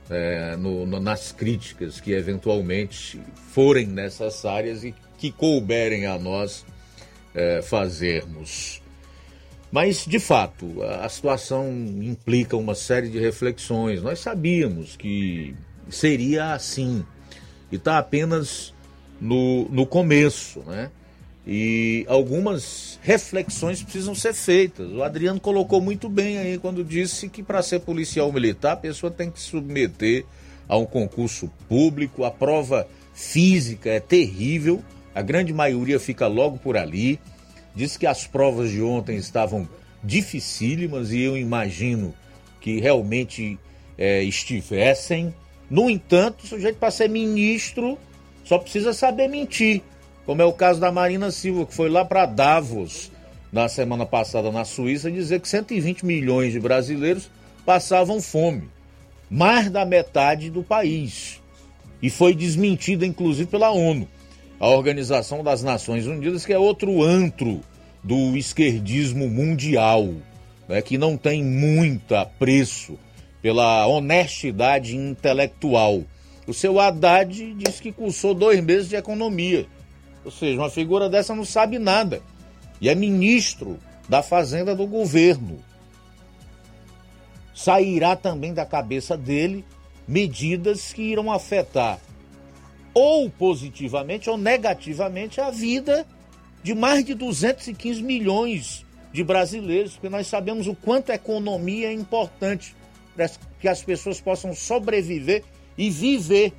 é, 0.09 0.57
no, 0.57 0.87
no, 0.87 0.99
nas 0.99 1.31
críticas 1.31 2.01
que 2.01 2.13
eventualmente 2.13 3.21
forem 3.53 3.87
necessárias 3.87 4.83
e 4.83 4.95
que 5.19 5.31
couberem 5.31 6.07
a 6.07 6.19
nós 6.19 6.65
é, 7.35 7.63
fazermos. 7.63 8.83
Mas, 9.71 10.05
de 10.05 10.19
fato, 10.19 10.83
a 10.83 11.09
situação 11.09 11.71
implica 12.03 12.57
uma 12.57 12.75
série 12.75 13.09
de 13.09 13.19
reflexões. 13.19 14.03
Nós 14.03 14.19
sabíamos 14.19 14.97
que 14.97 15.55
seria 15.89 16.53
assim. 16.53 17.05
E 17.71 17.77
está 17.77 17.99
apenas 17.99 18.75
no, 19.21 19.69
no 19.69 19.87
começo, 19.87 20.61
né? 20.67 20.91
E 21.47 22.05
algumas 22.09 22.99
reflexões 23.03 23.83
precisam 23.83 24.15
ser 24.15 24.35
feitas. 24.35 24.91
O 24.93 25.03
Adriano 25.03 25.41
colocou 25.41 25.81
muito 25.81 26.09
bem 26.09 26.39
aí 26.39 26.59
quando 26.59 26.85
disse 26.85 27.29
que 27.29 27.43
para 27.43 27.63
ser 27.63 27.81
policial 27.81 28.31
militar 28.33 28.73
a 28.73 28.77
pessoa 28.77 29.11
tem 29.11 29.31
que 29.31 29.41
se 29.41 29.47
submeter 29.47 30.25
a 30.69 30.77
um 30.77 30.85
concurso 30.85 31.51
público, 31.69 32.25
a 32.25 32.31
prova 32.31 32.87
física 33.15 33.91
é 33.91 34.01
terrível 34.01 34.83
a 35.15 35.23
grande 35.23 35.53
maioria 35.53 35.99
fica 35.99 36.27
logo 36.27 36.59
por 36.59 36.77
ali. 36.77 37.21
Diz 37.75 37.97
que 37.97 38.07
as 38.07 38.27
provas 38.27 38.71
de 38.71 38.83
ontem 38.83 39.17
estavam 39.17 39.69
dificílimas 40.03 41.13
e 41.13 41.21
eu 41.21 41.37
imagino 41.37 42.15
que 42.61 42.81
realmente 42.81 43.59
é, 43.97 44.23
estivessem, 44.23 45.35
No 45.71 45.89
entanto, 45.89 46.43
o 46.43 46.47
sujeito 46.49 46.79
para 46.79 46.91
ser 46.91 47.09
ministro 47.09 47.97
só 48.45 48.59
precisa 48.59 48.93
saber 48.93 49.29
mentir, 49.29 49.83
como 50.27 50.43
é 50.43 50.45
o 50.45 50.53
caso 50.53 50.81
da 50.81 50.91
Marina 50.91 51.31
Silva, 51.31 51.65
que 51.65 51.75
foi 51.75 51.89
lá 51.89 52.05
para 52.05 52.27
Davos 52.27 53.13
na 53.53 53.69
semana 53.69 54.05
passada 54.05 54.51
na 54.51 54.65
Suíça 54.65 55.11
dizer 55.11 55.41
que 55.41 55.49
120 55.49 56.05
milhões 56.05 56.53
de 56.53 56.59
brasileiros 56.59 57.31
passavam 57.65 58.21
fome, 58.21 58.69
mais 59.31 59.71
da 59.71 59.85
metade 59.85 60.51
do 60.51 60.63
país. 60.63 61.41
E 62.03 62.11
foi 62.11 62.35
desmentida 62.35 63.07
inclusive 63.07 63.49
pela 63.49 63.71
ONU, 63.71 64.09
a 64.61 64.69
Organização 64.69 65.43
das 65.43 65.63
Nações 65.63 66.07
Unidas, 66.07 66.45
que 66.45 66.53
é 66.53 66.59
outro 66.59 67.03
antro 67.03 67.63
do 68.05 68.37
esquerdismo 68.37 69.27
mundial, 69.27 70.11
né, 70.69 70.83
que 70.83 70.99
não 70.99 71.17
tem 71.17 71.43
muito 71.43 72.15
apreço 72.15 72.99
pela 73.41 73.87
honestidade 73.87 74.95
intelectual. 74.95 76.03
O 76.47 76.53
seu 76.53 76.79
Haddad 76.79 77.55
disse 77.55 77.81
que 77.81 77.91
cursou 77.91 78.35
dois 78.35 78.63
meses 78.63 78.91
de 78.91 78.97
economia. 78.97 79.67
Ou 80.23 80.31
seja, 80.31 80.61
uma 80.61 80.69
figura 80.69 81.09
dessa 81.09 81.35
não 81.35 81.45
sabe 81.45 81.79
nada. 81.79 82.21
E 82.83 82.91
é 82.91 82.95
ministro 82.95 83.79
da 84.11 84.23
Fazenda 84.23 84.77
do 84.77 84.87
governo. 84.87 85.59
Sairá 87.55 88.15
também 88.15 88.53
da 88.53 88.67
cabeça 88.67 89.17
dele 89.17 89.65
medidas 90.07 90.93
que 90.93 91.03
irão 91.03 91.33
afetar 91.33 91.99
ou 92.93 93.31
positivamente 93.31 94.29
ou 94.29 94.37
negativamente 94.37 95.41
a 95.41 95.51
vida 95.51 96.07
de 96.63 96.75
mais 96.75 97.05
de 97.05 97.15
215 97.15 98.03
milhões 98.03 98.85
de 99.13 99.25
brasileiros, 99.25 99.93
porque 99.93 100.09
nós 100.09 100.27
sabemos 100.27 100.67
o 100.67 100.75
quanto 100.75 101.11
a 101.11 101.15
economia 101.15 101.89
é 101.89 101.93
importante 101.93 102.75
para 103.15 103.31
que 103.59 103.69
as 103.69 103.83
pessoas 103.83 104.21
possam 104.21 104.55
sobreviver 104.55 105.43
e 105.77 105.91
viver 105.91 106.53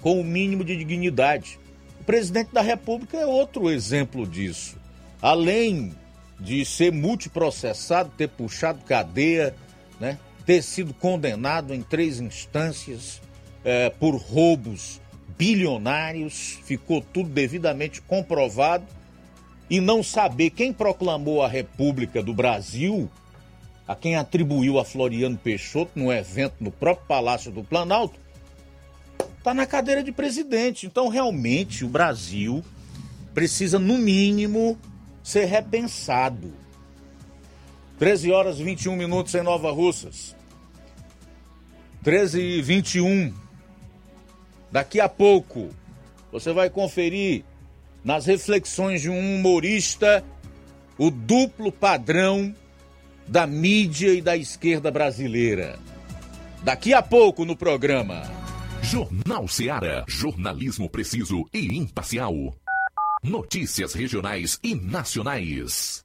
com 0.00 0.20
o 0.20 0.24
mínimo 0.24 0.64
de 0.64 0.76
dignidade. 0.76 1.58
O 2.00 2.04
presidente 2.04 2.52
da 2.52 2.60
República 2.60 3.16
é 3.16 3.26
outro 3.26 3.70
exemplo 3.70 4.26
disso. 4.26 4.76
Além 5.20 5.94
de 6.38 6.64
ser 6.64 6.92
multiprocessado, 6.92 8.10
ter 8.16 8.28
puxado 8.28 8.82
cadeia, 8.84 9.54
né, 9.98 10.18
ter 10.46 10.62
sido 10.62 10.94
condenado 10.94 11.74
em 11.74 11.82
três 11.82 12.18
instâncias 12.18 13.20
é, 13.64 13.90
por 13.90 14.16
roubos 14.16 15.00
bilionários, 15.40 16.58
ficou 16.64 17.00
tudo 17.00 17.30
devidamente 17.30 18.02
comprovado 18.02 18.84
e 19.70 19.80
não 19.80 20.02
saber 20.02 20.50
quem 20.50 20.70
proclamou 20.70 21.42
a 21.42 21.48
República 21.48 22.22
do 22.22 22.34
Brasil, 22.34 23.10
a 23.88 23.94
quem 23.94 24.16
atribuiu 24.16 24.78
a 24.78 24.84
Floriano 24.84 25.38
Peixoto 25.38 25.92
no 25.98 26.12
evento 26.12 26.56
no 26.60 26.70
próprio 26.70 27.06
Palácio 27.06 27.50
do 27.50 27.64
Planalto, 27.64 28.20
está 29.38 29.54
na 29.54 29.64
cadeira 29.64 30.04
de 30.04 30.12
presidente. 30.12 30.86
Então, 30.86 31.08
realmente, 31.08 31.86
o 31.86 31.88
Brasil 31.88 32.62
precisa, 33.32 33.78
no 33.78 33.96
mínimo, 33.96 34.78
ser 35.22 35.46
repensado. 35.46 36.52
13 37.98 38.30
horas 38.30 38.60
e 38.60 38.64
21 38.64 38.94
minutos 38.94 39.34
em 39.34 39.42
Nova 39.42 39.72
Russas. 39.72 40.36
13 42.02 42.40
e 42.42 42.60
21. 42.60 43.32
Daqui 44.70 45.00
a 45.00 45.08
pouco, 45.08 45.70
você 46.30 46.52
vai 46.52 46.70
conferir 46.70 47.44
nas 48.04 48.26
reflexões 48.26 49.02
de 49.02 49.10
um 49.10 49.36
humorista, 49.36 50.24
o 50.96 51.10
duplo 51.10 51.72
padrão 51.72 52.54
da 53.26 53.46
mídia 53.46 54.12
e 54.14 54.20
da 54.20 54.36
esquerda 54.36 54.90
brasileira. 54.90 55.78
Daqui 56.62 56.92
a 56.92 57.02
pouco 57.02 57.44
no 57.44 57.56
programa. 57.56 58.22
Jornal 58.82 59.46
Seara. 59.46 60.04
Jornalismo 60.08 60.88
preciso 60.88 61.44
e 61.52 61.76
imparcial. 61.76 62.34
Notícias 63.22 63.94
regionais 63.94 64.58
e 64.62 64.74
nacionais. 64.74 66.04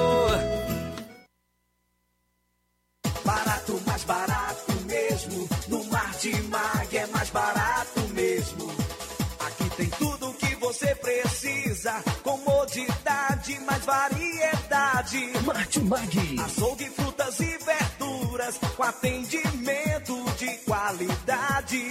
Você 10.81 10.95
precisa. 10.95 12.03
Comodidade, 12.23 13.59
mais 13.59 13.85
variedade. 13.85 15.31
Martimag. 15.45 16.39
Açougue, 16.43 16.89
frutas 16.89 17.39
e 17.39 17.57
verduras. 17.59 18.57
Com 18.75 18.83
atendimento 18.83 20.25
de 20.37 20.57
qualidade. 20.65 21.90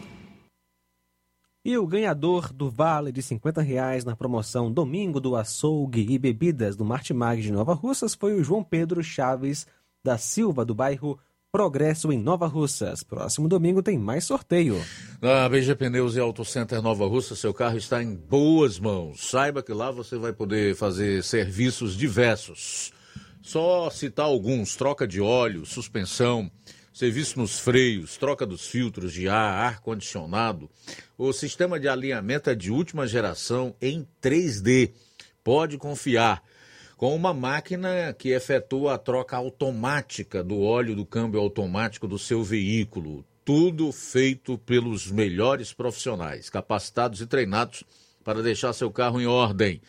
E 1.63 1.77
o 1.77 1.85
ganhador 1.85 2.51
do 2.51 2.71
vale 2.71 3.11
de 3.11 3.21
50 3.21 3.61
reais 3.61 4.03
na 4.03 4.15
promoção 4.15 4.71
Domingo 4.71 5.19
do 5.19 5.35
Açougue 5.35 6.07
e 6.09 6.17
Bebidas 6.17 6.75
do 6.75 6.83
Martimag 6.83 7.39
de 7.39 7.51
Nova 7.51 7.75
Russas 7.75 8.15
foi 8.15 8.33
o 8.33 8.43
João 8.43 8.63
Pedro 8.63 9.03
Chaves 9.03 9.67
da 10.03 10.17
Silva, 10.17 10.65
do 10.65 10.73
bairro 10.73 11.19
Progresso 11.51 12.11
em 12.11 12.17
Nova 12.17 12.47
Russas. 12.47 13.03
Próximo 13.03 13.47
domingo 13.47 13.83
tem 13.83 13.95
mais 13.99 14.23
sorteio. 14.23 14.83
Na 15.21 15.47
BG 15.47 15.75
Pneus 15.75 16.15
e 16.15 16.19
Auto 16.19 16.43
Center 16.43 16.81
Nova 16.81 17.05
Russa, 17.05 17.35
seu 17.35 17.53
carro 17.53 17.77
está 17.77 18.01
em 18.01 18.15
boas 18.15 18.79
mãos. 18.79 19.29
Saiba 19.29 19.61
que 19.61 19.71
lá 19.71 19.91
você 19.91 20.17
vai 20.17 20.33
poder 20.33 20.75
fazer 20.75 21.23
serviços 21.23 21.95
diversos. 21.95 22.91
Só 23.39 23.89
citar 23.91 24.25
alguns: 24.25 24.75
troca 24.75 25.07
de 25.07 25.21
óleo, 25.21 25.63
suspensão, 25.65 26.49
serviço 26.93 27.39
nos 27.39 27.59
freios, 27.59 28.17
troca 28.17 28.45
dos 28.45 28.67
filtros 28.67 29.13
de 29.13 29.27
ar, 29.29 29.73
ar-condicionado. 29.73 30.69
O 31.17 31.31
sistema 31.31 31.79
de 31.79 31.87
alinhamento 31.87 32.49
é 32.49 32.55
de 32.55 32.71
última 32.71 33.07
geração 33.07 33.75
em 33.81 34.07
3D. 34.21 34.91
Pode 35.43 35.77
confiar. 35.77 36.43
Com 36.97 37.15
uma 37.15 37.33
máquina 37.33 38.13
que 38.13 38.29
efetua 38.29 38.93
a 38.93 38.97
troca 38.97 39.35
automática 39.35 40.43
do 40.43 40.61
óleo 40.61 40.95
do 40.95 41.05
câmbio 41.05 41.39
automático 41.39 42.07
do 42.07 42.19
seu 42.19 42.43
veículo. 42.43 43.25
Tudo 43.43 43.91
feito 43.91 44.55
pelos 44.59 45.11
melhores 45.11 45.73
profissionais, 45.73 46.47
capacitados 46.47 47.19
e 47.19 47.25
treinados 47.25 47.83
para 48.23 48.43
deixar 48.43 48.71
seu 48.73 48.91
carro 48.91 49.19
em 49.19 49.25
ordem. 49.25 49.81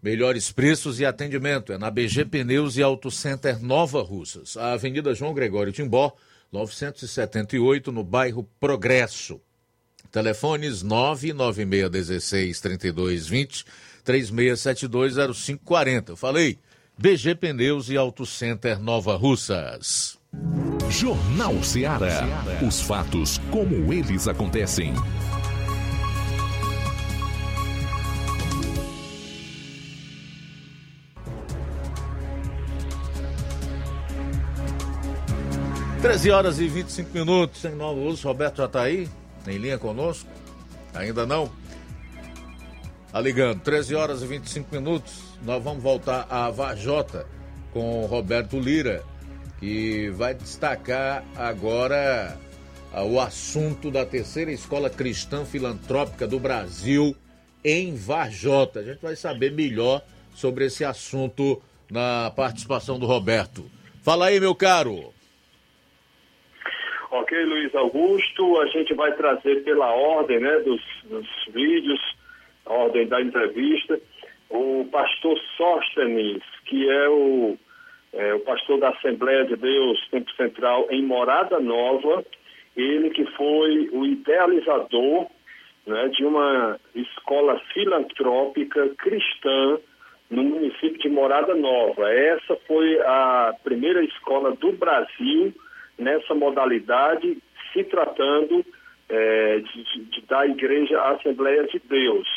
Melhores 0.00 0.52
preços 0.52 1.00
e 1.00 1.04
atendimento 1.04 1.72
é 1.72 1.78
na 1.78 1.90
BG 1.90 2.24
Pneus 2.26 2.76
e 2.76 2.82
Auto 2.82 3.10
Center 3.10 3.60
Nova 3.60 4.02
Russas, 4.02 4.56
a 4.56 4.72
Avenida 4.72 5.14
João 5.14 5.34
Gregório 5.34 5.72
Timbó, 5.72 6.16
978, 6.52 7.90
no 7.90 8.04
bairro 8.04 8.46
Progresso. 8.60 9.40
Telefones 10.10 10.82
99616 10.82 12.60
3220 12.60 13.64
36720540. 14.04 16.10
Eu 16.10 16.16
falei, 16.16 16.58
BG 16.98 17.36
Pneus 17.36 17.88
e 17.88 17.96
Auto 17.96 18.26
Center 18.26 18.78
Nova 18.78 19.16
Russas. 19.16 20.18
Jornal 20.90 21.62
Ceará. 21.62 22.26
Os 22.66 22.82
fatos 22.82 23.38
como 23.50 23.92
eles 23.92 24.28
acontecem. 24.28 24.92
Treze 36.02 36.32
horas 36.32 36.58
e 36.58 36.66
25 36.66 37.10
minutos 37.14 37.64
em 37.64 37.76
Nova 37.76 38.00
Uso. 38.00 38.26
Roberto 38.26 38.56
já 38.56 38.64
está 38.64 38.82
aí? 38.82 39.08
Em 39.46 39.56
linha 39.56 39.78
conosco? 39.78 40.28
Ainda 40.92 41.24
não? 41.24 41.48
Tá 43.12 43.20
ligando, 43.20 43.60
13 43.60 43.94
horas 43.94 44.20
e 44.20 44.26
25 44.26 44.74
minutos. 44.74 45.22
Nós 45.44 45.62
vamos 45.62 45.80
voltar 45.80 46.26
a 46.28 46.50
Vajota 46.50 47.24
com 47.72 48.04
Roberto 48.06 48.58
Lira, 48.58 49.04
que 49.60 50.10
vai 50.10 50.34
destacar 50.34 51.24
agora 51.36 52.36
ah, 52.92 53.04
o 53.04 53.20
assunto 53.20 53.88
da 53.88 54.04
terceira 54.04 54.50
escola 54.50 54.90
cristã 54.90 55.44
filantrópica 55.44 56.26
do 56.26 56.40
Brasil 56.40 57.14
em 57.64 57.94
Vajota. 57.94 58.80
A 58.80 58.82
gente 58.82 59.00
vai 59.00 59.14
saber 59.14 59.52
melhor 59.52 60.02
sobre 60.34 60.64
esse 60.64 60.84
assunto 60.84 61.62
na 61.88 62.32
participação 62.34 62.98
do 62.98 63.06
Roberto. 63.06 63.70
Fala 64.02 64.26
aí, 64.26 64.40
meu 64.40 64.52
caro. 64.52 65.14
Ok, 67.14 67.30
Luiz 67.44 67.74
Augusto, 67.74 68.58
a 68.58 68.66
gente 68.68 68.94
vai 68.94 69.12
trazer 69.12 69.62
pela 69.64 69.92
ordem 69.92 70.40
né, 70.40 70.60
dos, 70.60 70.80
dos 71.04 71.28
vídeos, 71.52 72.00
a 72.64 72.72
ordem 72.72 73.06
da 73.06 73.20
entrevista, 73.20 74.00
o 74.48 74.88
pastor 74.90 75.38
Sóstenes, 75.54 76.42
que 76.64 76.88
é 76.88 77.08
o, 77.10 77.58
é 78.14 78.32
o 78.32 78.40
pastor 78.40 78.80
da 78.80 78.88
Assembleia 78.88 79.44
de 79.44 79.56
Deus 79.56 80.08
Tempo 80.08 80.32
Central 80.36 80.86
em 80.90 81.02
Morada 81.02 81.60
Nova, 81.60 82.24
ele 82.74 83.10
que 83.10 83.26
foi 83.36 83.90
o 83.92 84.06
idealizador 84.06 85.26
né, 85.86 86.08
de 86.16 86.24
uma 86.24 86.80
escola 86.94 87.60
filantrópica 87.74 88.88
cristã 88.96 89.78
no 90.30 90.44
município 90.44 90.98
de 90.98 91.10
Morada 91.10 91.54
Nova. 91.54 92.10
Essa 92.10 92.56
foi 92.66 92.98
a 93.00 93.54
primeira 93.62 94.02
escola 94.02 94.56
do 94.56 94.72
Brasil 94.72 95.52
nessa 95.98 96.34
modalidade, 96.34 97.38
se 97.72 97.84
tratando 97.84 98.64
é, 99.08 99.58
de, 99.60 100.04
de, 100.04 100.20
da 100.22 100.46
Igreja 100.46 101.00
Assembleia 101.02 101.64
de 101.64 101.80
Deus. 101.80 102.28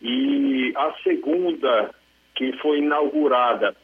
E 0.00 0.72
a 0.76 0.92
segunda, 1.02 1.94
que 2.34 2.52
foi 2.58 2.78
inaugurada, 2.78 3.74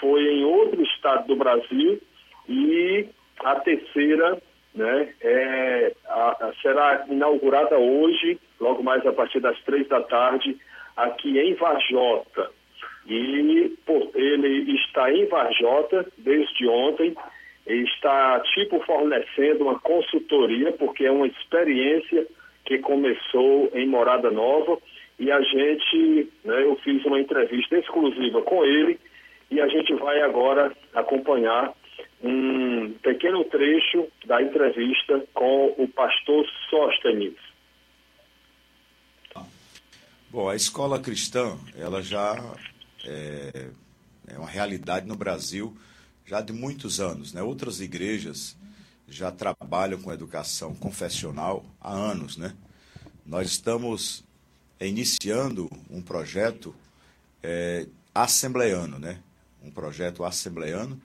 foi 0.00 0.22
em 0.22 0.44
outro 0.44 0.82
estado 0.82 1.26
do 1.26 1.36
Brasil, 1.36 2.00
e 2.48 3.06
a 3.44 3.56
terceira 3.56 4.40
né, 4.74 5.12
é, 5.20 5.94
a, 6.06 6.46
a, 6.48 6.52
será 6.60 7.04
inaugurada 7.08 7.78
hoje, 7.78 8.38
logo 8.60 8.82
mais 8.82 9.04
a 9.06 9.12
partir 9.12 9.40
das 9.40 9.58
três 9.62 9.86
da 9.88 10.00
tarde, 10.02 10.56
aqui 10.96 11.38
em 11.38 11.54
Varjota. 11.54 12.50
E 13.06 13.76
por, 13.86 14.10
ele 14.14 14.74
está 14.76 15.10
em 15.12 15.26
Varjota 15.26 16.06
desde 16.18 16.68
ontem, 16.68 17.14
está 17.72 18.40
tipo 18.54 18.80
fornecendo 18.84 19.64
uma 19.64 19.78
consultoria, 19.78 20.72
porque 20.72 21.04
é 21.04 21.10
uma 21.10 21.26
experiência 21.26 22.26
que 22.64 22.78
começou 22.78 23.70
em 23.74 23.86
Morada 23.86 24.30
Nova 24.30 24.78
e 25.18 25.30
a 25.30 25.40
gente, 25.42 26.32
né, 26.44 26.62
eu 26.62 26.76
fiz 26.76 27.04
uma 27.04 27.20
entrevista 27.20 27.76
exclusiva 27.76 28.42
com 28.42 28.64
ele 28.64 28.98
e 29.50 29.60
a 29.60 29.68
gente 29.68 29.94
vai 29.94 30.20
agora 30.22 30.72
acompanhar 30.94 31.74
um 32.22 32.92
pequeno 33.02 33.44
trecho 33.44 34.06
da 34.26 34.42
entrevista 34.42 35.22
com 35.34 35.74
o 35.78 35.88
pastor 35.88 36.46
Sóstenes. 36.68 37.34
Bom, 40.30 40.48
a 40.48 40.54
escola 40.54 41.00
cristã, 41.00 41.58
ela 41.76 42.00
já 42.02 42.36
é, 43.04 43.70
é 44.28 44.38
uma 44.38 44.48
realidade 44.48 45.06
no 45.06 45.16
Brasil 45.16 45.74
já 46.30 46.40
de 46.40 46.52
muitos 46.52 47.00
anos. 47.00 47.32
Né? 47.32 47.42
Outras 47.42 47.80
igrejas 47.80 48.56
já 49.08 49.32
trabalham 49.32 50.00
com 50.00 50.12
educação 50.12 50.76
confessional 50.76 51.66
há 51.80 51.92
anos. 51.92 52.36
Né? 52.36 52.54
Nós 53.26 53.48
estamos 53.48 54.22
iniciando 54.80 55.68
um 55.90 56.00
projeto 56.00 56.72
é, 57.42 57.88
assembleano, 58.14 58.96
né? 58.96 59.18
um 59.60 59.72
projeto 59.72 60.24
assembleano, 60.24 61.00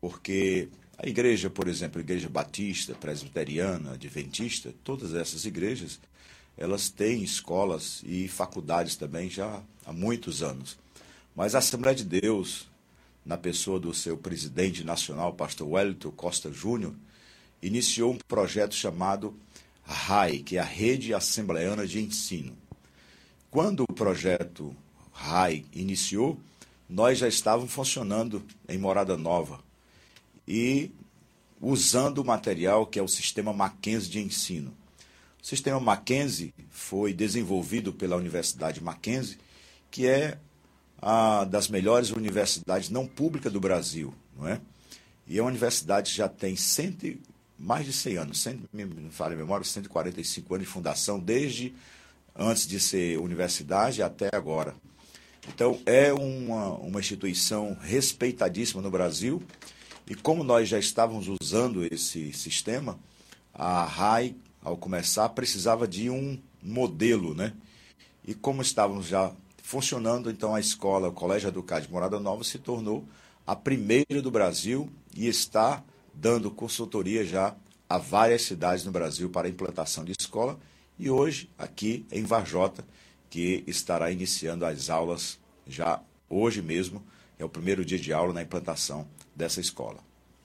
porque 0.00 0.68
a 0.96 1.08
igreja, 1.08 1.50
por 1.50 1.66
exemplo, 1.66 1.98
a 1.98 2.02
igreja 2.04 2.28
batista, 2.28 2.94
presbiteriana, 2.94 3.94
adventista, 3.94 4.72
todas 4.84 5.14
essas 5.14 5.44
igrejas, 5.44 5.98
elas 6.56 6.88
têm 6.88 7.24
escolas 7.24 8.02
e 8.06 8.28
faculdades 8.28 8.94
também 8.94 9.28
já 9.28 9.60
há 9.84 9.92
muitos 9.92 10.44
anos. 10.44 10.78
Mas 11.34 11.56
a 11.56 11.58
Assembleia 11.58 11.96
de 11.96 12.04
Deus, 12.04 12.68
na 13.24 13.36
pessoa 13.36 13.80
do 13.80 13.94
seu 13.94 14.16
presidente 14.16 14.84
nacional, 14.84 15.32
pastor 15.32 15.68
Wellington 15.68 16.10
Costa 16.10 16.52
Júnior, 16.52 16.94
iniciou 17.62 18.12
um 18.12 18.18
projeto 18.28 18.74
chamado 18.74 19.34
RAI, 19.82 20.38
que 20.38 20.56
é 20.56 20.60
a 20.60 20.64
Rede 20.64 21.14
Assembleana 21.14 21.86
de 21.86 22.00
Ensino. 22.00 22.56
Quando 23.50 23.84
o 23.84 23.92
projeto 23.92 24.74
RAI 25.12 25.64
iniciou, 25.72 26.38
nós 26.88 27.18
já 27.18 27.28
estávamos 27.28 27.72
funcionando 27.72 28.44
em 28.68 28.76
Morada 28.76 29.16
Nova 29.16 29.60
e 30.46 30.90
usando 31.60 32.18
o 32.18 32.24
material 32.24 32.86
que 32.86 32.98
é 32.98 33.02
o 33.02 33.08
sistema 33.08 33.52
Mackenzie 33.52 34.10
de 34.10 34.20
ensino. 34.20 34.74
O 35.42 35.46
sistema 35.46 35.80
Mackenzie 35.80 36.52
foi 36.70 37.12
desenvolvido 37.12 37.92
pela 37.92 38.16
Universidade 38.16 38.82
Mackenzie, 38.82 39.38
que 39.90 40.06
é 40.06 40.38
a, 41.06 41.44
das 41.44 41.68
melhores 41.68 42.10
universidades 42.10 42.88
não 42.88 43.06
públicas 43.06 43.52
do 43.52 43.60
Brasil, 43.60 44.14
não 44.34 44.48
é? 44.48 44.58
E 45.26 45.38
a 45.38 45.44
universidade 45.44 46.10
já 46.10 46.30
tem 46.30 46.56
cento, 46.56 47.06
mais 47.58 47.84
de 47.84 47.92
100 47.92 48.16
anos, 48.16 48.40
100, 48.40 48.64
me 48.72 49.10
fale 49.10 49.34
a 49.34 49.36
memória, 49.36 49.64
145 49.66 50.54
anos 50.54 50.66
de 50.66 50.72
fundação, 50.72 51.20
desde 51.20 51.74
antes 52.34 52.66
de 52.66 52.80
ser 52.80 53.18
universidade 53.18 54.02
até 54.02 54.30
agora. 54.32 54.74
Então, 55.46 55.78
é 55.84 56.10
uma, 56.10 56.70
uma 56.78 57.00
instituição 57.00 57.76
respeitadíssima 57.82 58.80
no 58.80 58.90
Brasil, 58.90 59.42
e 60.06 60.14
como 60.14 60.42
nós 60.42 60.70
já 60.70 60.78
estávamos 60.78 61.28
usando 61.28 61.84
esse 61.84 62.32
sistema, 62.32 62.98
a 63.52 63.84
RAI, 63.84 64.34
ao 64.62 64.74
começar, 64.74 65.28
precisava 65.28 65.86
de 65.86 66.08
um 66.08 66.38
modelo, 66.62 67.34
né? 67.34 67.52
E 68.26 68.32
como 68.32 68.62
estávamos 68.62 69.06
já 69.06 69.30
funcionando, 69.64 70.30
então 70.30 70.54
a 70.54 70.60
escola, 70.60 71.08
o 71.08 71.12
Colégio 71.12 71.48
Educado 71.48 71.86
de 71.86 71.90
Morada 71.90 72.20
Nova 72.20 72.44
se 72.44 72.58
tornou 72.58 73.02
a 73.46 73.56
primeira 73.56 74.20
do 74.20 74.30
Brasil 74.30 74.90
e 75.16 75.26
está 75.26 75.82
dando 76.12 76.50
consultoria 76.50 77.24
já 77.24 77.56
a 77.88 77.96
várias 77.96 78.42
cidades 78.42 78.84
no 78.84 78.92
Brasil 78.92 79.30
para 79.30 79.48
a 79.48 79.50
implantação 79.50 80.04
de 80.04 80.12
escola 80.12 80.60
e 80.98 81.08
hoje 81.08 81.50
aqui 81.56 82.04
em 82.12 82.24
Varjota, 82.24 82.84
que 83.30 83.64
estará 83.66 84.10
iniciando 84.10 84.66
as 84.66 84.90
aulas 84.90 85.40
já 85.66 85.98
hoje 86.28 86.60
mesmo, 86.60 87.02
é 87.38 87.44
o 87.44 87.48
primeiro 87.48 87.86
dia 87.86 87.98
de 87.98 88.12
aula 88.12 88.34
na 88.34 88.42
implantação 88.42 89.08
dessa 89.34 89.62
escola. 89.62 90.00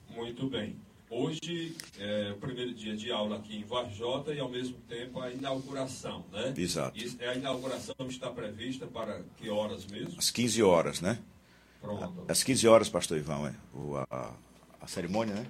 Muito 0.08 0.48
bem. 0.48 0.76
Hoje 1.10 1.74
é 1.98 2.30
o 2.32 2.36
primeiro 2.38 2.72
dia 2.72 2.96
de 2.96 3.10
aula 3.10 3.36
aqui 3.36 3.56
em 3.56 3.64
Varjota 3.64 4.32
e 4.32 4.38
ao 4.38 4.48
mesmo 4.48 4.76
tempo 4.88 5.20
a 5.20 5.28
inauguração, 5.30 6.24
né? 6.32 6.54
Exato. 6.56 6.96
E 6.96 7.24
a 7.24 7.34
inauguração 7.34 7.94
está 8.08 8.30
prevista 8.30 8.86
para 8.86 9.20
que 9.36 9.50
horas 9.50 9.84
mesmo? 9.86 10.14
Às 10.16 10.30
15 10.30 10.62
horas, 10.62 11.00
né? 11.00 11.18
Pronto. 11.80 12.24
Às 12.28 12.44
15 12.44 12.68
horas, 12.68 12.88
pastor 12.88 13.18
Ivan, 13.18 13.48
é. 13.48 13.54
O, 13.76 13.96
a, 13.96 14.32
a 14.80 14.86
cerimônia, 14.86 15.34
né? 15.34 15.46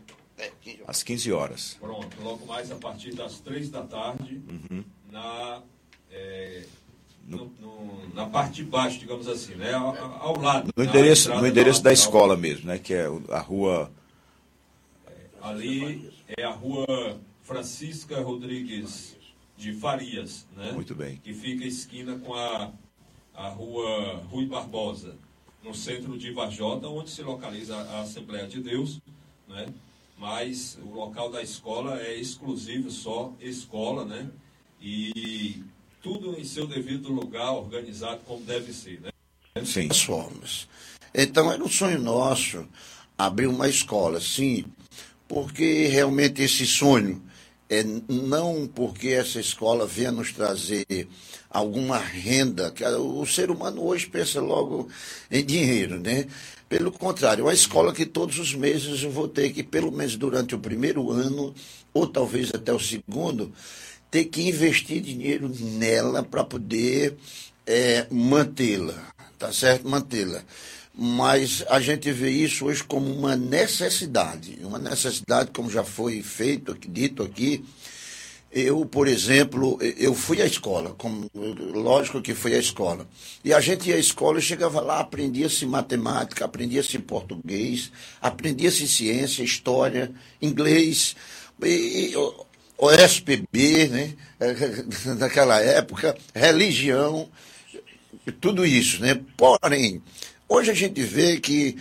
Às 0.87 1.03
15 1.03 1.31
horas. 1.31 1.77
Pronto, 1.79 2.09
logo 2.23 2.47
mais 2.47 2.71
a 2.73 2.77
partir 2.77 3.15
das 3.15 3.41
três 3.41 3.69
da 3.69 3.83
tarde, 3.83 4.41
Uhum. 4.49 4.83
na, 5.13 5.61
é, 6.11 6.65
no- 7.27 7.53
no- 7.61 8.09
na 8.15 8.25
parte 8.27 8.55
de 8.55 8.65
baixo, 8.65 8.99
digamos 8.99 9.29
assim, 9.29 9.57
né? 9.57 9.75
Ao, 9.75 9.95
ao 9.95 10.41
lado. 10.41 10.73
No 10.75 10.83
endereço, 10.85 11.29
no 11.35 11.47
endereço 11.47 11.83
da 11.83 11.93
escola 11.93 12.35
mesmo, 12.35 12.67
né? 12.67 12.79
Que 12.79 12.95
é 12.95 13.07
a 13.29 13.41
rua. 13.41 13.93
Ali 15.43 16.11
é 16.37 16.45
a 16.45 16.51
rua 16.51 17.21
Francisca 17.43 18.21
Rodrigues 18.21 19.17
de 19.57 19.73
Farias, 19.73 20.47
né? 20.57 20.73
Muito 20.73 20.95
bem. 20.95 21.17
Que 21.17 21.35
fica 21.35 21.65
esquina 21.65 22.19
com 22.19 22.35
a, 22.35 22.73
a 23.35 23.49
rua 23.49 24.23
Rui 24.31 24.47
Barbosa, 24.47 25.17
no 25.63 25.75
centro 25.75 26.17
de 26.17 26.33
Varjota, 26.33 26.89
onde 26.89 27.11
se 27.11 27.23
localiza 27.23 27.77
a 27.77 28.01
Assembleia 28.01 28.47
de 28.47 28.61
Deus, 28.61 29.01
né? 29.49 29.67
Mas 30.19 30.79
o 30.83 30.95
local 30.95 31.31
da 31.31 31.43
escola 31.43 32.01
é 32.01 32.15
exclusivo, 32.19 32.91
só 32.91 33.33
escola, 33.41 34.05
né? 34.05 34.31
E 34.81 35.63
tudo 36.03 36.39
em 36.39 36.45
seu 36.45 36.67
devido 36.67 37.13
lugar, 37.13 37.53
organizado 37.53 38.21
como 38.27 38.43
deve 38.45 38.73
ser, 38.73 39.01
né? 39.01 39.11
Sim. 39.65 39.89
Das 39.89 40.03
formas. 40.03 40.69
Então 41.15 41.51
era 41.53 41.63
um 41.63 41.69
sonho 41.69 41.99
nosso 41.99 42.67
abrir 43.19 43.47
uma 43.47 43.69
escola, 43.69 44.21
sim, 44.21 44.65
porque 45.31 45.87
realmente 45.87 46.43
esse 46.43 46.67
sonho 46.67 47.23
é 47.69 47.85
não 48.09 48.67
porque 48.67 49.11
essa 49.11 49.39
escola 49.39 49.87
venha 49.87 50.11
nos 50.11 50.33
trazer 50.33 50.85
alguma 51.49 51.99
renda, 51.99 52.73
que 52.73 52.85
o 52.85 53.25
ser 53.25 53.49
humano 53.49 53.87
hoje 53.87 54.09
pensa 54.09 54.41
logo 54.41 54.89
em 55.31 55.45
dinheiro, 55.45 56.01
né? 56.01 56.27
Pelo 56.69 56.91
contrário, 56.91 57.45
uma 57.45 57.55
escola 57.55 57.93
que 57.93 58.05
todos 58.05 58.41
os 58.41 58.57
meses 58.57 59.05
eu 59.05 59.11
vou 59.13 59.29
ter 59.29 59.53
que, 59.53 59.63
pelo 59.63 59.93
menos 59.93 60.17
durante 60.17 60.57
o 60.57 60.59
primeiro 60.59 61.13
ano, 61.13 61.55
ou 61.95 62.09
talvez 62.09 62.51
até 62.53 62.73
o 62.73 62.81
segundo, 62.81 63.53
ter 64.11 64.25
que 64.25 64.43
investir 64.43 65.01
dinheiro 65.01 65.49
nela 65.61 66.25
para 66.25 66.43
poder 66.43 67.17
é, 67.65 68.05
mantê-la, 68.11 69.13
tá 69.39 69.53
certo? 69.53 69.89
Mantê-la. 69.89 70.43
Mas 71.03 71.65
a 71.71 71.81
gente 71.81 72.13
vê 72.13 72.29
isso 72.29 72.67
hoje 72.67 72.85
como 72.85 73.11
uma 73.11 73.35
necessidade, 73.35 74.59
uma 74.63 74.79
necessidade, 74.79 75.51
como 75.51 75.71
já 75.71 75.83
foi 75.83 76.21
feito, 76.21 76.77
dito 76.87 77.23
aqui. 77.23 77.65
Eu, 78.53 78.85
por 78.85 79.09
exemplo, 79.09 79.79
eu 79.81 80.13
fui 80.13 80.43
à 80.43 80.45
escola, 80.45 80.95
como, 80.99 81.31
lógico 81.73 82.21
que 82.21 82.35
fui 82.35 82.55
à 82.55 82.59
escola. 82.59 83.09
E 83.43 83.55
a 83.55 83.61
gente 83.61 83.89
ia 83.89 83.95
à 83.95 83.99
escola, 83.99 84.37
eu 84.37 84.43
chegava 84.43 84.79
lá, 84.83 85.01
aprendia-se 85.01 85.65
matemática, 85.65 86.45
aprendia-se 86.45 86.99
português, 86.99 87.91
aprendia-se 88.21 88.87
ciência, 88.87 89.43
história, 89.43 90.13
inglês, 90.43 91.17
e, 91.63 92.11
e, 92.13 92.17
o 92.17 92.91
SPB, 92.91 93.89
né? 93.89 94.15
Naquela 95.17 95.61
época, 95.61 96.15
religião, 96.35 97.27
tudo 98.39 98.67
isso, 98.67 99.01
né? 99.01 99.19
Porém, 99.35 100.03
hoje 100.51 100.71
a 100.71 100.75
gente 100.75 101.01
vê 101.03 101.39
que 101.41 101.77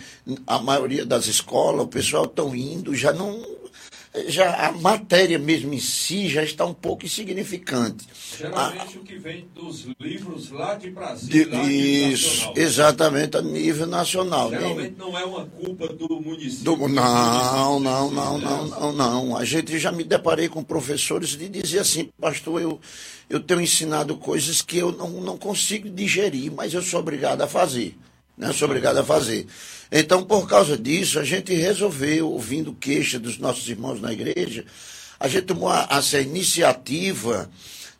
a 0.46 0.58
maioria 0.58 1.04
das 1.04 1.26
escolas, 1.26 1.84
o 1.84 1.88
pessoal 1.88 2.24
estão 2.24 2.54
indo, 2.54 2.94
já 2.94 3.12
não. 3.12 3.60
Já 4.26 4.66
a 4.66 4.72
matéria 4.72 5.38
mesmo 5.38 5.72
em 5.72 5.78
si 5.78 6.28
já 6.28 6.42
está 6.42 6.64
um 6.66 6.74
pouco 6.74 7.06
insignificante. 7.06 8.04
Geralmente 8.36 8.98
o 8.98 9.02
que 9.04 9.16
vem 9.16 9.46
dos 9.54 9.86
livros 10.00 10.50
lá 10.50 10.74
de 10.74 10.90
Brasília, 10.90 11.44
De- 11.44 11.50
lá 11.52 11.62
isso, 11.62 12.52
exatamente, 12.56 13.36
a 13.36 13.40
nível 13.42 13.86
nacional. 13.86 14.50
né? 14.50 14.58
Geralmente 14.58 14.96
não 14.98 15.16
é 15.16 15.24
uma 15.24 15.46
culpa 15.46 15.86
do 15.94 16.08
município. 16.20 16.64
Do- 16.76 16.88
não, 16.88 17.78
não, 17.78 18.10
não, 18.10 18.36
não, 18.38 18.66
não, 18.66 18.92
não. 18.92 19.36
A 19.36 19.44
gente 19.44 19.78
já 19.78 19.92
me 19.92 20.02
deparei 20.02 20.48
com 20.48 20.64
professores 20.64 21.28
de 21.36 21.48
dizer 21.48 21.78
assim, 21.78 22.10
pastor, 22.20 22.60
eu, 22.60 22.80
eu 23.28 23.38
tenho 23.38 23.60
ensinado 23.60 24.16
coisas 24.16 24.60
que 24.60 24.76
eu 24.78 24.90
não, 24.90 25.08
não 25.20 25.38
consigo 25.38 25.88
digerir, 25.88 26.50
mas 26.50 26.74
eu 26.74 26.82
sou 26.82 26.98
obrigado 26.98 27.42
a 27.42 27.46
fazer. 27.46 27.96
Né? 28.40 28.54
Sou 28.54 28.66
obrigado 28.66 28.96
a 28.96 29.04
fazer. 29.04 29.46
Então, 29.92 30.24
por 30.24 30.48
causa 30.48 30.78
disso, 30.78 31.18
a 31.18 31.24
gente 31.24 31.52
resolveu, 31.52 32.30
ouvindo 32.30 32.72
queixa 32.72 33.18
dos 33.18 33.36
nossos 33.36 33.68
irmãos 33.68 34.00
na 34.00 34.10
igreja, 34.10 34.64
a 35.18 35.28
gente 35.28 35.44
tomou 35.44 35.70
essa 35.90 36.18
iniciativa 36.18 37.50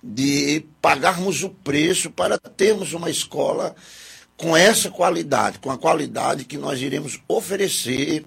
de 0.03 0.65
pagarmos 0.81 1.43
o 1.43 1.51
preço 1.51 2.11
para 2.11 2.39
termos 2.39 2.95
uma 2.95 3.11
escola 3.11 3.77
com 4.35 4.57
essa 4.57 4.91
qualidade, 4.91 5.59
com 5.59 5.71
a 5.71 5.77
qualidade 5.77 6.47
que 6.47 6.57
nós 6.57 6.81
iremos 6.81 7.21
oferecer 7.29 8.25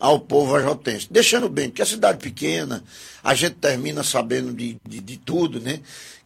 ao 0.00 0.18
povo 0.18 0.56
ajotense. 0.56 1.06
Deixando 1.08 1.48
bem, 1.48 1.68
porque 1.68 1.82
a 1.82 1.86
cidade 1.86 2.18
pequena, 2.18 2.82
a 3.22 3.36
gente 3.36 3.54
termina 3.54 4.02
sabendo 4.02 4.52
de, 4.52 4.76
de, 4.84 5.00
de 5.00 5.16
tudo, 5.16 5.60
né? 5.60 5.78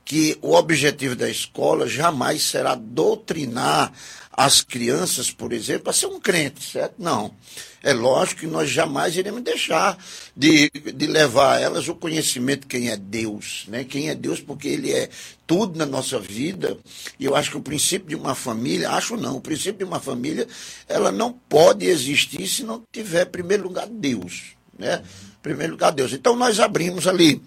Que 0.06 0.38
o 0.40 0.54
objetivo 0.54 1.14
da 1.14 1.28
escola 1.28 1.86
jamais 1.86 2.44
será 2.44 2.74
doutrinar 2.74 3.92
as 4.36 4.60
crianças, 4.60 5.30
por 5.30 5.52
exemplo, 5.52 5.88
a 5.88 5.92
ser 5.94 6.06
um 6.06 6.20
crente, 6.20 6.62
certo? 6.62 6.94
Não. 6.98 7.34
É 7.82 7.94
lógico 7.94 8.40
que 8.40 8.46
nós 8.46 8.68
jamais 8.68 9.16
iremos 9.16 9.42
deixar 9.42 9.96
de, 10.36 10.70
de 10.70 11.06
levar 11.06 11.56
a 11.56 11.60
elas 11.60 11.88
o 11.88 11.94
conhecimento 11.94 12.62
de 12.62 12.66
quem 12.66 12.90
é 12.90 12.96
Deus, 12.96 13.64
né? 13.68 13.82
Quem 13.82 14.10
é 14.10 14.14
Deus, 14.14 14.40
porque 14.40 14.68
Ele 14.68 14.92
é 14.92 15.08
tudo 15.46 15.78
na 15.78 15.86
nossa 15.86 16.18
vida. 16.18 16.76
E 17.18 17.24
eu 17.24 17.34
acho 17.34 17.50
que 17.50 17.56
o 17.56 17.62
princípio 17.62 18.08
de 18.08 18.14
uma 18.14 18.34
família, 18.34 18.90
acho 18.90 19.16
não, 19.16 19.36
o 19.36 19.40
princípio 19.40 19.78
de 19.78 19.84
uma 19.84 20.00
família, 20.00 20.46
ela 20.86 21.10
não 21.10 21.32
pode 21.32 21.86
existir 21.86 22.46
se 22.46 22.62
não 22.62 22.82
tiver, 22.92 23.26
em 23.26 23.30
primeiro 23.30 23.62
lugar, 23.62 23.86
Deus, 23.86 24.56
né? 24.78 25.02
Em 25.38 25.42
primeiro 25.42 25.72
lugar, 25.72 25.92
Deus. 25.92 26.12
Então 26.12 26.36
nós 26.36 26.60
abrimos 26.60 27.06
ali. 27.06 27.40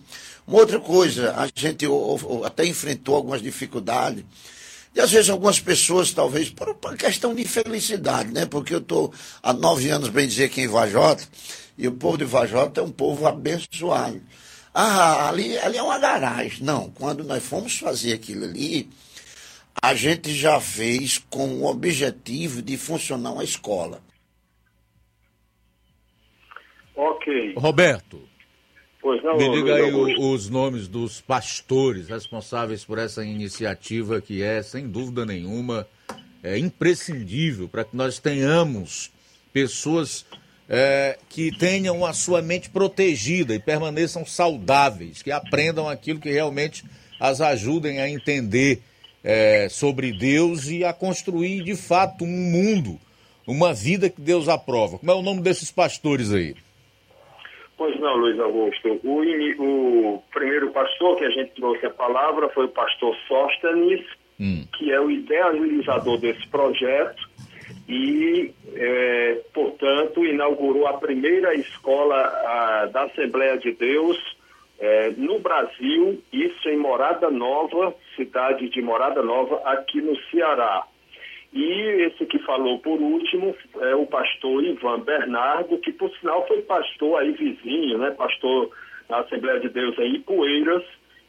Uma 0.49 0.61
outra 0.61 0.79
coisa, 0.79 1.35
a 1.35 1.45
gente 1.45 1.85
até 2.43 2.65
enfrentou 2.65 3.15
algumas 3.15 3.39
dificuldades. 3.39 4.25
E 4.95 4.99
às 4.99 5.11
vezes 5.11 5.29
algumas 5.29 5.59
pessoas, 5.59 6.11
talvez, 6.11 6.49
por 6.49 6.69
uma 6.69 6.97
questão 6.97 7.35
de 7.35 7.43
infelicidade, 7.43 8.31
né? 8.31 8.47
Porque 8.47 8.73
eu 8.73 8.79
estou 8.79 9.13
há 9.43 9.53
nove 9.53 9.91
anos, 9.91 10.09
bem 10.09 10.27
dizer, 10.27 10.45
aqui 10.45 10.61
em 10.61 10.67
Vajota, 10.67 11.23
e 11.77 11.87
o 11.87 11.91
povo 11.91 12.17
de 12.17 12.25
Vajota 12.25 12.81
é 12.81 12.83
um 12.83 12.91
povo 12.91 13.27
abençoado. 13.27 14.19
Ah, 14.73 15.29
ali, 15.29 15.55
ali 15.59 15.77
é 15.77 15.83
uma 15.83 15.99
garagem. 15.99 16.63
Não, 16.63 16.89
quando 16.95 17.23
nós 17.23 17.43
fomos 17.43 17.77
fazer 17.77 18.13
aquilo 18.13 18.45
ali, 18.45 18.89
a 19.79 19.93
gente 19.93 20.33
já 20.33 20.59
fez 20.59 21.19
com 21.29 21.47
o 21.59 21.67
objetivo 21.67 22.63
de 22.63 22.75
funcionar 22.75 23.33
uma 23.33 23.43
escola. 23.43 24.01
Ok. 26.95 27.53
Roberto, 27.55 28.27
não, 29.23 29.37
me 29.37 29.49
diga 29.51 29.75
aí 29.75 29.91
o- 30.17 30.31
os 30.33 30.49
nomes 30.49 30.87
dos 30.87 31.21
pastores 31.21 32.07
responsáveis 32.09 32.83
por 32.83 32.97
essa 32.97 33.23
iniciativa 33.23 34.19
que 34.21 34.43
é, 34.43 34.61
sem 34.61 34.87
dúvida 34.87 35.25
nenhuma, 35.25 35.87
é 36.43 36.57
imprescindível 36.57 37.67
para 37.67 37.83
que 37.85 37.95
nós 37.95 38.19
tenhamos 38.19 39.11
pessoas 39.53 40.25
é, 40.71 41.17
que 41.27 41.51
tenham 41.57 42.05
a 42.05 42.13
sua 42.13 42.43
mente 42.43 42.69
protegida 42.69 43.55
e 43.55 43.59
permaneçam 43.59 44.23
saudáveis, 44.23 45.23
que 45.23 45.31
aprendam 45.31 45.89
aquilo 45.89 46.19
que 46.19 46.29
realmente 46.29 46.83
as 47.19 47.41
ajudem 47.41 47.99
a 47.99 48.07
entender 48.07 48.81
é, 49.23 49.67
sobre 49.69 50.13
Deus 50.13 50.67
e 50.67 50.83
a 50.85 50.93
construir 50.93 51.63
de 51.63 51.75
fato 51.75 52.23
um 52.23 52.27
mundo, 52.27 52.99
uma 53.47 53.73
vida 53.73 54.09
que 54.11 54.21
Deus 54.21 54.47
aprova. 54.47 54.99
Como 54.99 55.11
é 55.11 55.15
o 55.15 55.23
nome 55.23 55.41
desses 55.41 55.71
pastores 55.71 56.31
aí? 56.31 56.55
Pois 57.79 57.97
não, 57.99 58.17
Luiz 58.17 58.37
Augusto. 58.39 58.99
O, 59.05 59.23
ini- 59.23 59.55
o 59.57 60.21
primeiro 60.33 60.69
pastor 60.71 61.15
que 61.17 61.23
a 61.23 61.29
gente 61.29 61.51
trouxe 61.55 61.85
a 61.85 61.89
palavra 61.89 62.49
foi 62.49 62.65
o 62.65 62.69
pastor 62.69 63.15
Sóstenes, 63.27 64.05
que 64.77 64.91
é 64.91 64.99
o 65.01 65.09
idealizador 65.09 66.17
desse 66.17 66.45
projeto 66.47 67.27
e, 67.87 68.53
eh, 68.73 69.41
portanto, 69.53 70.25
inaugurou 70.25 70.87
a 70.87 70.93
primeira 70.97 71.53
escola 71.55 72.15
ah, 72.17 72.89
da 72.91 73.03
Assembleia 73.03 73.57
de 73.57 73.71
Deus 73.73 74.17
eh, 74.79 75.13
no 75.17 75.39
Brasil, 75.39 76.21
isso 76.31 76.69
em 76.69 76.77
Morada 76.77 77.29
Nova, 77.29 77.93
cidade 78.15 78.69
de 78.69 78.81
Morada 78.81 79.21
Nova, 79.23 79.61
aqui 79.65 80.01
no 80.01 80.15
Ceará. 80.29 80.83
E 81.51 81.63
esse 82.05 82.25
que 82.25 82.37
falou 82.39 82.77
por 82.79 82.99
último 82.99 83.55
é 83.81 83.95
o 83.95 84.05
pastor 84.05 84.63
Ivan 84.63 84.99
Bernardo, 84.99 85.77
que 85.79 85.91
por 85.91 86.11
sinal 86.19 86.45
foi 86.47 86.61
pastor 86.61 87.19
aí 87.19 87.31
vizinho, 87.31 87.97
né? 87.97 88.11
Pastor 88.11 88.69
na 89.09 89.19
Assembleia 89.21 89.59
de 89.59 89.69
Deus 89.69 89.97
em 89.97 90.15
Ipueiras 90.15 90.83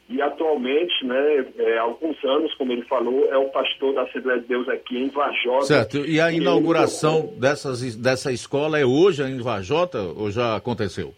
e 0.07 0.21
atualmente, 0.21 1.05
né, 1.05 1.45
é, 1.57 1.77
há 1.77 1.83
alguns 1.83 2.21
anos, 2.25 2.53
como 2.55 2.73
ele 2.73 2.81
falou, 2.83 3.25
é 3.31 3.37
o 3.37 3.45
pastor 3.49 3.93
da 3.93 4.01
Assembleia 4.03 4.41
de 4.41 4.47
Deus 4.47 4.67
aqui 4.67 4.97
em 4.97 5.07
Varjota. 5.07 5.65
Certo. 5.65 5.97
E 6.05 6.19
a 6.19 6.27
ele- 6.27 6.41
inauguração 6.41 7.33
dessas, 7.39 7.95
dessa 7.95 8.31
escola 8.31 8.77
é 8.77 8.85
hoje 8.85 9.23
em 9.23 9.39
Vajota 9.41 9.99
ou 10.01 10.29
já 10.29 10.55
aconteceu? 10.57 11.13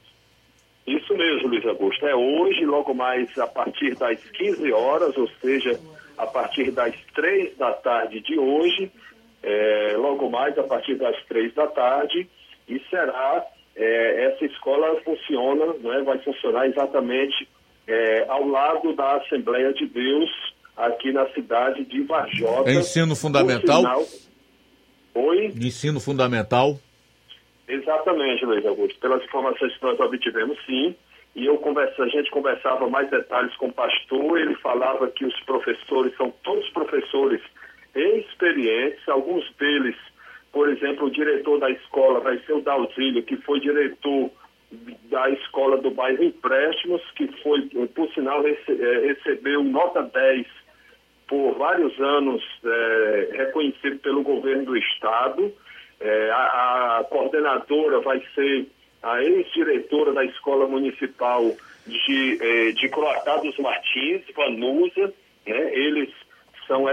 mesmo, 1.14 1.48
Luiz 1.48 1.66
Augusto. 1.66 2.06
É 2.06 2.16
hoje, 2.16 2.66
logo 2.66 2.94
mais 2.94 3.38
a 3.38 3.48
partir 3.48 3.96
das 3.96 4.20
15 4.32 4.72
horas, 4.72 5.16
ou 5.18 5.28
seja, 5.42 5.80
a 6.24 6.28
partir 6.28 6.72
das 6.72 6.96
3 7.14 7.58
da 7.58 7.72
tarde 7.74 8.20
de 8.22 8.40
hoje, 8.40 8.92
é, 9.42 9.96
logo 9.98 10.30
mais 10.30 10.58
a 10.58 10.64
partir 10.64 10.96
das 10.96 11.16
3 11.26 11.54
da 11.54 11.68
tarde, 11.68 12.30
e 12.68 12.80
será, 12.90 13.46
é, 13.76 14.26
essa 14.26 14.46
escola 14.46 15.00
funciona, 15.02 15.74
né, 15.74 16.02
vai 16.04 16.18
funcionar 16.20 16.68
exatamente 16.68 17.48
é, 17.88 18.26
ao 18.30 18.48
lado 18.48 18.94
da 18.94 19.18
Assembleia 19.18 19.74
de 19.74 19.86
Deus, 19.86 20.30
aqui 20.76 21.12
na 21.12 21.28
cidade 21.30 21.86
de 21.86 22.02
Varjota. 22.04 22.70
É 22.70 22.76
ensino 22.76 23.16
fundamental? 23.16 23.84
Oi? 25.14 25.54
Ensino 25.56 26.00
fundamental? 26.00 26.80
Exatamente, 27.68 28.46
Luiz 28.46 28.66
Augusto. 28.66 29.00
Pelas 29.00 29.24
informações 29.24 29.76
que 29.76 29.84
nós 29.84 30.00
obtivemos, 30.00 30.58
sim. 30.66 30.96
E 31.36 31.46
eu 31.46 31.58
conversa, 31.58 32.04
a 32.04 32.08
gente 32.08 32.30
conversava 32.30 32.88
mais 32.88 33.10
detalhes 33.10 33.56
com 33.58 33.68
o 33.68 33.74
pastor, 33.74 34.40
ele 34.40 34.56
falava 34.56 35.08
que 35.08 35.26
os 35.26 35.40
professores 35.42 36.16
são 36.16 36.32
todos 36.44 36.70
professores 36.70 37.42
experientes, 37.96 39.08
alguns 39.08 39.50
deles, 39.56 39.96
por 40.52 40.70
exemplo, 40.70 41.08
o 41.08 41.12
diretor 41.12 41.60
da 41.60 41.70
escola 41.70 42.20
vai 42.20 42.38
ser 42.40 42.54
o 42.54 42.62
Dalzílio, 42.62 43.24
que 43.24 43.38
foi 43.38 43.60
diretor 43.60 44.30
da 45.10 45.30
escola 45.30 45.78
do 45.78 45.92
bairro 45.92 46.24
Empréstimos, 46.24 47.02
que 47.16 47.28
foi, 47.42 47.62
por 47.96 48.12
sinal, 48.14 48.42
rece, 48.42 48.72
é, 48.72 49.00
recebeu 49.08 49.64
nota 49.64 50.04
10 50.04 50.48
por 51.28 51.54
vários 51.58 52.00
anos, 52.00 52.44
é, 52.64 53.30
reconhecido 53.34 54.00
pelo 54.00 54.24
governo 54.24 54.66
do 54.66 54.78
estado. 54.78 55.54
É, 56.00 56.32
a, 56.32 57.00
a, 57.00 57.04
coordenadora 57.06 58.00
vai 58.02 58.22
ser 58.36 58.68
a 59.04 59.22
ex-diretora 59.22 60.14
da 60.14 60.24
Escola 60.26 60.68
Municipal 60.68 61.44
de, 61.86 62.40
é, 62.42 62.72
de 62.72 62.90
Croatá 62.90 63.38
dos 63.38 63.58
Martins, 63.60 64.22
Vanusa. 64.36 65.14
Né? 65.46 65.76
Eles 65.76 66.10
são, 66.68 66.86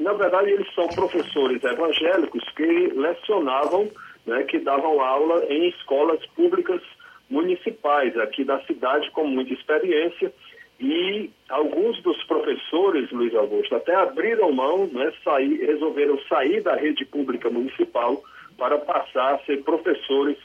na 0.00 0.12
verdade, 0.12 0.50
eles 0.50 0.72
são 0.74 0.86
professores 0.88 1.62
evangélicos 1.62 2.44
que 2.56 2.92
lecionavam, 2.94 3.90
né, 4.24 4.44
que 4.44 4.58
davam 4.58 5.00
aula 5.00 5.44
em 5.46 5.68
escolas 5.68 6.24
públicas 6.36 6.80
municipais 7.28 8.16
aqui 8.18 8.44
da 8.44 8.60
cidade 8.64 9.10
com 9.10 9.26
muita 9.26 9.52
experiência 9.52 10.32
e 10.80 11.30
alguns 11.48 12.00
dos 12.02 12.22
professores, 12.24 13.10
Luiz 13.10 13.34
Augusto, 13.34 13.74
até 13.74 13.94
abriram 13.94 14.52
mão, 14.52 14.86
né, 14.86 15.12
sair, 15.24 15.56
resolveram 15.66 16.18
sair 16.28 16.62
da 16.62 16.76
rede 16.76 17.04
pública 17.04 17.50
municipal 17.50 18.22
para 18.56 18.78
passar 18.78 19.34
a 19.34 19.38
ser 19.40 19.62
professores 19.64 20.36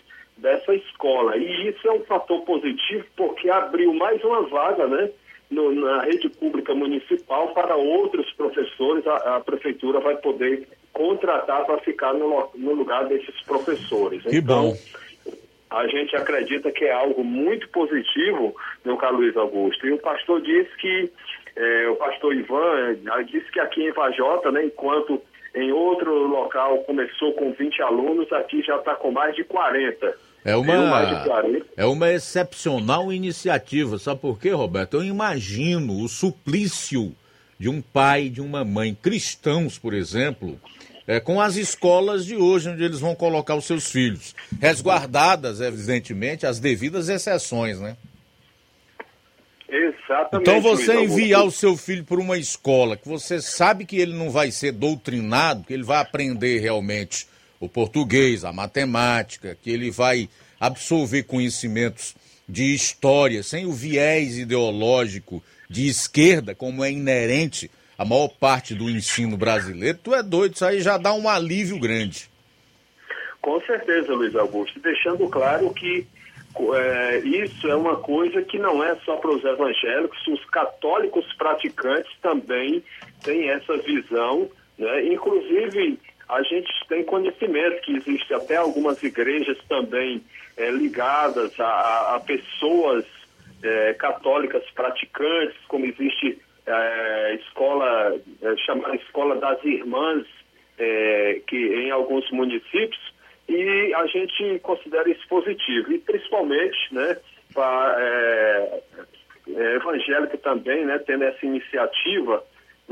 escola. 0.76 1.38
E 1.38 1.70
isso 1.70 1.88
é 1.88 1.92
um 1.92 2.02
fator 2.02 2.42
positivo 2.42 3.06
porque 3.16 3.50
abriu 3.50 3.94
mais 3.94 4.24
uma 4.24 4.44
vaga 4.44 4.88
né, 4.88 5.10
no, 5.50 5.72
na 5.72 6.02
rede 6.04 6.30
pública 6.30 6.74
municipal 6.74 7.54
para 7.54 7.76
outros 7.76 8.32
professores. 8.34 9.06
A, 9.08 9.38
a 9.38 9.40
prefeitura 9.40 10.00
vai 10.00 10.16
poder 10.18 10.68
contratar 10.92 11.66
para 11.66 11.80
ficar 11.80 12.14
no, 12.14 12.50
no, 12.56 12.74
lugar 12.74 13.06
desses 13.06 13.42
professores. 13.44 14.24
Que 14.24 14.38
então, 14.38 14.70
bom. 14.70 14.78
A 15.70 15.88
gente 15.88 16.16
acredita 16.16 16.72
que 16.72 16.86
é 16.86 16.92
algo 16.92 17.24
muito 17.24 17.68
positivo, 17.70 18.56
meu 18.86 18.96
caro 18.96 19.18
Luiz 19.18 19.36
Augusto. 19.36 19.88
E 19.88 19.92
o 19.92 19.98
pastor 19.98 20.40
disse 20.42 20.70
que, 20.78 21.12
é, 21.56 21.90
o 21.90 21.96
pastor 21.96 22.36
Ivan 22.36 22.96
disse 23.26 23.52
que 23.52 23.60
aqui 23.60 23.84
em 23.84 23.92
Vajota, 23.92 24.52
né, 24.52 24.66
enquanto 24.66 25.20
em 25.56 25.72
outro 25.72 26.28
local 26.28 26.80
começou 26.84 27.34
com 27.34 27.52
20 27.54 27.82
alunos, 27.82 28.32
aqui 28.34 28.62
já 28.62 28.78
está 28.78 28.96
com 28.96 29.12
mais 29.12 29.36
de 29.36 29.44
40. 29.44 30.16
É 30.46 30.56
uma, 30.56 31.26
é 31.78 31.86
uma 31.86 32.12
excepcional 32.12 33.14
iniciativa. 33.14 33.98
Sabe 33.98 34.20
por 34.20 34.38
quê, 34.38 34.50
Roberto? 34.50 34.96
Eu 34.96 35.04
imagino 35.04 36.02
o 36.02 36.10
suplício 36.10 37.16
de 37.58 37.70
um 37.70 37.82
pai, 37.82 38.28
de 38.28 38.42
uma 38.42 38.66
mãe, 38.66 38.94
cristãos, 38.94 39.78
por 39.78 39.94
exemplo, 39.94 40.60
é, 41.08 41.20
com 41.20 41.40
as 41.40 41.56
escolas 41.56 42.26
de 42.26 42.36
hoje, 42.36 42.70
onde 42.70 42.84
eles 42.84 43.00
vão 43.00 43.16
colocar 43.16 43.56
os 43.56 43.66
seus 43.66 43.90
filhos. 43.90 44.36
Resguardadas, 44.60 45.62
evidentemente, 45.62 46.46
as 46.46 46.60
devidas 46.60 47.08
exceções, 47.08 47.80
né? 47.80 47.96
Exatamente. 49.70 50.42
Então 50.42 50.62
você 50.62 50.94
enviar 51.02 51.46
o 51.46 51.52
seu 51.52 51.76
filho 51.76 52.04
para 52.04 52.20
uma 52.20 52.38
escola 52.38 52.96
que 52.96 53.08
você 53.08 53.42
sabe 53.42 53.86
que 53.86 53.98
ele 53.98 54.14
não 54.14 54.30
vai 54.30 54.52
ser 54.52 54.72
doutrinado, 54.72 55.64
que 55.64 55.74
ele 55.74 55.84
vai 55.84 56.00
aprender 56.00 56.60
realmente 56.60 57.28
o 57.64 57.70
português, 57.70 58.44
a 58.44 58.52
matemática, 58.52 59.58
que 59.62 59.72
ele 59.72 59.90
vai 59.90 60.28
absorver 60.60 61.24
conhecimentos 61.24 62.14
de 62.48 62.76
história 62.76 63.42
sem 63.42 63.66
o 63.66 63.72
viés 63.72 64.38
ideológico 64.38 65.42
de 65.70 65.88
esquerda, 65.88 66.54
como 66.54 66.84
é 66.84 66.92
inerente 66.92 67.72
à 67.98 68.04
maior 68.04 68.28
parte 68.28 68.76
do 68.76 68.90
ensino 68.90 69.38
brasileiro, 69.38 69.98
tu 70.04 70.14
é 70.14 70.22
doido, 70.22 70.56
isso 70.56 70.66
aí 70.66 70.82
já 70.82 70.98
dá 70.98 71.14
um 71.14 71.30
alívio 71.30 71.80
grande. 71.80 72.30
Com 73.42 73.62
certeza, 73.62 74.14
Luiz 74.14 74.36
Augusto, 74.36 74.80
deixando 74.82 75.30
claro 75.30 75.74
que 75.74 76.06
é, 76.76 77.20
isso 77.20 77.68
é 77.70 77.76
uma 77.76 77.96
coisa 77.96 78.42
que 78.42 78.60
não 78.60 78.84
é 78.84 78.94
só 79.06 79.16
para 79.16 79.32
os 79.32 79.44
evangélicos, 79.44 80.28
os 80.28 80.44
católicos 80.50 81.26
praticantes 81.38 82.12
também 82.22 82.84
têm 83.24 83.50
essa 83.50 83.78
visão, 83.78 84.50
né? 84.78 85.06
inclusive 85.06 85.98
a 86.34 86.42
gente 86.42 86.72
tem 86.88 87.04
conhecimento 87.04 87.82
que 87.82 87.96
existe 87.96 88.34
até 88.34 88.56
algumas 88.56 89.02
igrejas 89.04 89.58
também 89.70 90.24
é, 90.58 90.72
ligadas 90.72 91.60
a, 91.60 92.16
a 92.16 92.20
pessoas 92.20 93.06
é, 93.62 93.94
católicas 93.94 94.64
praticantes, 94.72 95.58
como 95.68 95.86
existe 95.86 96.40
é, 96.66 97.36
escola 97.36 98.20
chamada 98.66 98.96
Escola 98.96 99.36
das 99.36 99.64
Irmãs, 99.64 100.26
que 101.48 101.56
em 101.56 101.92
alguns 101.92 102.30
municípios, 102.32 103.14
e 103.48 103.94
a 103.94 104.06
gente 104.08 104.60
considera 104.60 105.08
isso 105.10 105.26
positivo, 105.30 105.94
e 105.94 106.00
principalmente, 106.00 106.94
né, 106.94 107.18
para 107.54 108.82
evangélica 109.48 110.38
também, 110.40 110.84
né, 110.84 110.98
tendo 111.06 111.24
essa 111.24 111.46
iniciativa, 111.46 112.44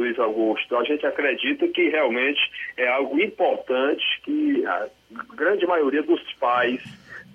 Luiz 0.02 0.18
Augusto, 0.18 0.76
a 0.76 0.84
gente 0.84 1.06
acredita 1.06 1.68
que 1.68 1.90
realmente 1.90 2.40
é 2.76 2.88
algo 2.88 3.20
importante 3.22 4.04
que 4.24 4.66
a 4.66 4.88
grande 5.36 5.66
maioria 5.68 6.02
dos 6.02 6.22
pais, 6.34 6.82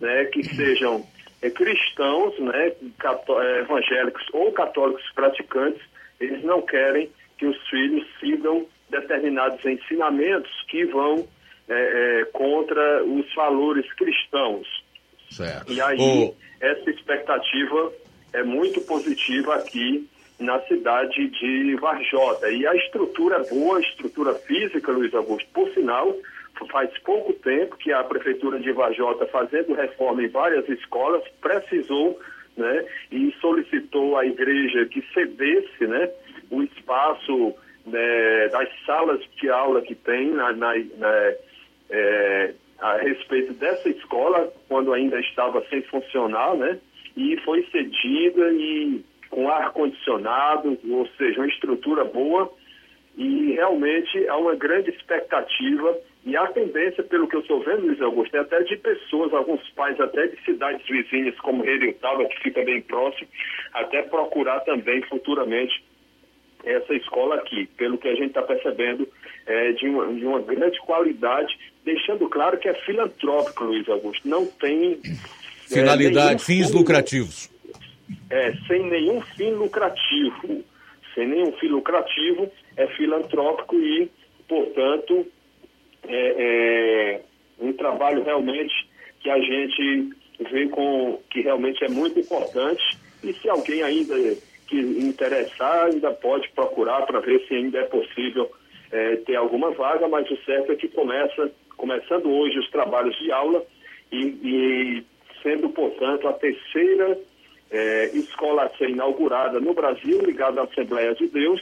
né, 0.00 0.24
que 0.26 0.42
sejam 0.42 1.06
é, 1.40 1.48
cristãos, 1.48 2.36
né, 2.40 2.72
é, 2.72 3.60
evangélicos 3.60 4.24
ou 4.32 4.50
católicos 4.50 5.04
praticantes, 5.14 5.80
eles 6.20 6.42
não 6.42 6.60
querem 6.60 7.08
que 7.38 7.46
os 7.46 7.56
filhos 7.68 8.04
sigam 8.18 8.66
determinados 8.90 9.64
ensinamentos 9.64 10.50
que 10.68 10.84
vão 10.86 11.26
é, 11.68 12.20
é, 12.20 12.24
contra 12.26 13.04
os 13.04 13.32
valores 13.34 13.90
cristãos. 13.94 14.66
Certo. 15.30 15.72
E 15.72 15.80
aí, 15.80 16.32
essa 16.60 16.90
expectativa 16.90 17.92
é 18.32 18.42
muito 18.42 18.80
positiva 18.82 19.54
aqui 19.56 20.08
na 20.38 20.60
cidade 20.62 21.28
de 21.28 21.74
Varjota. 21.76 22.50
E 22.50 22.66
a 22.66 22.74
estrutura 22.74 23.38
boa, 23.50 23.78
a 23.78 23.80
estrutura 23.80 24.34
física, 24.34 24.92
Luiz 24.92 25.14
Augusto, 25.14 25.48
por 25.52 25.68
sinal, 25.70 26.14
faz 26.70 26.90
pouco 26.98 27.32
tempo 27.34 27.76
que 27.76 27.92
a 27.92 28.02
Prefeitura 28.04 28.58
de 28.58 28.72
Varjota, 28.72 29.26
fazendo 29.26 29.74
reforma 29.74 30.22
em 30.22 30.28
várias 30.28 30.68
escolas, 30.68 31.22
precisou 31.40 32.18
né, 32.56 32.84
e 33.12 33.34
solicitou 33.40 34.16
à 34.16 34.24
igreja 34.24 34.86
que 34.86 35.02
cedesse 35.12 35.86
né, 35.86 36.10
o 36.50 36.62
espaço 36.62 37.54
né, 37.86 38.48
das 38.48 38.68
salas 38.84 39.20
de 39.40 39.48
aula 39.50 39.82
que 39.82 39.94
tem 39.94 40.30
na, 40.30 40.52
na, 40.52 40.74
na 40.96 41.32
é, 41.90 42.54
a 42.78 42.96
respeito 42.96 43.54
dessa 43.54 43.88
escola, 43.88 44.52
quando 44.68 44.92
ainda 44.92 45.18
estava 45.20 45.64
sem 45.68 45.82
funcionar, 45.82 46.54
né? 46.56 46.78
E 47.16 47.36
foi 47.38 47.62
cedida 47.72 48.52
e 48.52 49.02
com 49.36 49.50
ar-condicionado, 49.50 50.78
ou 50.90 51.06
seja, 51.18 51.38
uma 51.38 51.46
estrutura 51.46 52.04
boa, 52.04 52.50
e 53.18 53.52
realmente 53.52 54.26
há 54.28 54.36
uma 54.38 54.54
grande 54.54 54.88
expectativa 54.88 55.94
e 56.24 56.34
a 56.34 56.46
tendência, 56.46 57.04
pelo 57.04 57.28
que 57.28 57.36
eu 57.36 57.40
estou 57.40 57.62
vendo, 57.62 57.82
Luiz 57.82 58.00
Augusto, 58.00 58.34
é 58.34 58.40
até 58.40 58.62
de 58.62 58.78
pessoas, 58.78 59.34
alguns 59.34 59.60
pais 59.72 60.00
até 60.00 60.26
de 60.28 60.42
cidades 60.42 60.86
vizinhas, 60.88 61.38
como 61.40 61.62
Redutaba, 61.62 62.24
que 62.24 62.44
fica 62.44 62.64
bem 62.64 62.80
próximo, 62.80 63.28
até 63.74 64.00
procurar 64.04 64.60
também 64.60 65.02
futuramente 65.02 65.84
essa 66.64 66.94
escola 66.94 67.34
aqui, 67.34 67.66
pelo 67.76 67.98
que 67.98 68.08
a 68.08 68.14
gente 68.14 68.28
está 68.28 68.40
percebendo, 68.40 69.06
é 69.44 69.72
de, 69.72 69.86
uma, 69.86 70.14
de 70.14 70.24
uma 70.24 70.40
grande 70.40 70.80
qualidade, 70.80 71.58
deixando 71.84 72.26
claro 72.30 72.56
que 72.56 72.70
é 72.70 72.74
filantrópico, 72.86 73.64
Luiz 73.64 73.86
Augusto, 73.86 74.26
não 74.26 74.46
tem... 74.46 74.98
É, 75.04 75.74
Finalidade, 75.74 76.36
é, 76.36 76.38
fins 76.38 76.72
lucrativos. 76.72 77.54
É, 78.30 78.52
sem 78.66 78.84
nenhum 78.88 79.20
fim 79.36 79.50
lucrativo. 79.50 80.64
Sem 81.14 81.28
nenhum 81.28 81.52
fim 81.52 81.68
lucrativo, 81.68 82.50
é 82.76 82.86
filantrópico 82.88 83.74
e, 83.76 84.10
portanto, 84.46 85.26
é, 86.06 86.34
é 86.38 87.20
um 87.58 87.72
trabalho 87.72 88.22
realmente 88.22 88.74
que 89.20 89.30
a 89.30 89.38
gente 89.38 90.10
vê 90.50 90.68
com 90.68 91.18
que 91.30 91.40
realmente 91.40 91.82
é 91.82 91.88
muito 91.88 92.20
importante 92.20 92.82
E 93.24 93.32
se 93.32 93.48
alguém 93.48 93.82
ainda 93.82 94.14
que 94.68 94.78
interessar, 94.78 95.86
ainda 95.86 96.10
pode 96.10 96.48
procurar 96.50 97.02
para 97.06 97.20
ver 97.20 97.40
se 97.46 97.54
ainda 97.54 97.78
é 97.78 97.84
possível 97.84 98.50
é, 98.90 99.16
ter 99.16 99.36
alguma 99.36 99.70
vaga, 99.70 100.08
mas 100.08 100.30
o 100.30 100.36
certo 100.44 100.72
é 100.72 100.76
que 100.76 100.88
começa, 100.88 101.50
começando 101.76 102.28
hoje 102.28 102.58
os 102.58 102.70
trabalhos 102.70 103.16
de 103.18 103.30
aula 103.30 103.62
e, 104.12 104.24
e 104.42 105.04
sendo, 105.42 105.68
portanto, 105.70 106.26
a 106.28 106.32
terceira 106.32 107.18
é, 107.70 108.10
escola 108.14 108.64
a 108.64 108.70
ser 108.76 108.90
inaugurada 108.90 109.60
no 109.60 109.74
Brasil, 109.74 110.20
ligada 110.22 110.60
à 110.60 110.64
Assembleia 110.64 111.14
de 111.14 111.26
Deus, 111.28 111.60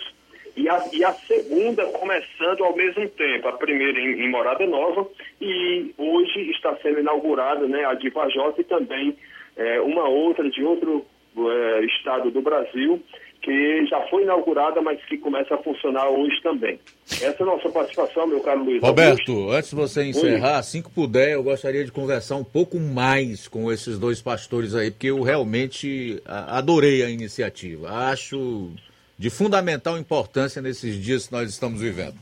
e 0.57 0.69
a, 0.69 0.85
e 0.93 1.05
a 1.05 1.13
segunda 1.13 1.85
começando 1.87 2.65
ao 2.65 2.77
mesmo 2.77 3.09
tempo, 3.09 3.49
a 3.49 3.53
primeira 3.53 3.99
em, 3.99 4.25
em 4.25 4.31
Morada 4.31 4.67
Nova, 4.67 5.07
e 5.41 5.93
hoje 5.99 6.51
está 6.51 6.77
sendo 6.77 7.01
inaugurada 7.01 7.67
né, 7.67 7.85
a 7.85 7.95
de 7.95 8.09
Vajota 8.11 8.61
e 8.61 8.65
também 8.65 9.17
é, 9.57 9.81
uma 9.81 10.09
outra 10.09 10.49
de 10.49 10.63
outro 10.63 11.05
é, 11.37 11.85
estado 11.85 12.31
do 12.31 12.41
Brasil, 12.41 13.03
que 13.45 13.87
já 13.87 14.01
foi 14.09 14.23
inaugurada, 14.23 14.81
mas 14.81 14.99
que 15.05 15.19
começa 15.19 15.55
a 15.55 15.59
funcionar 15.59 16.09
hoje 16.09 16.41
também. 16.43 16.81
Essa 17.07 17.37
é 17.39 17.43
a 17.43 17.45
nossa 17.45 17.69
participação, 17.69 18.27
meu 18.27 18.41
caro 18.41 18.65
Luiz. 18.65 18.81
Roberto, 18.83 19.31
Augusto. 19.31 19.51
antes 19.53 19.71
de 19.71 19.77
você 19.77 20.05
encerrar, 20.05 20.57
assim 20.57 20.81
que 20.81 20.91
puder, 20.91 21.33
eu 21.33 21.43
gostaria 21.43 21.85
de 21.85 21.93
conversar 21.93 22.37
um 22.37 22.45
pouco 22.45 22.81
mais 22.81 23.47
com 23.47 23.71
esses 23.71 23.99
dois 23.99 24.23
pastores 24.23 24.75
aí, 24.75 24.91
porque 24.91 25.09
eu 25.09 25.21
realmente 25.21 26.23
adorei 26.25 27.05
a 27.05 27.11
iniciativa. 27.11 27.91
Acho 27.91 28.71
de 29.19 29.29
fundamental 29.29 29.99
importância 29.99 30.63
nesses 30.63 30.97
dias 30.97 31.27
que 31.27 31.33
nós 31.35 31.51
estamos 31.51 31.83
vivendo. 31.83 32.17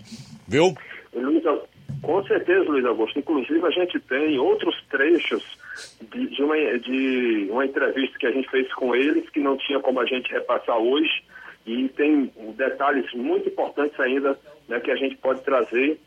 Viu? 0.49 0.75
Luiz, 1.15 1.45
com 2.03 2.27
certeza, 2.27 2.69
Luiz 2.69 2.85
Augusto. 2.85 3.17
Inclusive, 3.17 3.65
a 3.65 3.71
gente 3.71 4.01
tem 4.01 4.39
outros 4.41 4.75
trechos 4.91 5.57
de, 6.01 6.27
de, 6.29 6.43
uma, 6.43 6.57
de 6.79 7.49
uma 7.51 7.65
entrevista 7.65 8.19
que 8.19 8.27
a 8.27 8.33
gente 8.33 8.49
fez 8.51 8.73
com 8.75 8.95
eles, 8.95 9.29
que 9.31 9.41
não 9.41 9.57
tinha 9.57 9.81
como 9.81 10.01
a 10.01 10.07
gente 10.07 10.31
repassar 10.33 10.77
hoje, 10.79 11.23
e 11.67 11.89
tem 11.91 12.31
detalhes 12.57 13.13
muito 13.15 13.49
importantes 13.49 13.99
ainda 14.01 14.39
né, 14.69 14.81
que 14.81 14.91
a 14.91 14.97
gente 14.97 15.17
pode 15.17 15.43
trazer, 15.43 15.99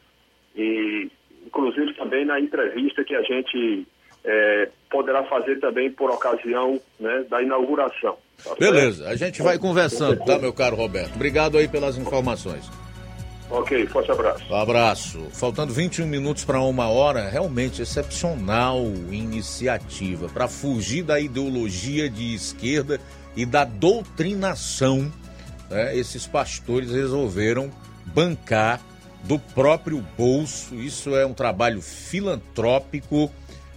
e 0.56 1.10
inclusive 1.46 1.94
também 1.94 2.26
na 2.26 2.40
entrevista 2.40 3.04
que 3.04 3.16
a 3.16 3.22
gente 3.22 3.88
é, 4.24 4.70
poderá 4.90 5.24
fazer 5.26 5.60
também 5.60 5.92
por 5.92 6.10
ocasião 6.10 6.80
né, 7.00 7.26
da 7.30 7.42
inauguração. 7.42 8.18
Tá 8.44 8.56
Beleza, 8.60 9.08
a 9.08 9.16
gente 9.16 9.42
vai 9.42 9.58
conversando, 9.58 10.24
tá, 10.26 10.38
meu 10.38 10.52
caro 10.52 10.76
Roberto? 10.76 11.16
Obrigado 11.16 11.58
aí 11.58 11.68
pelas 11.68 11.98
informações. 11.98 12.70
Ok, 13.50 13.86
forte 13.88 14.12
abraço. 14.12 14.54
Abraço. 14.54 15.28
Faltando 15.32 15.74
21 15.74 16.08
minutos 16.08 16.44
para 16.44 16.60
uma 16.62 16.90
hora, 16.90 17.30
realmente 17.30 17.82
excepcional 17.82 18.84
iniciativa 19.12 20.28
para 20.30 20.48
fugir 20.48 21.04
da 21.04 21.20
ideologia 21.20 22.10
de 22.10 22.34
esquerda 22.34 23.00
e 23.36 23.46
da 23.46 23.64
doutrinação. 23.64 25.12
Né? 25.70 25.96
Esses 25.96 26.26
pastores 26.26 26.92
resolveram 26.92 27.72
bancar 28.06 28.82
do 29.24 29.38
próprio 29.38 30.04
bolso. 30.18 30.76
Isso 30.76 31.16
é 31.16 31.26
um 31.26 31.34
trabalho 31.34 31.82
filantrópico, 31.82 33.32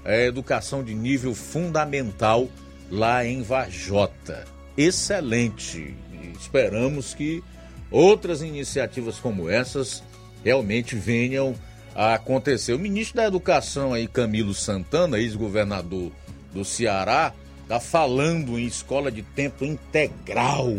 é 0.04 0.26
educação 0.26 0.82
de 0.82 0.94
nível 0.94 1.34
fundamental 1.34 2.48
lá 2.90 3.24
em 3.24 3.42
Vajota. 3.42 4.44
Excelente. 4.76 5.94
Esperamos 6.38 7.14
que 7.14 7.42
outras 7.90 8.42
iniciativas 8.42 9.18
como 9.18 9.48
essas 9.48 10.02
realmente 10.44 10.94
venham 10.96 11.54
a 11.94 12.14
acontecer. 12.14 12.72
O 12.72 12.78
ministro 12.78 13.16
da 13.16 13.26
Educação 13.26 13.92
aí, 13.92 14.06
Camilo 14.06 14.54
Santana, 14.54 15.18
ex-governador 15.18 16.12
do 16.52 16.64
Ceará, 16.64 17.32
está 17.62 17.80
falando 17.80 18.58
em 18.58 18.64
escola 18.64 19.10
de 19.10 19.22
tempo 19.22 19.64
integral 19.64 20.76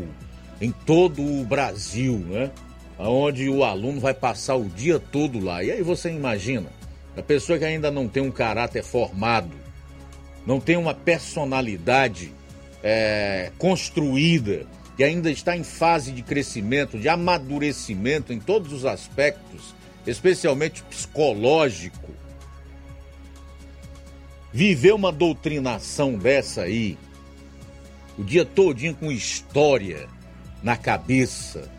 em 0.62 0.72
todo 0.72 1.22
o 1.22 1.46
Brasil, 1.46 2.18
né? 2.18 2.52
Onde 2.98 3.50
o 3.50 3.64
aluno 3.64 4.00
vai 4.00 4.14
passar 4.14 4.56
o 4.56 4.66
dia 4.66 5.00
todo 5.00 5.40
lá. 5.40 5.64
E 5.64 5.72
aí 5.72 5.82
você 5.82 6.10
imagina, 6.10 6.68
a 7.16 7.22
pessoa 7.22 7.58
que 7.58 7.66
ainda 7.66 7.90
não 7.90 8.08
tem 8.08 8.24
um 8.24 8.32
caráter 8.32 8.84
formado, 8.84 9.52
não 10.46 10.60
tem 10.60 10.78
uma 10.78 10.94
personalidade 10.94 12.34
é, 12.84 13.52
construída, 13.58 14.66
que 15.00 15.04
ainda 15.06 15.32
está 15.32 15.56
em 15.56 15.64
fase 15.64 16.12
de 16.12 16.22
crescimento, 16.22 17.00
de 17.00 17.08
amadurecimento 17.08 18.34
em 18.34 18.38
todos 18.42 18.74
os 18.74 18.84
aspectos, 18.84 19.74
especialmente 20.06 20.84
psicológico, 20.84 22.12
viver 24.52 24.94
uma 24.94 25.10
doutrinação 25.10 26.18
dessa 26.18 26.64
aí, 26.64 26.98
o 28.18 28.26
dia 28.26 28.44
todinho 28.44 28.94
com 28.94 29.10
história 29.10 30.10
na 30.62 30.76
cabeça. 30.76 31.72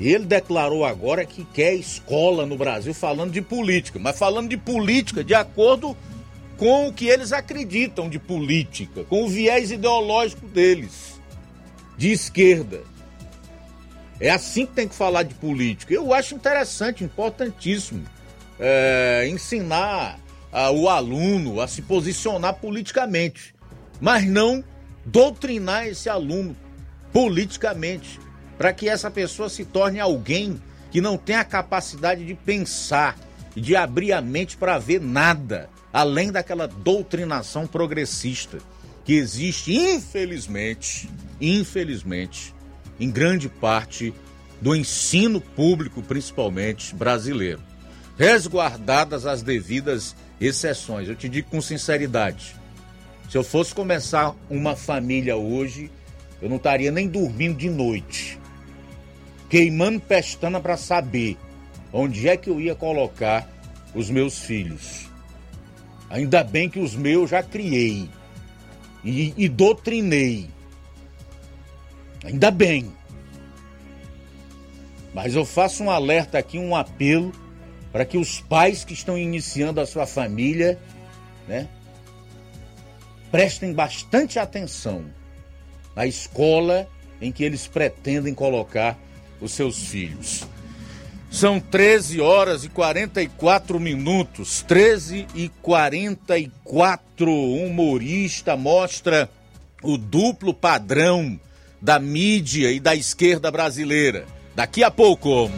Ele 0.00 0.24
declarou 0.24 0.86
agora 0.86 1.26
que 1.26 1.44
quer 1.44 1.74
escola 1.74 2.46
no 2.46 2.56
Brasil 2.56 2.94
falando 2.94 3.32
de 3.32 3.42
política, 3.42 3.98
mas 3.98 4.18
falando 4.18 4.48
de 4.48 4.56
política 4.56 5.22
de 5.22 5.34
acordo 5.34 5.94
com 6.56 6.88
o 6.88 6.92
que 6.94 7.08
eles 7.08 7.30
acreditam 7.30 8.08
de 8.08 8.18
política, 8.18 9.04
com 9.04 9.24
o 9.24 9.28
viés 9.28 9.70
ideológico 9.70 10.46
deles 10.46 11.17
de 11.98 12.12
esquerda. 12.12 12.80
É 14.20 14.30
assim 14.30 14.64
que 14.64 14.72
tem 14.72 14.88
que 14.88 14.94
falar 14.94 15.24
de 15.24 15.34
política. 15.34 15.92
Eu 15.92 16.14
acho 16.14 16.34
interessante, 16.34 17.04
importantíssimo, 17.04 18.04
é, 18.58 19.28
ensinar 19.28 20.18
a, 20.50 20.70
o 20.70 20.88
aluno 20.88 21.60
a 21.60 21.68
se 21.68 21.82
posicionar 21.82 22.54
politicamente, 22.54 23.54
mas 24.00 24.24
não 24.24 24.64
doutrinar 25.04 25.86
esse 25.86 26.08
aluno 26.08 26.56
politicamente, 27.12 28.20
para 28.56 28.72
que 28.72 28.88
essa 28.88 29.10
pessoa 29.10 29.48
se 29.48 29.64
torne 29.64 30.00
alguém 30.00 30.60
que 30.90 31.00
não 31.00 31.16
tem 31.16 31.36
a 31.36 31.44
capacidade 31.44 32.24
de 32.24 32.34
pensar 32.34 33.16
de 33.54 33.74
abrir 33.74 34.12
a 34.12 34.20
mente 34.20 34.56
para 34.56 34.78
ver 34.78 35.00
nada 35.00 35.68
além 35.92 36.30
daquela 36.30 36.66
doutrinação 36.66 37.66
progressista 37.66 38.58
que 39.08 39.14
existe, 39.14 39.74
infelizmente, 39.74 41.08
infelizmente, 41.40 42.54
em 43.00 43.10
grande 43.10 43.48
parte 43.48 44.12
do 44.60 44.76
ensino 44.76 45.40
público, 45.40 46.02
principalmente 46.02 46.94
brasileiro. 46.94 47.62
Resguardadas 48.18 49.24
as 49.24 49.40
devidas 49.40 50.14
exceções. 50.38 51.08
Eu 51.08 51.16
te 51.16 51.26
digo 51.26 51.48
com 51.48 51.58
sinceridade: 51.62 52.54
se 53.30 53.38
eu 53.38 53.42
fosse 53.42 53.74
começar 53.74 54.36
uma 54.50 54.76
família 54.76 55.38
hoje, 55.38 55.90
eu 56.42 56.50
não 56.50 56.56
estaria 56.56 56.90
nem 56.90 57.08
dormindo 57.08 57.56
de 57.56 57.70
noite, 57.70 58.38
queimando 59.48 60.00
pestana 60.00 60.60
para 60.60 60.76
saber 60.76 61.38
onde 61.94 62.28
é 62.28 62.36
que 62.36 62.50
eu 62.50 62.60
ia 62.60 62.74
colocar 62.74 63.48
os 63.94 64.10
meus 64.10 64.38
filhos. 64.38 65.08
Ainda 66.10 66.44
bem 66.44 66.68
que 66.68 66.78
os 66.78 66.94
meus 66.94 67.30
já 67.30 67.42
criei 67.42 68.10
e, 69.04 69.34
e 69.36 69.48
doutrinei. 69.48 70.48
Ainda 72.24 72.50
bem. 72.50 72.92
Mas 75.14 75.34
eu 75.34 75.44
faço 75.44 75.82
um 75.82 75.90
alerta 75.90 76.38
aqui, 76.38 76.58
um 76.58 76.76
apelo 76.76 77.32
para 77.92 78.04
que 78.04 78.18
os 78.18 78.40
pais 78.40 78.84
que 78.84 78.92
estão 78.92 79.16
iniciando 79.16 79.80
a 79.80 79.86
sua 79.86 80.06
família, 80.06 80.78
né, 81.46 81.68
prestem 83.30 83.72
bastante 83.72 84.38
atenção 84.38 85.04
na 85.96 86.06
escola 86.06 86.88
em 87.20 87.32
que 87.32 87.42
eles 87.42 87.66
pretendem 87.66 88.34
colocar 88.34 88.96
os 89.40 89.52
seus 89.52 89.88
filhos. 89.88 90.46
São 91.30 91.60
13 91.60 92.20
horas 92.20 92.64
e 92.64 92.68
44 92.68 93.78
minutos. 93.78 94.62
13 94.62 95.26
e 95.34 95.48
44. 95.60 97.07
O 97.24 97.66
humorista 97.66 98.56
mostra 98.56 99.28
o 99.82 99.98
duplo 99.98 100.54
padrão 100.54 101.38
da 101.80 101.98
mídia 101.98 102.70
e 102.70 102.78
da 102.78 102.94
esquerda 102.94 103.50
brasileira. 103.50 104.26
Daqui 104.54 104.84
a 104.84 104.90
pouco. 104.90 105.50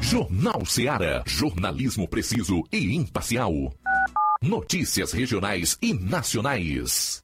Jornal 0.00 0.64
Seara. 0.66 1.22
Jornalismo 1.26 2.06
preciso 2.06 2.62
e 2.70 2.94
imparcial. 2.94 3.72
Notícias 4.42 5.12
regionais 5.12 5.78
e 5.80 5.94
nacionais. 5.94 7.23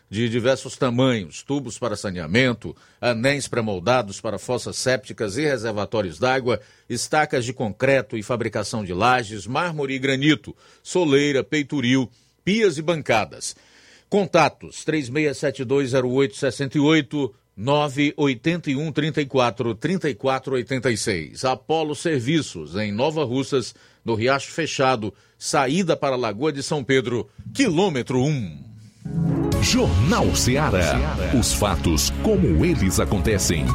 de 0.11 0.27
diversos 0.27 0.75
tamanhos, 0.75 1.41
tubos 1.41 1.79
para 1.79 1.95
saneamento, 1.95 2.75
anéis 2.99 3.47
pré-moldados 3.47 4.19
para 4.19 4.37
fossas 4.37 4.75
sépticas 4.75 5.37
e 5.37 5.43
reservatórios 5.43 6.19
d'água, 6.19 6.59
estacas 6.89 7.45
de 7.45 7.53
concreto 7.53 8.17
e 8.17 8.23
fabricação 8.23 8.83
de 8.83 8.93
lajes, 8.93 9.47
mármore 9.47 9.93
e 9.93 9.99
granito, 9.99 10.53
soleira, 10.83 11.45
peitoril, 11.45 12.11
pias 12.43 12.77
e 12.77 12.81
bancadas. 12.81 13.55
Contatos 14.09 14.83
36720868 14.85 17.31
981 17.55 18.91
34 18.91 19.75
34 19.75 20.55
86. 20.55 21.45
Apolo 21.45 21.95
Serviços, 21.95 22.75
em 22.75 22.91
Nova 22.91 23.23
Russas, 23.23 23.73
no 24.03 24.15
Riacho 24.15 24.51
Fechado, 24.51 25.13
saída 25.39 25.95
para 25.95 26.15
a 26.15 26.19
Lagoa 26.19 26.51
de 26.51 26.61
São 26.61 26.83
Pedro, 26.83 27.29
quilômetro 27.53 28.21
1. 28.21 29.50
Jornal 29.61 30.35
Ceará. 30.35 31.15
Os 31.39 31.53
fatos 31.53 32.09
como 32.23 32.65
eles 32.65 32.99
acontecem. 32.99 33.65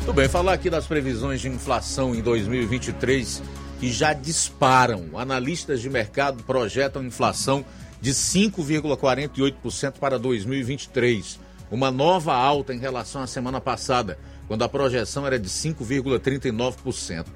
Tudo 0.00 0.14
bem, 0.14 0.28
falar 0.28 0.54
aqui 0.54 0.70
das 0.70 0.86
previsões 0.86 1.42
de 1.42 1.48
inflação 1.48 2.14
em 2.14 2.22
2023 2.22 3.42
que 3.78 3.92
já 3.92 4.14
disparam. 4.14 5.10
Analistas 5.14 5.82
de 5.82 5.90
mercado 5.90 6.42
projetam 6.44 7.04
inflação 7.04 7.62
de 8.00 8.12
5,48% 8.12 9.98
para 9.98 10.18
2023, 10.18 11.38
uma 11.70 11.90
nova 11.90 12.34
alta 12.34 12.72
em 12.72 12.78
relação 12.78 13.22
à 13.22 13.26
semana 13.26 13.60
passada, 13.60 14.18
quando 14.48 14.62
a 14.62 14.68
projeção 14.68 15.26
era 15.26 15.38
de 15.38 15.48
5,39%. 15.48 17.26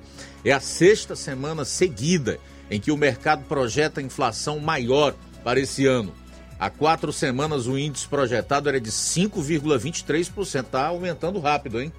É 0.44 0.52
a 0.52 0.60
sexta 0.60 1.16
semana 1.16 1.64
seguida 1.64 2.38
em 2.70 2.80
que 2.80 2.92
o 2.92 2.96
mercado 2.96 3.44
projeta 3.44 4.00
inflação 4.00 4.58
maior 4.60 5.14
para 5.42 5.60
esse 5.60 5.86
ano. 5.86 6.14
Há 6.58 6.68
quatro 6.68 7.12
semanas 7.12 7.66
o 7.66 7.78
índice 7.78 8.06
projetado 8.06 8.68
era 8.68 8.80
de 8.80 8.90
5,23%. 8.90 10.64
Está 10.64 10.86
aumentando 10.86 11.40
rápido, 11.40 11.80
hein? 11.80 11.92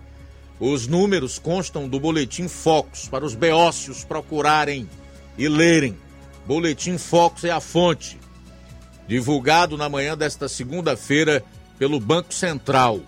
Os 0.60 0.86
números 0.86 1.40
constam 1.40 1.90
do 1.90 2.00
Boletim 2.00 2.48
Focus 2.48 3.10
para 3.10 3.26
os 3.26 3.34
beócios 3.34 4.04
procurarem 4.04 4.88
e 5.36 5.48
lerem. 5.50 5.98
Boletim 6.46 7.00
Focus 7.00 7.44
é 7.44 7.50
a 7.50 7.60
fonte. 7.60 8.20
Divulgado 9.08 9.76
na 9.76 9.90
manhã 9.90 10.16
desta 10.16 10.48
segunda-feira 10.48 11.44
pelo 11.80 12.00
Banco 12.00 12.32
Central. 12.32 13.02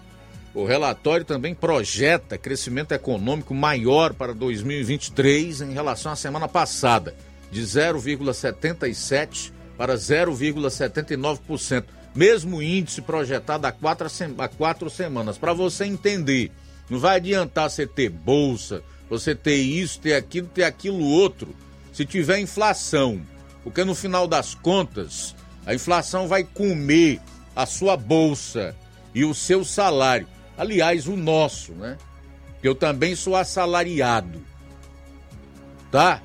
O 0.53 0.65
relatório 0.65 1.25
também 1.25 1.55
projeta 1.55 2.37
crescimento 2.37 2.91
econômico 2.91 3.55
maior 3.55 4.13
para 4.13 4.33
2023 4.33 5.61
em 5.61 5.73
relação 5.73 6.11
à 6.11 6.15
semana 6.15 6.47
passada, 6.47 7.15
de 7.51 7.61
0,77% 7.61 9.51
para 9.75 9.95
0,79%. 9.95 11.85
Mesmo 12.13 12.61
índice 12.61 13.01
projetado 13.01 13.65
há 13.65 13.71
quatro, 13.71 14.07
há 14.37 14.47
quatro 14.47 14.89
semanas. 14.91 15.39
Para 15.39 15.53
você 15.53 15.85
entender, 15.85 16.51
não 16.87 16.99
vai 16.99 17.15
adiantar 17.15 17.71
você 17.71 17.87
ter 17.87 18.09
bolsa, 18.09 18.83
você 19.09 19.33
ter 19.33 19.55
isso, 19.55 19.99
ter 19.99 20.13
aquilo, 20.13 20.47
ter 20.47 20.65
aquilo 20.65 21.03
outro, 21.03 21.55
se 21.91 22.05
tiver 22.05 22.37
inflação. 22.37 23.19
Porque 23.63 23.83
no 23.83 23.95
final 23.95 24.27
das 24.27 24.53
contas, 24.53 25.35
a 25.65 25.73
inflação 25.73 26.27
vai 26.27 26.43
comer 26.43 27.19
a 27.55 27.65
sua 27.65 27.97
bolsa 27.97 28.75
e 29.15 29.25
o 29.25 29.33
seu 29.33 29.65
salário. 29.65 30.27
Aliás, 30.57 31.07
o 31.07 31.15
nosso, 31.15 31.73
né? 31.73 31.97
Eu 32.61 32.75
também 32.75 33.15
sou 33.15 33.35
assalariado. 33.35 34.41
Tá? 35.91 36.21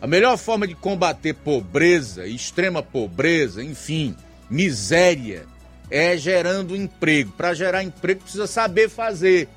A 0.00 0.06
melhor 0.06 0.38
forma 0.38 0.66
de 0.66 0.74
combater 0.74 1.34
pobreza, 1.34 2.26
extrema 2.26 2.82
pobreza, 2.82 3.62
enfim, 3.62 4.16
miséria, 4.48 5.44
é 5.90 6.16
gerando 6.16 6.74
emprego. 6.74 7.32
Para 7.32 7.52
gerar 7.52 7.84
emprego 7.84 8.22
precisa 8.22 8.46
saber 8.46 8.88
fazer. 8.88 9.48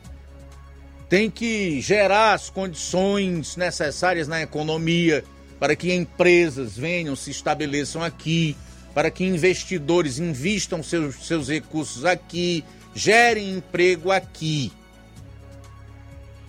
Tem 1.08 1.30
que 1.30 1.80
gerar 1.80 2.34
as 2.34 2.50
condições 2.50 3.56
necessárias 3.56 4.28
na 4.28 4.42
economia, 4.42 5.24
para 5.60 5.76
que 5.76 5.94
empresas 5.94 6.76
venham, 6.76 7.16
se 7.16 7.32
estabeleçam 7.32 8.04
aqui, 8.04 8.58
para 8.94 9.10
que 9.10 9.24
investidores 9.24 10.20
investam 10.20 10.84
seus, 10.84 11.26
seus 11.26 11.48
recursos 11.48 12.04
aqui, 12.04 12.66
gerem 12.94 13.58
emprego 13.58 14.12
aqui. 14.12 14.72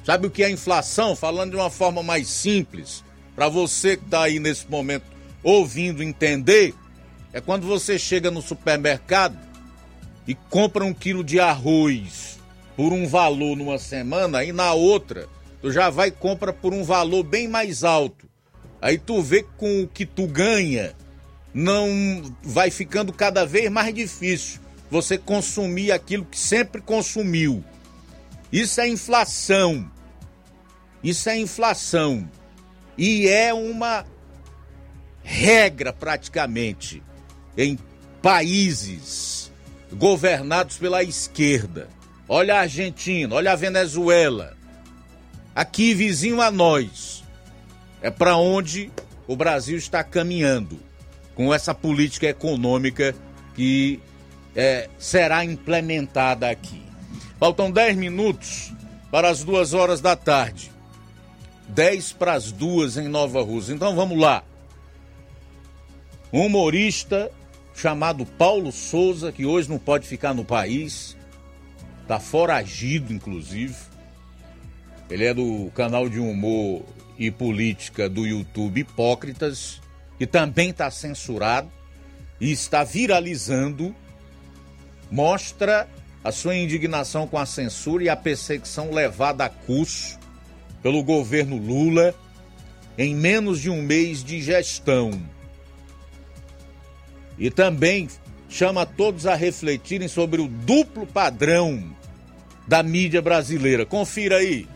Sabe 0.04 0.26
o 0.26 0.30
que 0.30 0.44
é 0.44 0.50
inflação? 0.50 1.16
Falando 1.16 1.52
de 1.52 1.56
uma 1.56 1.70
forma 1.70 2.02
mais 2.02 2.28
simples, 2.28 3.02
para 3.34 3.48
você 3.48 3.96
que 3.96 4.04
está 4.04 4.22
aí 4.24 4.38
nesse 4.38 4.68
momento 4.68 5.06
ouvindo 5.42 6.02
entender, 6.02 6.74
é 7.32 7.40
quando 7.40 7.66
você 7.66 7.98
chega 7.98 8.30
no 8.30 8.42
supermercado 8.42 9.38
e 10.26 10.34
compra 10.34 10.84
um 10.84 10.94
quilo 10.94 11.24
de 11.24 11.40
arroz 11.40 12.38
por 12.76 12.92
um 12.92 13.06
valor 13.06 13.56
numa 13.56 13.78
semana 13.78 14.44
e 14.44 14.52
na 14.52 14.72
outra 14.72 15.28
tu 15.60 15.70
já 15.70 15.88
vai 15.88 16.08
e 16.08 16.12
compra 16.12 16.52
por 16.52 16.74
um 16.74 16.84
valor 16.84 17.22
bem 17.22 17.48
mais 17.48 17.82
alto. 17.82 18.28
Aí 18.80 18.98
tu 18.98 19.22
vê 19.22 19.42
com 19.56 19.82
o 19.82 19.88
que 19.88 20.04
tu 20.04 20.26
ganha 20.26 20.94
não 21.54 22.34
vai 22.42 22.70
ficando 22.70 23.12
cada 23.12 23.46
vez 23.46 23.70
mais 23.70 23.94
difícil 23.94 24.60
você 24.94 25.18
consumir 25.18 25.90
aquilo 25.90 26.24
que 26.24 26.38
sempre 26.38 26.80
consumiu. 26.80 27.64
Isso 28.52 28.80
é 28.80 28.86
inflação. 28.86 29.90
Isso 31.02 31.28
é 31.28 31.36
inflação. 31.36 32.30
E 32.96 33.26
é 33.26 33.52
uma 33.52 34.06
regra 35.20 35.92
praticamente 35.92 37.02
em 37.58 37.76
países 38.22 39.50
governados 39.92 40.78
pela 40.78 41.02
esquerda. 41.02 41.88
Olha 42.28 42.54
a 42.54 42.60
Argentina, 42.60 43.34
olha 43.34 43.50
a 43.50 43.56
Venezuela. 43.56 44.56
Aqui 45.56 45.92
vizinho 45.92 46.40
a 46.40 46.52
nós. 46.52 47.24
É 48.00 48.10
para 48.10 48.36
onde 48.36 48.92
o 49.26 49.34
Brasil 49.34 49.76
está 49.76 50.04
caminhando 50.04 50.78
com 51.34 51.52
essa 51.52 51.74
política 51.74 52.28
econômica 52.28 53.12
que 53.56 54.00
é, 54.54 54.88
será 54.98 55.44
implementada 55.44 56.48
aqui. 56.48 56.82
Faltam 57.38 57.70
10 57.70 57.96
minutos 57.96 58.72
para 59.10 59.28
as 59.28 59.44
duas 59.44 59.74
horas 59.74 60.00
da 60.00 60.16
tarde. 60.16 60.70
10 61.68 62.12
para 62.12 62.34
as 62.34 62.52
duas 62.52 62.96
em 62.96 63.08
Nova 63.08 63.42
Rússia. 63.42 63.72
Então 63.72 63.94
vamos 63.96 64.18
lá. 64.18 64.44
Um 66.32 66.46
humorista 66.46 67.30
chamado 67.74 68.24
Paulo 68.24 68.70
Souza, 68.70 69.32
que 69.32 69.44
hoje 69.44 69.68
não 69.68 69.78
pode 69.78 70.06
ficar 70.06 70.32
no 70.32 70.44
país, 70.44 71.16
está 72.02 72.20
foragido, 72.20 73.12
inclusive. 73.12 73.74
Ele 75.10 75.24
é 75.24 75.34
do 75.34 75.70
canal 75.74 76.08
de 76.08 76.18
humor 76.18 76.82
e 77.18 77.30
política 77.30 78.08
do 78.08 78.26
YouTube 78.26 78.80
Hipócritas, 78.80 79.80
que 80.18 80.26
também 80.26 80.70
está 80.70 80.90
censurado 80.90 81.70
e 82.40 82.50
está 82.50 82.84
viralizando. 82.84 83.94
Mostra 85.10 85.88
a 86.22 86.32
sua 86.32 86.56
indignação 86.56 87.26
com 87.26 87.38
a 87.38 87.46
censura 87.46 88.04
e 88.04 88.08
a 88.08 88.16
perseguição 88.16 88.90
levada 88.90 89.44
a 89.44 89.48
curso 89.48 90.18
pelo 90.82 91.02
governo 91.02 91.56
Lula 91.56 92.14
em 92.96 93.14
menos 93.14 93.60
de 93.60 93.70
um 93.70 93.82
mês 93.82 94.22
de 94.22 94.40
gestão. 94.40 95.20
E 97.38 97.50
também 97.50 98.08
chama 98.48 98.86
todos 98.86 99.26
a 99.26 99.34
refletirem 99.34 100.08
sobre 100.08 100.40
o 100.40 100.48
duplo 100.48 101.06
padrão 101.06 101.94
da 102.66 102.82
mídia 102.82 103.20
brasileira. 103.20 103.84
Confira 103.84 104.36
aí. 104.36 104.68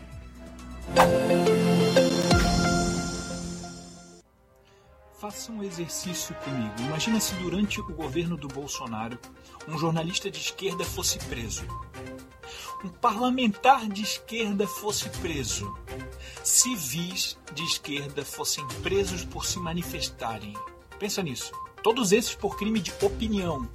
Faça 5.29 5.51
um 5.51 5.61
exercício 5.61 6.33
comigo. 6.37 6.73
Imagina 6.79 7.19
se 7.19 7.35
durante 7.35 7.79
o 7.79 7.93
governo 7.93 8.35
do 8.35 8.47
Bolsonaro 8.47 9.19
um 9.67 9.77
jornalista 9.77 10.31
de 10.31 10.39
esquerda 10.39 10.83
fosse 10.83 11.19
preso 11.19 11.67
um 12.83 12.89
parlamentar 12.89 13.87
de 13.87 14.01
esquerda 14.01 14.65
fosse 14.65 15.07
preso, 15.21 15.77
civis 16.43 17.37
de 17.53 17.63
esquerda 17.63 18.23
fossem 18.25 18.65
presos 18.81 19.23
por 19.23 19.45
se 19.45 19.59
manifestarem. 19.59 20.55
Pensa 20.97 21.21
nisso. 21.21 21.51
Todos 21.83 22.11
esses 22.11 22.33
por 22.33 22.57
crime 22.57 22.79
de 22.79 22.91
opinião. 23.01 23.69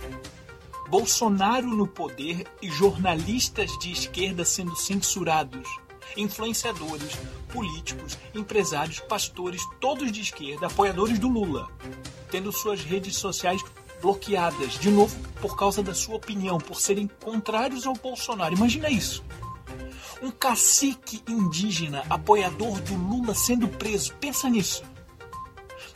Bolsonaro 0.89 1.68
no 1.68 1.86
poder 1.86 2.47
e 2.62 2.70
jornalistas 2.70 3.78
de 3.78 3.93
esquerda 3.93 4.44
sendo 4.44 4.74
censurados. 4.74 5.84
Influenciadores, 6.16 7.18
políticos, 7.52 8.18
empresários, 8.35 9.01
pastores, 9.01 9.62
todos 9.81 10.10
de 10.10 10.20
esquerda, 10.20 10.66
apoiadores 10.66 11.18
do 11.18 11.28
Lula, 11.28 11.68
tendo 12.31 12.52
suas 12.52 12.81
redes 12.81 13.16
sociais 13.16 13.62
bloqueadas, 14.01 14.78
de 14.78 14.90
novo, 14.90 15.16
por 15.40 15.56
causa 15.56 15.82
da 15.82 15.94
sua 15.94 16.16
opinião, 16.16 16.59
por 16.59 16.81
serem 16.81 17.09
contrários 17.22 17.86
ao 17.86 17.94
Bolsonaro. 17.94 18.55
Imagina 18.55 18.90
isso. 18.90 19.24
Um 20.22 20.31
cacique 20.31 21.22
indígena, 21.28 22.05
apoiador 22.10 22.81
do 22.81 22.94
Lula, 22.94 23.35
sendo 23.35 23.66
preso. 23.66 24.14
Pensa 24.16 24.48
nisso. 24.48 24.85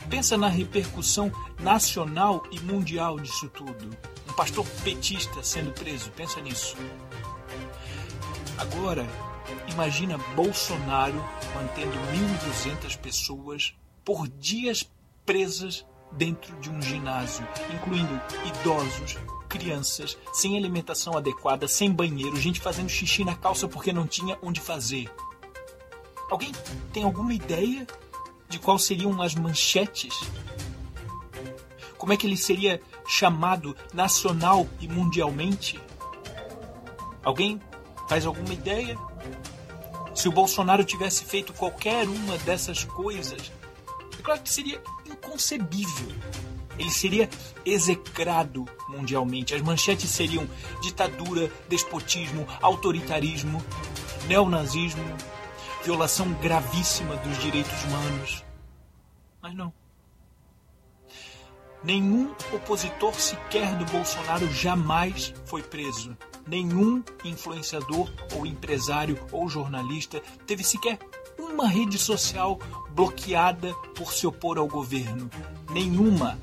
Pensa 0.09 0.39
na 0.39 0.49
repercussão 0.49 1.31
nacional 1.61 2.43
e 2.51 2.59
mundial 2.61 3.21
disso 3.21 3.49
tudo. 3.49 3.97
Um 4.29 4.33
pastor 4.33 4.67
petista 4.83 5.43
sendo 5.43 5.73
preso. 5.73 6.11
Pensa 6.13 6.41
nisso. 6.41 6.77
Agora, 8.57 9.07
imagina 9.69 10.19
Bolsonaro 10.35 11.23
mantendo 11.55 11.93
1.200 11.93 12.97
pessoas 12.99 13.75
por 14.05 14.29
dias 14.29 14.89
presas 15.25 15.85
dentro 16.13 16.59
de 16.61 16.71
um 16.71 16.81
ginásio, 16.81 17.47
incluindo 17.75 18.21
idosos, 18.47 19.19
crianças, 19.49 20.17
sem 20.33 20.57
alimentação 20.57 21.17
adequada, 21.17 21.69
sem 21.69 21.93
banheiro, 21.93 22.37
gente 22.37 22.61
fazendo 22.61 22.89
xixi 22.89 23.25
na 23.25 23.35
calça 23.35 23.69
porque 23.69 23.93
não 23.93 24.07
tinha 24.07 24.39
onde 24.43 24.61
fazer. 24.61 25.11
Alguém 26.31 26.53
tem 26.93 27.05
alguma 27.05 27.33
ideia 27.33 27.87
de 28.49 28.59
quais 28.59 28.83
seriam 28.83 29.21
as 29.21 29.35
manchetes? 29.35 30.15
Como 31.97 32.13
é 32.13 32.17
que 32.17 32.27
ele 32.27 32.37
seria 32.37 32.81
chamado 33.07 33.77
nacional 33.93 34.67
e 34.81 34.87
mundialmente? 34.87 35.81
Alguém 37.23 37.61
faz 38.09 38.25
alguma 38.25 38.53
ideia? 38.53 38.97
Se 40.19 40.29
o 40.29 40.33
Bolsonaro 40.33 40.85
tivesse 40.85 41.25
feito 41.25 41.53
qualquer 41.53 42.09
uma 42.09 42.37
dessas 42.39 42.83
coisas, 42.83 43.53
é 44.19 44.21
claro 44.21 44.41
que 44.41 44.51
seria 44.51 44.83
inconcebível. 45.07 46.09
Ele 46.77 46.91
seria 46.91 47.31
execrado 47.65 48.65
mundialmente. 48.89 49.55
As 49.55 49.63
manchetes 49.63 50.11
seriam 50.11 50.45
ditadura, 50.83 51.49
despotismo, 51.69 52.49
autoritarismo, 52.61 53.65
neonazismo, 54.27 55.05
violação 55.85 56.33
gravíssima 56.43 57.15
dos 57.19 57.39
direitos 57.39 57.85
humanos. 57.85 58.45
Mas 59.41 59.55
não. 59.55 59.73
Nenhum 61.85 62.35
opositor 62.53 63.15
sequer 63.15 63.73
do 63.77 63.85
Bolsonaro 63.85 64.53
jamais 64.53 65.33
foi 65.47 65.63
preso. 65.63 66.19
Nenhum 66.49 67.03
influenciador 67.25 68.11
ou 68.35 68.47
empresário 68.47 69.19
ou 69.31 69.51
jornalista 69.51 70.23
teve 70.47 70.65
sequer 70.65 70.99
uma 71.39 71.69
rede 71.69 71.99
social 71.99 72.59
bloqueada 72.91 73.75
por 73.95 74.15
se 74.15 74.27
opor 74.27 74.57
ao 74.57 74.67
governo. 74.67 75.31
Nenhuma. 75.71 76.39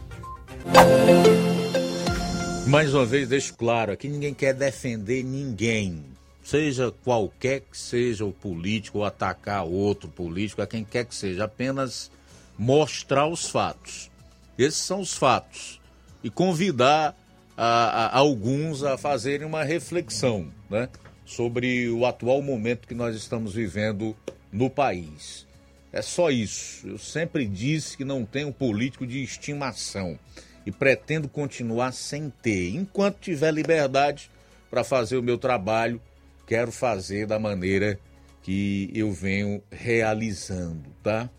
Mais 2.68 2.94
uma 2.94 3.04
vez, 3.04 3.28
deixo 3.28 3.56
claro: 3.56 3.92
aqui 3.92 4.08
ninguém 4.08 4.34
quer 4.34 4.54
defender 4.54 5.24
ninguém. 5.24 6.04
Seja 6.44 6.94
qualquer 7.04 7.62
que 7.62 7.76
seja 7.76 8.24
o 8.24 8.32
político, 8.32 9.00
ou 9.00 9.06
atacar 9.06 9.66
outro 9.66 10.08
político, 10.08 10.62
a 10.62 10.68
quem 10.68 10.84
quer 10.84 11.06
que 11.06 11.16
seja, 11.16 11.46
apenas 11.46 12.12
mostrar 12.56 13.26
os 13.26 13.50
fatos. 13.50 14.12
Esses 14.56 14.82
são 14.82 15.00
os 15.00 15.16
fatos. 15.16 15.82
E 16.24 16.30
convidar 16.30 17.16
a, 17.58 18.08
a, 18.08 18.18
alguns 18.18 18.84
a 18.84 18.98
fazerem 18.98 19.46
uma 19.48 19.64
reflexão 19.64 20.52
né, 20.70 20.90
sobre 21.26 21.90
o 21.90 22.06
atual 22.06 22.42
momento 22.42 22.88
que 22.88 22.94
nós 22.94 23.16
estamos 23.16 23.54
vivendo 23.54 24.16
no 24.52 24.70
país. 24.70 25.46
É 25.92 26.02
só 26.02 26.30
isso. 26.30 26.88
Eu 26.88 26.98
sempre 26.98 27.46
disse 27.46 27.96
que 27.96 28.04
não 28.04 28.26
tenho 28.26 28.52
político 28.52 29.08
de 29.08 29.24
estimação 29.24 30.20
e 30.66 30.72
pretendo 30.72 31.30
continuar 31.30 31.94
sem 31.94 32.30
ter. 32.42 32.76
Enquanto 32.76 33.20
tiver 33.20 33.52
liberdade 33.52 34.30
para 34.70 34.84
fazer 34.84 35.16
o 35.16 35.24
meu 35.24 35.38
trabalho, 35.38 36.02
quero 36.46 36.72
fazer 36.72 37.26
da 37.26 37.40
maneira 37.40 38.00
que 38.42 38.92
eu 38.94 39.12
venho 39.12 39.64
realizando, 39.72 40.90
tá? 41.02 41.30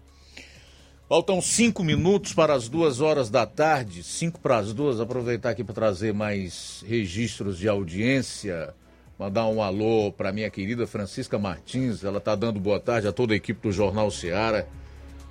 Faltam 1.09 1.41
cinco 1.41 1.85
minutos 1.85 2.33
para 2.33 2.53
as 2.53 2.69
duas 2.69 3.01
horas 3.01 3.31
da 3.31 3.47
tarde, 3.47 4.03
cinco 4.03 4.41
para 4.41 4.59
as 4.59 4.73
duas. 4.73 4.99
Aproveitar 4.99 5.51
aqui 5.51 5.63
para 5.63 5.73
trazer 5.73 6.13
mais 6.13 6.85
registros 6.85 7.59
de 7.59 7.69
audiência. 7.69 8.75
Mandar 9.17 9.47
um 9.47 9.63
alô 9.63 10.11
para 10.11 10.33
minha 10.33 10.51
querida 10.51 10.85
Francisca 10.85 11.39
Martins, 11.39 12.03
ela 12.03 12.19
está 12.19 12.35
dando 12.35 12.59
boa 12.59 12.81
tarde 12.81 13.07
a 13.07 13.13
toda 13.13 13.35
a 13.35 13.37
equipe 13.37 13.69
do 13.69 13.73
Jornal 13.73 14.11
Seara. 14.11 14.69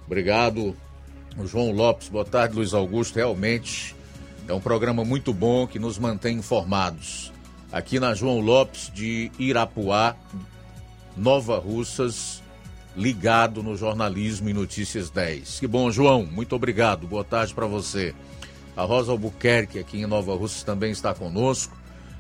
Obrigado 0.06 0.73
O 1.38 1.45
João 1.45 1.72
Lopes, 1.72 2.07
boa 2.07 2.23
tarde, 2.23 2.56
Luiz 2.56 2.73
Augusto. 2.73 3.18
Realmente 3.18 3.93
é 4.47 4.53
um 4.53 4.61
programa 4.61 5.03
muito 5.03 5.34
bom 5.34 5.68
que 5.68 5.77
nos 5.77 5.99
mantém 5.99 6.38
informados. 6.38 7.34
Aqui 7.69 7.99
na 7.99 8.14
João 8.14 8.39
Lopes 8.39 8.89
de 8.93 9.30
Irapuá, 9.38 10.15
Nova 11.18 11.60
Russas, 11.60 12.41
ligado 12.95 13.61
no 13.61 13.76
jornalismo 13.76 14.49
e 14.49 14.53
notícias 14.53 15.09
10. 15.09 15.59
Que 15.59 15.67
bom, 15.67 15.91
João. 15.91 16.26
Muito 16.26 16.55
obrigado. 16.55 17.07
Boa 17.07 17.23
tarde 17.23 17.53
para 17.53 17.65
você. 17.65 18.13
A 18.76 18.84
Rosa 18.84 19.11
Albuquerque 19.11 19.80
aqui 19.80 19.99
em 19.99 20.05
Nova 20.05 20.35
Russas 20.35 20.63
também 20.63 20.91
está 20.91 21.13
conosco. 21.13 21.76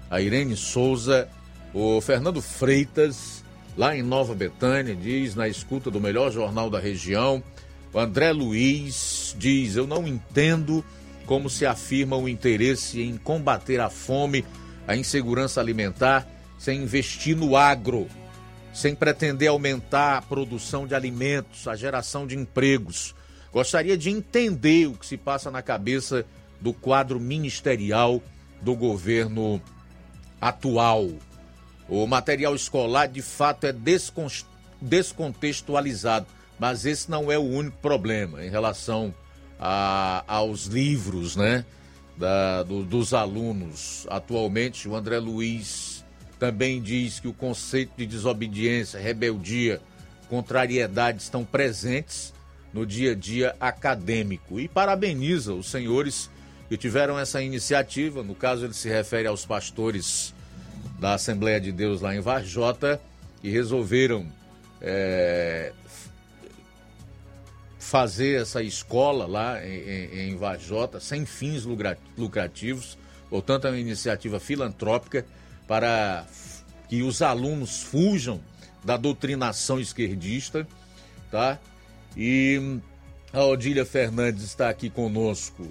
A 0.09 0.21
Irene 0.21 0.55
Souza, 0.55 1.27
o 1.73 1.99
Fernando 2.01 2.41
Freitas, 2.41 3.43
lá 3.77 3.95
em 3.95 4.01
Nova 4.01 4.33
Betânia, 4.33 4.95
diz 4.95 5.35
na 5.35 5.47
escuta 5.47 5.89
do 5.89 5.99
melhor 5.99 6.31
jornal 6.31 6.69
da 6.69 6.79
região. 6.79 7.43
O 7.91 7.99
André 7.99 8.31
Luiz 8.31 9.35
diz: 9.37 9.75
Eu 9.75 9.87
não 9.87 10.07
entendo 10.07 10.83
como 11.25 11.49
se 11.49 11.65
afirma 11.65 12.15
o 12.15 12.29
interesse 12.29 13.01
em 13.01 13.17
combater 13.17 13.79
a 13.79 13.89
fome, 13.89 14.45
a 14.87 14.95
insegurança 14.95 15.59
alimentar, 15.59 16.27
sem 16.57 16.83
investir 16.83 17.35
no 17.35 17.57
agro, 17.57 18.07
sem 18.75 18.93
pretender 18.93 19.47
aumentar 19.47 20.17
a 20.17 20.21
produção 20.21 20.85
de 20.85 20.93
alimentos, 20.93 21.65
a 21.65 21.77
geração 21.77 22.27
de 22.27 22.35
empregos. 22.35 23.15
Gostaria 23.53 23.97
de 23.97 24.09
entender 24.09 24.87
o 24.87 24.95
que 24.95 25.05
se 25.05 25.15
passa 25.15 25.49
na 25.49 25.61
cabeça 25.61 26.25
do 26.59 26.73
quadro 26.73 27.17
ministerial 27.17 28.21
do 28.61 28.75
governo 28.75 29.61
atual. 30.41 31.09
O 31.87 32.05
material 32.05 32.53
escolar, 32.53 33.07
de 33.07 33.21
fato, 33.21 33.65
é 33.65 33.73
descontextualizado, 34.81 36.25
mas 36.59 36.85
esse 36.85 37.09
não 37.09 37.31
é 37.31 37.37
o 37.37 37.43
único 37.43 37.77
problema 37.77 38.43
em 38.43 38.49
relação 38.49 39.15
a, 39.57 40.21
aos 40.27 40.65
livros, 40.65 41.37
né? 41.37 41.63
Da, 42.17 42.63
do, 42.63 42.83
dos 42.83 43.13
alunos. 43.13 44.05
Atualmente, 44.09 44.85
o 44.89 44.95
André 44.97 45.17
Luiz 45.17 45.94
também 46.39 46.81
diz 46.81 47.19
que 47.19 47.27
o 47.27 47.33
conceito 47.33 47.91
de 47.97 48.05
desobediência, 48.05 48.99
rebeldia, 48.99 49.81
contrariedade 50.29 51.21
estão 51.21 51.45
presentes 51.45 52.33
no 52.73 52.85
dia 52.85 53.11
a 53.11 53.15
dia 53.15 53.55
acadêmico 53.59 54.59
e 54.59 54.67
parabeniza 54.67 55.53
os 55.53 55.69
senhores 55.69 56.29
que 56.67 56.77
tiveram 56.77 57.17
essa 57.17 57.41
iniciativa. 57.41 58.21
No 58.23 58.35
caso, 58.35 58.65
ele 58.65 58.73
se 58.73 58.89
refere 58.89 59.27
aos 59.27 59.45
pastores 59.45 60.33
da 60.99 61.13
Assembleia 61.13 61.59
de 61.59 61.71
Deus 61.71 62.01
lá 62.01 62.15
em 62.15 62.19
Varjota, 62.19 62.99
que 63.41 63.49
resolveram 63.49 64.27
é, 64.81 65.71
fazer 67.79 68.41
essa 68.41 68.61
escola 68.61 69.25
lá 69.25 69.65
em, 69.65 70.31
em, 70.31 70.35
Varjota, 70.35 70.99
sem 70.99 71.25
fins 71.25 71.65
lucrativos. 72.17 72.97
Portanto, 73.29 73.67
é 73.67 73.69
uma 73.69 73.79
iniciativa 73.79 74.39
filantrópica 74.39 75.25
para 75.67 76.25
que 76.87 77.01
os 77.01 77.21
alunos 77.21 77.81
fujam 77.81 78.39
da 78.83 78.97
doutrinação 78.97 79.79
esquerdista, 79.79 80.67
tá? 81.31 81.59
E 82.15 82.79
a 83.33 83.43
Odília 83.43 83.85
Fernandes 83.85 84.43
está 84.43 84.69
aqui 84.69 84.89
conosco 84.89 85.67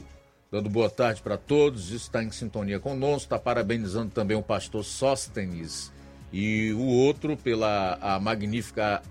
dando 0.55 0.71
boa 0.71 0.89
tarde 0.89 1.21
para 1.21 1.37
todos, 1.37 1.91
está 1.91 2.23
em 2.23 2.31
sintonia 2.31 2.79
conosco, 2.79 3.25
está 3.25 3.41
parabenizando 3.41 4.13
também 4.13 4.37
o 4.37 4.43
pastor 4.43 4.85
Sóstenes 4.85 5.91
e 6.33 6.73
o 6.75 6.87
outro 6.87 7.37
pela 7.37 7.99
a 8.01 8.21
magnífica 8.21 9.03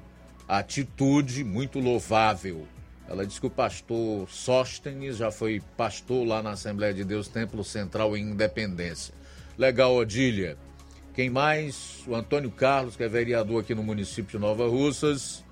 atitude, 0.47 1.43
muito 1.43 1.81
louvável. 1.81 2.65
Ela 3.09 3.27
diz 3.27 3.39
que 3.39 3.45
o 3.45 3.49
pastor 3.49 4.29
Sóstenes 4.29 5.17
já 5.17 5.31
foi 5.31 5.61
pastor 5.75 6.25
lá 6.25 6.41
na 6.41 6.51
Assembleia 6.51 6.93
de 6.93 7.03
Deus 7.03 7.27
Templo 7.27 7.61
Central 7.61 8.15
em 8.15 8.29
Independência. 8.29 9.13
Legal, 9.57 9.93
Odília. 9.93 10.57
Quem 11.13 11.29
mais? 11.29 12.03
O 12.07 12.15
Antônio 12.15 12.49
Carlos, 12.49 12.95
que 12.95 13.03
é 13.03 13.07
vereador 13.07 13.61
aqui 13.61 13.75
no 13.75 13.83
município 13.83 14.31
de 14.31 14.39
Nova 14.39 14.67
Russas. 14.67 15.43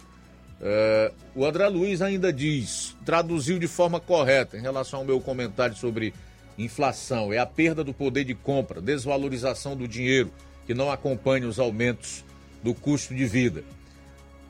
É, 0.59 1.11
o 1.35 1.45
André 1.45 1.67
Luiz 1.67 2.01
ainda 2.01 2.33
diz, 2.33 2.95
traduziu 3.05 3.59
de 3.59 3.67
forma 3.67 3.99
correta 3.99 4.57
em 4.57 4.61
relação 4.61 4.99
ao 4.99 5.05
meu 5.05 5.19
comentário 5.21 5.75
sobre 5.75 6.13
inflação. 6.57 7.31
É 7.31 7.37
a 7.37 7.45
perda 7.45 7.83
do 7.83 7.93
poder 7.93 8.23
de 8.23 8.33
compra, 8.33 8.81
desvalorização 8.81 9.75
do 9.75 9.87
dinheiro, 9.87 10.31
que 10.65 10.73
não 10.73 10.91
acompanha 10.91 11.47
os 11.47 11.59
aumentos 11.59 12.25
do 12.63 12.73
custo 12.73 13.13
de 13.13 13.25
vida. 13.25 13.63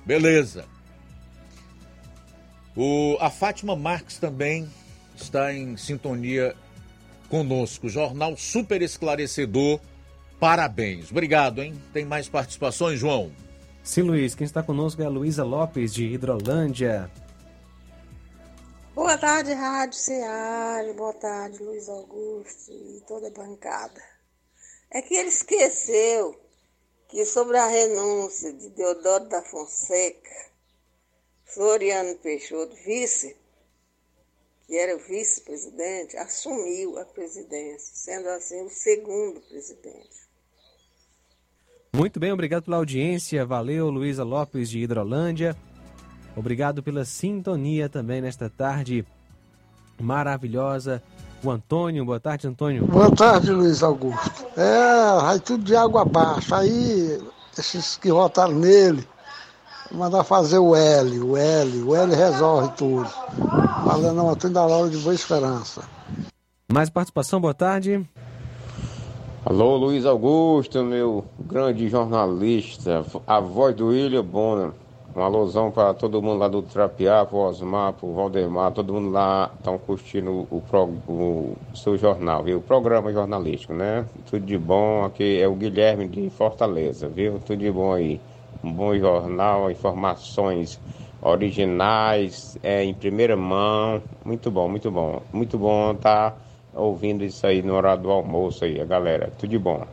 Beleza. 0.05 0.65
O, 2.75 3.17
a 3.19 3.29
Fátima 3.29 3.75
Marques 3.75 4.17
também 4.17 4.67
está 5.15 5.53
em 5.53 5.75
sintonia 5.75 6.55
conosco. 7.29 7.89
Jornal 7.89 8.35
super 8.37 8.81
esclarecedor. 8.81 9.79
Parabéns. 10.41 11.11
Obrigado, 11.11 11.61
hein? 11.61 11.79
Tem 11.93 12.03
mais 12.03 12.27
participações, 12.27 12.99
João? 12.99 13.31
Sim, 13.83 14.01
Luiz. 14.01 14.33
Quem 14.33 14.43
está 14.43 14.63
conosco 14.63 14.99
é 14.99 15.05
a 15.05 15.09
Luísa 15.09 15.43
Lopes, 15.43 15.93
de 15.93 16.03
Hidrolândia. 16.03 17.11
Boa 18.95 19.15
tarde, 19.19 19.53
Rádio 19.53 19.99
Ceará. 19.99 20.91
Boa 20.93 21.13
tarde, 21.13 21.61
Luiz 21.61 21.87
Augusto 21.87 22.71
e 22.71 23.03
toda 23.07 23.27
a 23.27 23.31
bancada. 23.31 24.01
É 24.89 25.03
que 25.03 25.13
ele 25.13 25.29
esqueceu 25.29 26.35
que 27.07 27.23
sobre 27.23 27.57
a 27.57 27.67
renúncia 27.67 28.51
de 28.51 28.69
Deodoro 28.69 29.25
da 29.25 29.43
Fonseca, 29.43 30.49
Floriano 31.45 32.15
Peixoto, 32.15 32.75
vice, 32.77 33.37
que 34.65 34.75
era 34.75 34.97
vice-presidente, 34.97 36.17
assumiu 36.17 36.97
a 36.97 37.05
presidência, 37.05 37.93
sendo 37.93 38.27
assim 38.29 38.63
o 38.63 38.71
segundo 38.71 39.39
presidente. 39.41 40.20
Muito 41.93 42.19
bem, 42.19 42.31
obrigado 42.31 42.63
pela 42.63 42.77
audiência. 42.77 43.45
Valeu, 43.45 43.89
Luísa 43.89 44.23
Lopes 44.23 44.69
de 44.69 44.79
Hidrolândia. 44.79 45.55
Obrigado 46.35 46.81
pela 46.81 47.03
sintonia 47.03 47.89
também 47.89 48.21
nesta 48.21 48.49
tarde 48.49 49.05
maravilhosa. 49.99 51.03
O 51.43 51.51
Antônio, 51.51 52.05
boa 52.05 52.19
tarde, 52.19 52.47
Antônio. 52.47 52.85
Boa 52.85 53.11
tarde, 53.11 53.51
Luiz 53.51 53.83
Augusto. 53.83 54.45
É, 54.55 55.21
vai 55.21 55.39
tudo 55.39 55.63
de 55.63 55.75
água 55.75 56.03
abaixo. 56.03 56.55
Aí, 56.55 57.21
esses 57.57 57.97
que 57.97 58.09
votaram 58.11 58.53
nele, 58.53 59.05
mandar 59.91 60.23
fazer 60.23 60.59
o 60.59 60.75
L, 60.75 61.19
o 61.19 61.35
L, 61.35 61.83
o 61.83 61.95
L 61.95 62.15
resolve 62.15 62.71
tudo. 62.77 63.09
Falando 63.83 64.29
Antônio 64.29 64.53
da 64.53 64.65
Laura 64.65 64.89
de 64.89 64.97
Boa 64.97 65.13
Esperança. 65.13 65.81
Mais 66.71 66.89
participação, 66.89 67.41
boa 67.41 67.53
tarde. 67.53 68.07
Alô, 69.43 69.75
Luiz 69.75 70.05
Augusto, 70.05 70.83
meu 70.83 71.25
grande 71.39 71.89
jornalista, 71.89 73.03
a 73.25 73.39
voz 73.39 73.75
do 73.75 73.87
William 73.87 74.23
Bonner. 74.23 74.69
Um 75.15 75.19
alusão 75.19 75.71
para 75.71 75.95
todo 75.95 76.21
mundo 76.21 76.37
lá 76.37 76.47
do 76.47 76.61
Trapiá, 76.61 77.25
pro 77.25 77.39
Osmar, 77.39 77.93
pro 77.93 78.13
Valdemar, 78.13 78.71
todo 78.71 78.93
mundo 78.93 79.09
lá 79.09 79.49
estão 79.57 79.79
curtindo 79.79 80.29
o, 80.29 80.63
o, 80.71 81.11
o, 81.11 81.57
seu 81.73 81.97
jornal, 81.97 82.43
viu? 82.43 82.59
O 82.59 82.61
programa 82.61 83.11
jornalístico, 83.11 83.73
né? 83.73 84.05
Tudo 84.29 84.45
de 84.45 84.59
bom, 84.59 85.05
aqui 85.05 85.41
é 85.41 85.47
o 85.47 85.55
Guilherme 85.55 86.07
de 86.07 86.29
Fortaleza, 86.29 87.09
viu? 87.09 87.39
Tudo 87.39 87.57
de 87.57 87.71
bom 87.71 87.93
aí. 87.93 88.21
Um 88.63 88.71
bom 88.71 88.95
jornal, 88.95 89.71
informações 89.71 90.79
originais, 91.19 92.59
é, 92.61 92.83
em 92.83 92.93
primeira 92.93 93.35
mão. 93.35 94.03
Muito 94.23 94.51
bom, 94.51 94.69
muito 94.69 94.91
bom. 94.91 95.23
Muito 95.33 95.57
bom 95.57 95.95
tá 95.95 96.35
ouvindo 96.73 97.23
isso 97.23 97.45
aí 97.45 97.61
no 97.61 97.73
horário 97.73 98.03
do 98.03 98.11
almoço 98.11 98.63
aí, 98.65 98.79
a 98.79 98.85
galera. 98.85 99.31
Tudo 99.37 99.49
de 99.49 99.59
bom. 99.59 99.85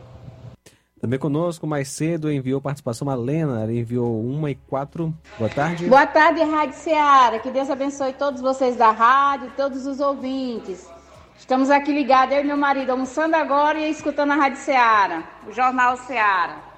Também 0.99 1.17
conosco, 1.17 1.65
mais 1.65 1.87
cedo, 1.87 2.31
enviou 2.31 2.59
participação 2.59 3.09
a 3.09 3.15
Lena, 3.15 3.61
ela 3.61 3.71
enviou 3.71 4.21
uma 4.21 4.51
e 4.51 4.55
quatro. 4.55 5.13
Boa 5.37 5.49
tarde. 5.49 5.87
Boa 5.87 6.05
tarde, 6.05 6.41
Rádio 6.43 6.75
Ceará. 6.75 7.39
Que 7.39 7.49
Deus 7.49 7.69
abençoe 7.69 8.11
todos 8.13 8.41
vocês 8.41 8.75
da 8.75 8.91
rádio, 8.91 9.49
todos 9.55 9.85
os 9.85 10.01
ouvintes. 10.01 10.89
Estamos 11.37 11.69
aqui 11.69 11.93
ligados, 11.93 12.35
eu 12.35 12.41
e 12.41 12.43
meu 12.43 12.57
marido, 12.57 12.91
almoçando 12.91 13.35
agora 13.37 13.79
e 13.79 13.89
escutando 13.89 14.31
a 14.31 14.35
Rádio 14.35 14.59
Ceará, 14.59 15.23
o 15.47 15.53
Jornal 15.53 15.95
Ceará. 15.95 16.68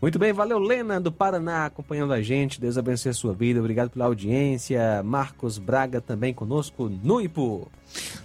Muito 0.00 0.16
bem, 0.16 0.32
valeu 0.32 0.60
Lena 0.60 1.00
do 1.00 1.10
Paraná 1.10 1.66
acompanhando 1.66 2.12
a 2.12 2.22
gente. 2.22 2.60
Deus 2.60 2.78
abençoe 2.78 3.10
a 3.10 3.14
sua 3.14 3.34
vida. 3.34 3.58
Obrigado 3.58 3.90
pela 3.90 4.04
audiência. 4.04 5.02
Marcos 5.02 5.58
Braga 5.58 6.00
também 6.00 6.32
conosco 6.32 6.88
no 7.02 7.20
Ipu. 7.20 7.68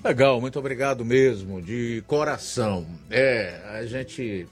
Legal, 0.03 0.39
muito 0.39 0.59
obrigado 0.59 1.03
mesmo, 1.03 1.59
de 1.59 2.03
coração. 2.05 2.85
É, 3.09 3.59
a 3.73 3.87
gente 3.87 4.47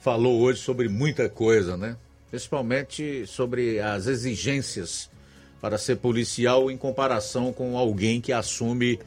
falou 0.00 0.40
hoje 0.40 0.58
sobre 0.58 0.88
muita 0.88 1.28
coisa, 1.28 1.76
né? 1.76 1.96
Principalmente 2.28 3.24
sobre 3.24 3.78
as 3.78 4.08
exigências 4.08 5.08
para 5.60 5.78
ser 5.78 5.98
policial 5.98 6.72
em 6.72 6.76
comparação 6.76 7.52
com 7.52 7.78
alguém 7.78 8.20
que 8.20 8.32
assume 8.32 8.98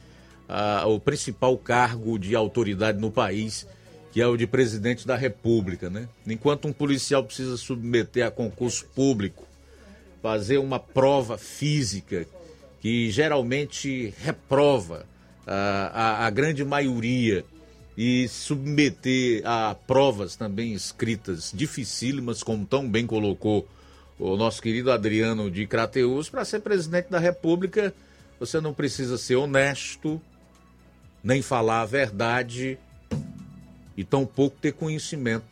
ah, 0.48 0.84
o 0.86 0.98
principal 0.98 1.58
cargo 1.58 2.18
de 2.18 2.34
autoridade 2.34 2.98
no 2.98 3.10
país 3.10 3.66
que 4.14 4.20
é 4.20 4.26
o 4.28 4.36
de 4.36 4.46
presidente 4.46 5.04
da 5.04 5.16
República, 5.16 5.90
né? 5.90 6.08
Enquanto 6.24 6.68
um 6.68 6.72
policial 6.72 7.24
precisa 7.24 7.56
submeter 7.56 8.24
a 8.24 8.30
concurso 8.30 8.86
público, 8.94 9.44
fazer 10.22 10.58
uma 10.58 10.78
prova 10.78 11.36
física 11.36 12.24
que 12.80 13.10
geralmente 13.10 14.14
reprova 14.22 15.04
a, 15.44 16.22
a, 16.22 16.26
a 16.26 16.30
grande 16.30 16.64
maioria 16.64 17.44
e 17.98 18.28
submeter 18.28 19.42
a 19.44 19.74
provas 19.74 20.36
também 20.36 20.72
escritas 20.74 21.50
dificílimas, 21.52 22.40
como 22.40 22.64
tão 22.64 22.88
bem 22.88 23.08
colocou 23.08 23.66
o 24.16 24.36
nosso 24.36 24.62
querido 24.62 24.92
Adriano 24.92 25.50
de 25.50 25.66
Crateus, 25.66 26.30
para 26.30 26.44
ser 26.44 26.60
presidente 26.60 27.10
da 27.10 27.18
República, 27.18 27.92
você 28.38 28.60
não 28.60 28.72
precisa 28.72 29.18
ser 29.18 29.34
honesto, 29.34 30.22
nem 31.20 31.42
falar 31.42 31.80
a 31.80 31.86
verdade 31.86 32.78
e 33.96 34.04
tampouco 34.04 34.56
ter 34.60 34.72
conhecimento. 34.72 35.44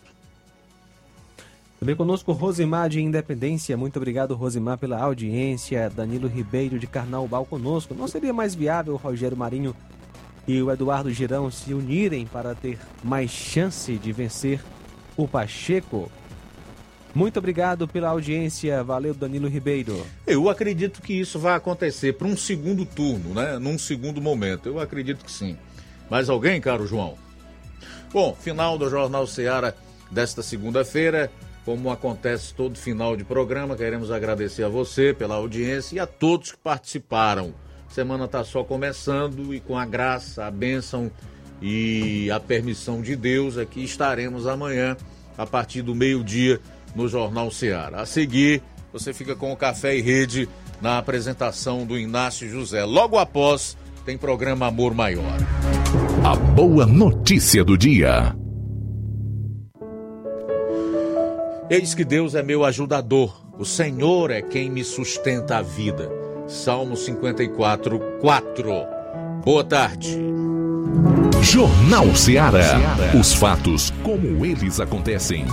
Também 1.83 1.97
conosco 1.97 2.31
Rosimar 2.31 2.89
de 2.89 3.01
Independência. 3.01 3.77
Muito 3.77 3.97
obrigado, 3.97 4.37
Rosimar, 4.37 4.79
pela 4.79 5.03
audiência. 5.03 5.91
Danilo 5.91 6.29
Ribeiro 6.29 6.79
de 6.79 6.87
Carnaubal 6.87 7.45
conosco. 7.45 7.93
Não 7.93 8.07
seria 8.07 8.33
mais 8.33 8.55
viável 8.55 8.95
o 8.95 8.97
Rogério 8.97 9.37
Marinho 9.37 9.75
e 10.47 10.63
o 10.63 10.71
Eduardo 10.71 11.11
Girão 11.11 11.51
se 11.51 11.75
unirem 11.75 12.25
para 12.25 12.55
ter 12.55 12.79
mais 13.03 13.31
chance 13.33 13.97
de 13.99 14.13
vencer 14.13 14.61
o 15.17 15.27
Pacheco? 15.27 16.09
Muito 17.15 17.39
obrigado 17.39 17.89
pela 17.89 18.11
audiência. 18.11 18.83
Valeu, 18.85 19.13
Danilo 19.13 19.49
Ribeiro. 19.49 20.07
Eu 20.27 20.49
acredito 20.49 21.03
que 21.03 21.13
isso 21.13 21.39
vai 21.39 21.55
acontecer 21.55 22.13
para 22.15 22.29
um 22.29 22.37
segundo 22.37 22.87
turno, 22.87 23.35
né? 23.35 23.59
Num 23.59 23.77
segundo 23.77 24.21
momento. 24.23 24.69
Eu 24.69 24.79
acredito 24.79 25.25
que 25.25 25.33
sim. 25.33 25.57
Mais 26.09 26.31
alguém, 26.31 26.61
caro 26.61 26.87
João? 26.87 27.19
Bom, 28.13 28.37
final 28.39 28.77
do 28.77 28.91
Jornal 28.91 29.27
Seara 29.27 29.75
desta 30.11 30.43
segunda-feira. 30.43 31.31
Como 31.65 31.91
acontece 31.91 32.53
todo 32.53 32.77
final 32.77 33.17
de 33.17 33.25
programa, 33.25 33.77
queremos 33.77 34.11
agradecer 34.11 34.65
a 34.65 34.69
você 34.69 35.15
pela 35.15 35.37
audiência 35.37 35.97
e 35.97 36.01
a 36.01 36.07
todos 36.07 36.53
que 36.53 36.59
participaram. 36.59 37.55
Semana 37.89 38.25
está 38.25 38.45
só 38.45 38.65
começando 38.65 39.55
e 39.55 39.61
com 39.61 39.79
a 39.79 39.87
graça, 39.87 40.45
a 40.45 40.51
bênção 40.51 41.11
e 41.61 42.31
a 42.31 42.41
permissão 42.41 43.01
de 43.01 43.15
Deus 43.15 43.57
aqui 43.57 43.85
estaremos 43.85 44.47
amanhã 44.47 44.97
a 45.39 45.47
partir 45.47 45.83
do 45.83 45.95
meio-dia 45.95 46.61
no 46.95 47.09
Jornal 47.09 47.51
Ceará. 47.51 48.01
A 48.01 48.07
seguir, 48.07 48.63
você 48.93 49.15
fica 49.15 49.37
com 49.37 49.53
o 49.53 49.57
Café 49.57 49.97
e 49.97 50.03
Rede 50.03 50.49
na 50.81 50.99
apresentação 50.99 51.87
do 51.87 51.99
Inácio 51.99 52.49
José. 52.49 52.85
Logo 52.85 53.17
após, 53.17 53.77
tem 54.05 54.19
programa 54.19 54.67
Amor 54.67 54.93
Maior. 54.95 55.39
A 56.25 56.37
boa 56.37 56.87
notícia 56.87 57.65
do 57.65 57.77
dia. 57.77 58.33
Eis 61.69 61.95
que 61.95 62.05
Deus 62.05 62.37
é 62.37 62.45
meu 62.45 62.65
ajudador, 62.65 63.45
o 63.59 63.65
Senhor 63.65 64.31
é 64.31 64.41
quem 64.41 64.71
me 64.71 64.85
sustenta 64.85 65.57
a 65.57 65.63
vida. 65.63 66.09
Salmo 66.47 66.97
54, 66.97 67.99
4. 68.21 68.73
Boa 69.45 69.65
tarde. 69.65 70.17
Jornal 71.43 72.15
Ceará. 72.15 72.79
Os 73.19 73.35
fatos 73.35 73.93
como 74.05 74.47
eles 74.47 74.79
acontecem. 74.79 75.45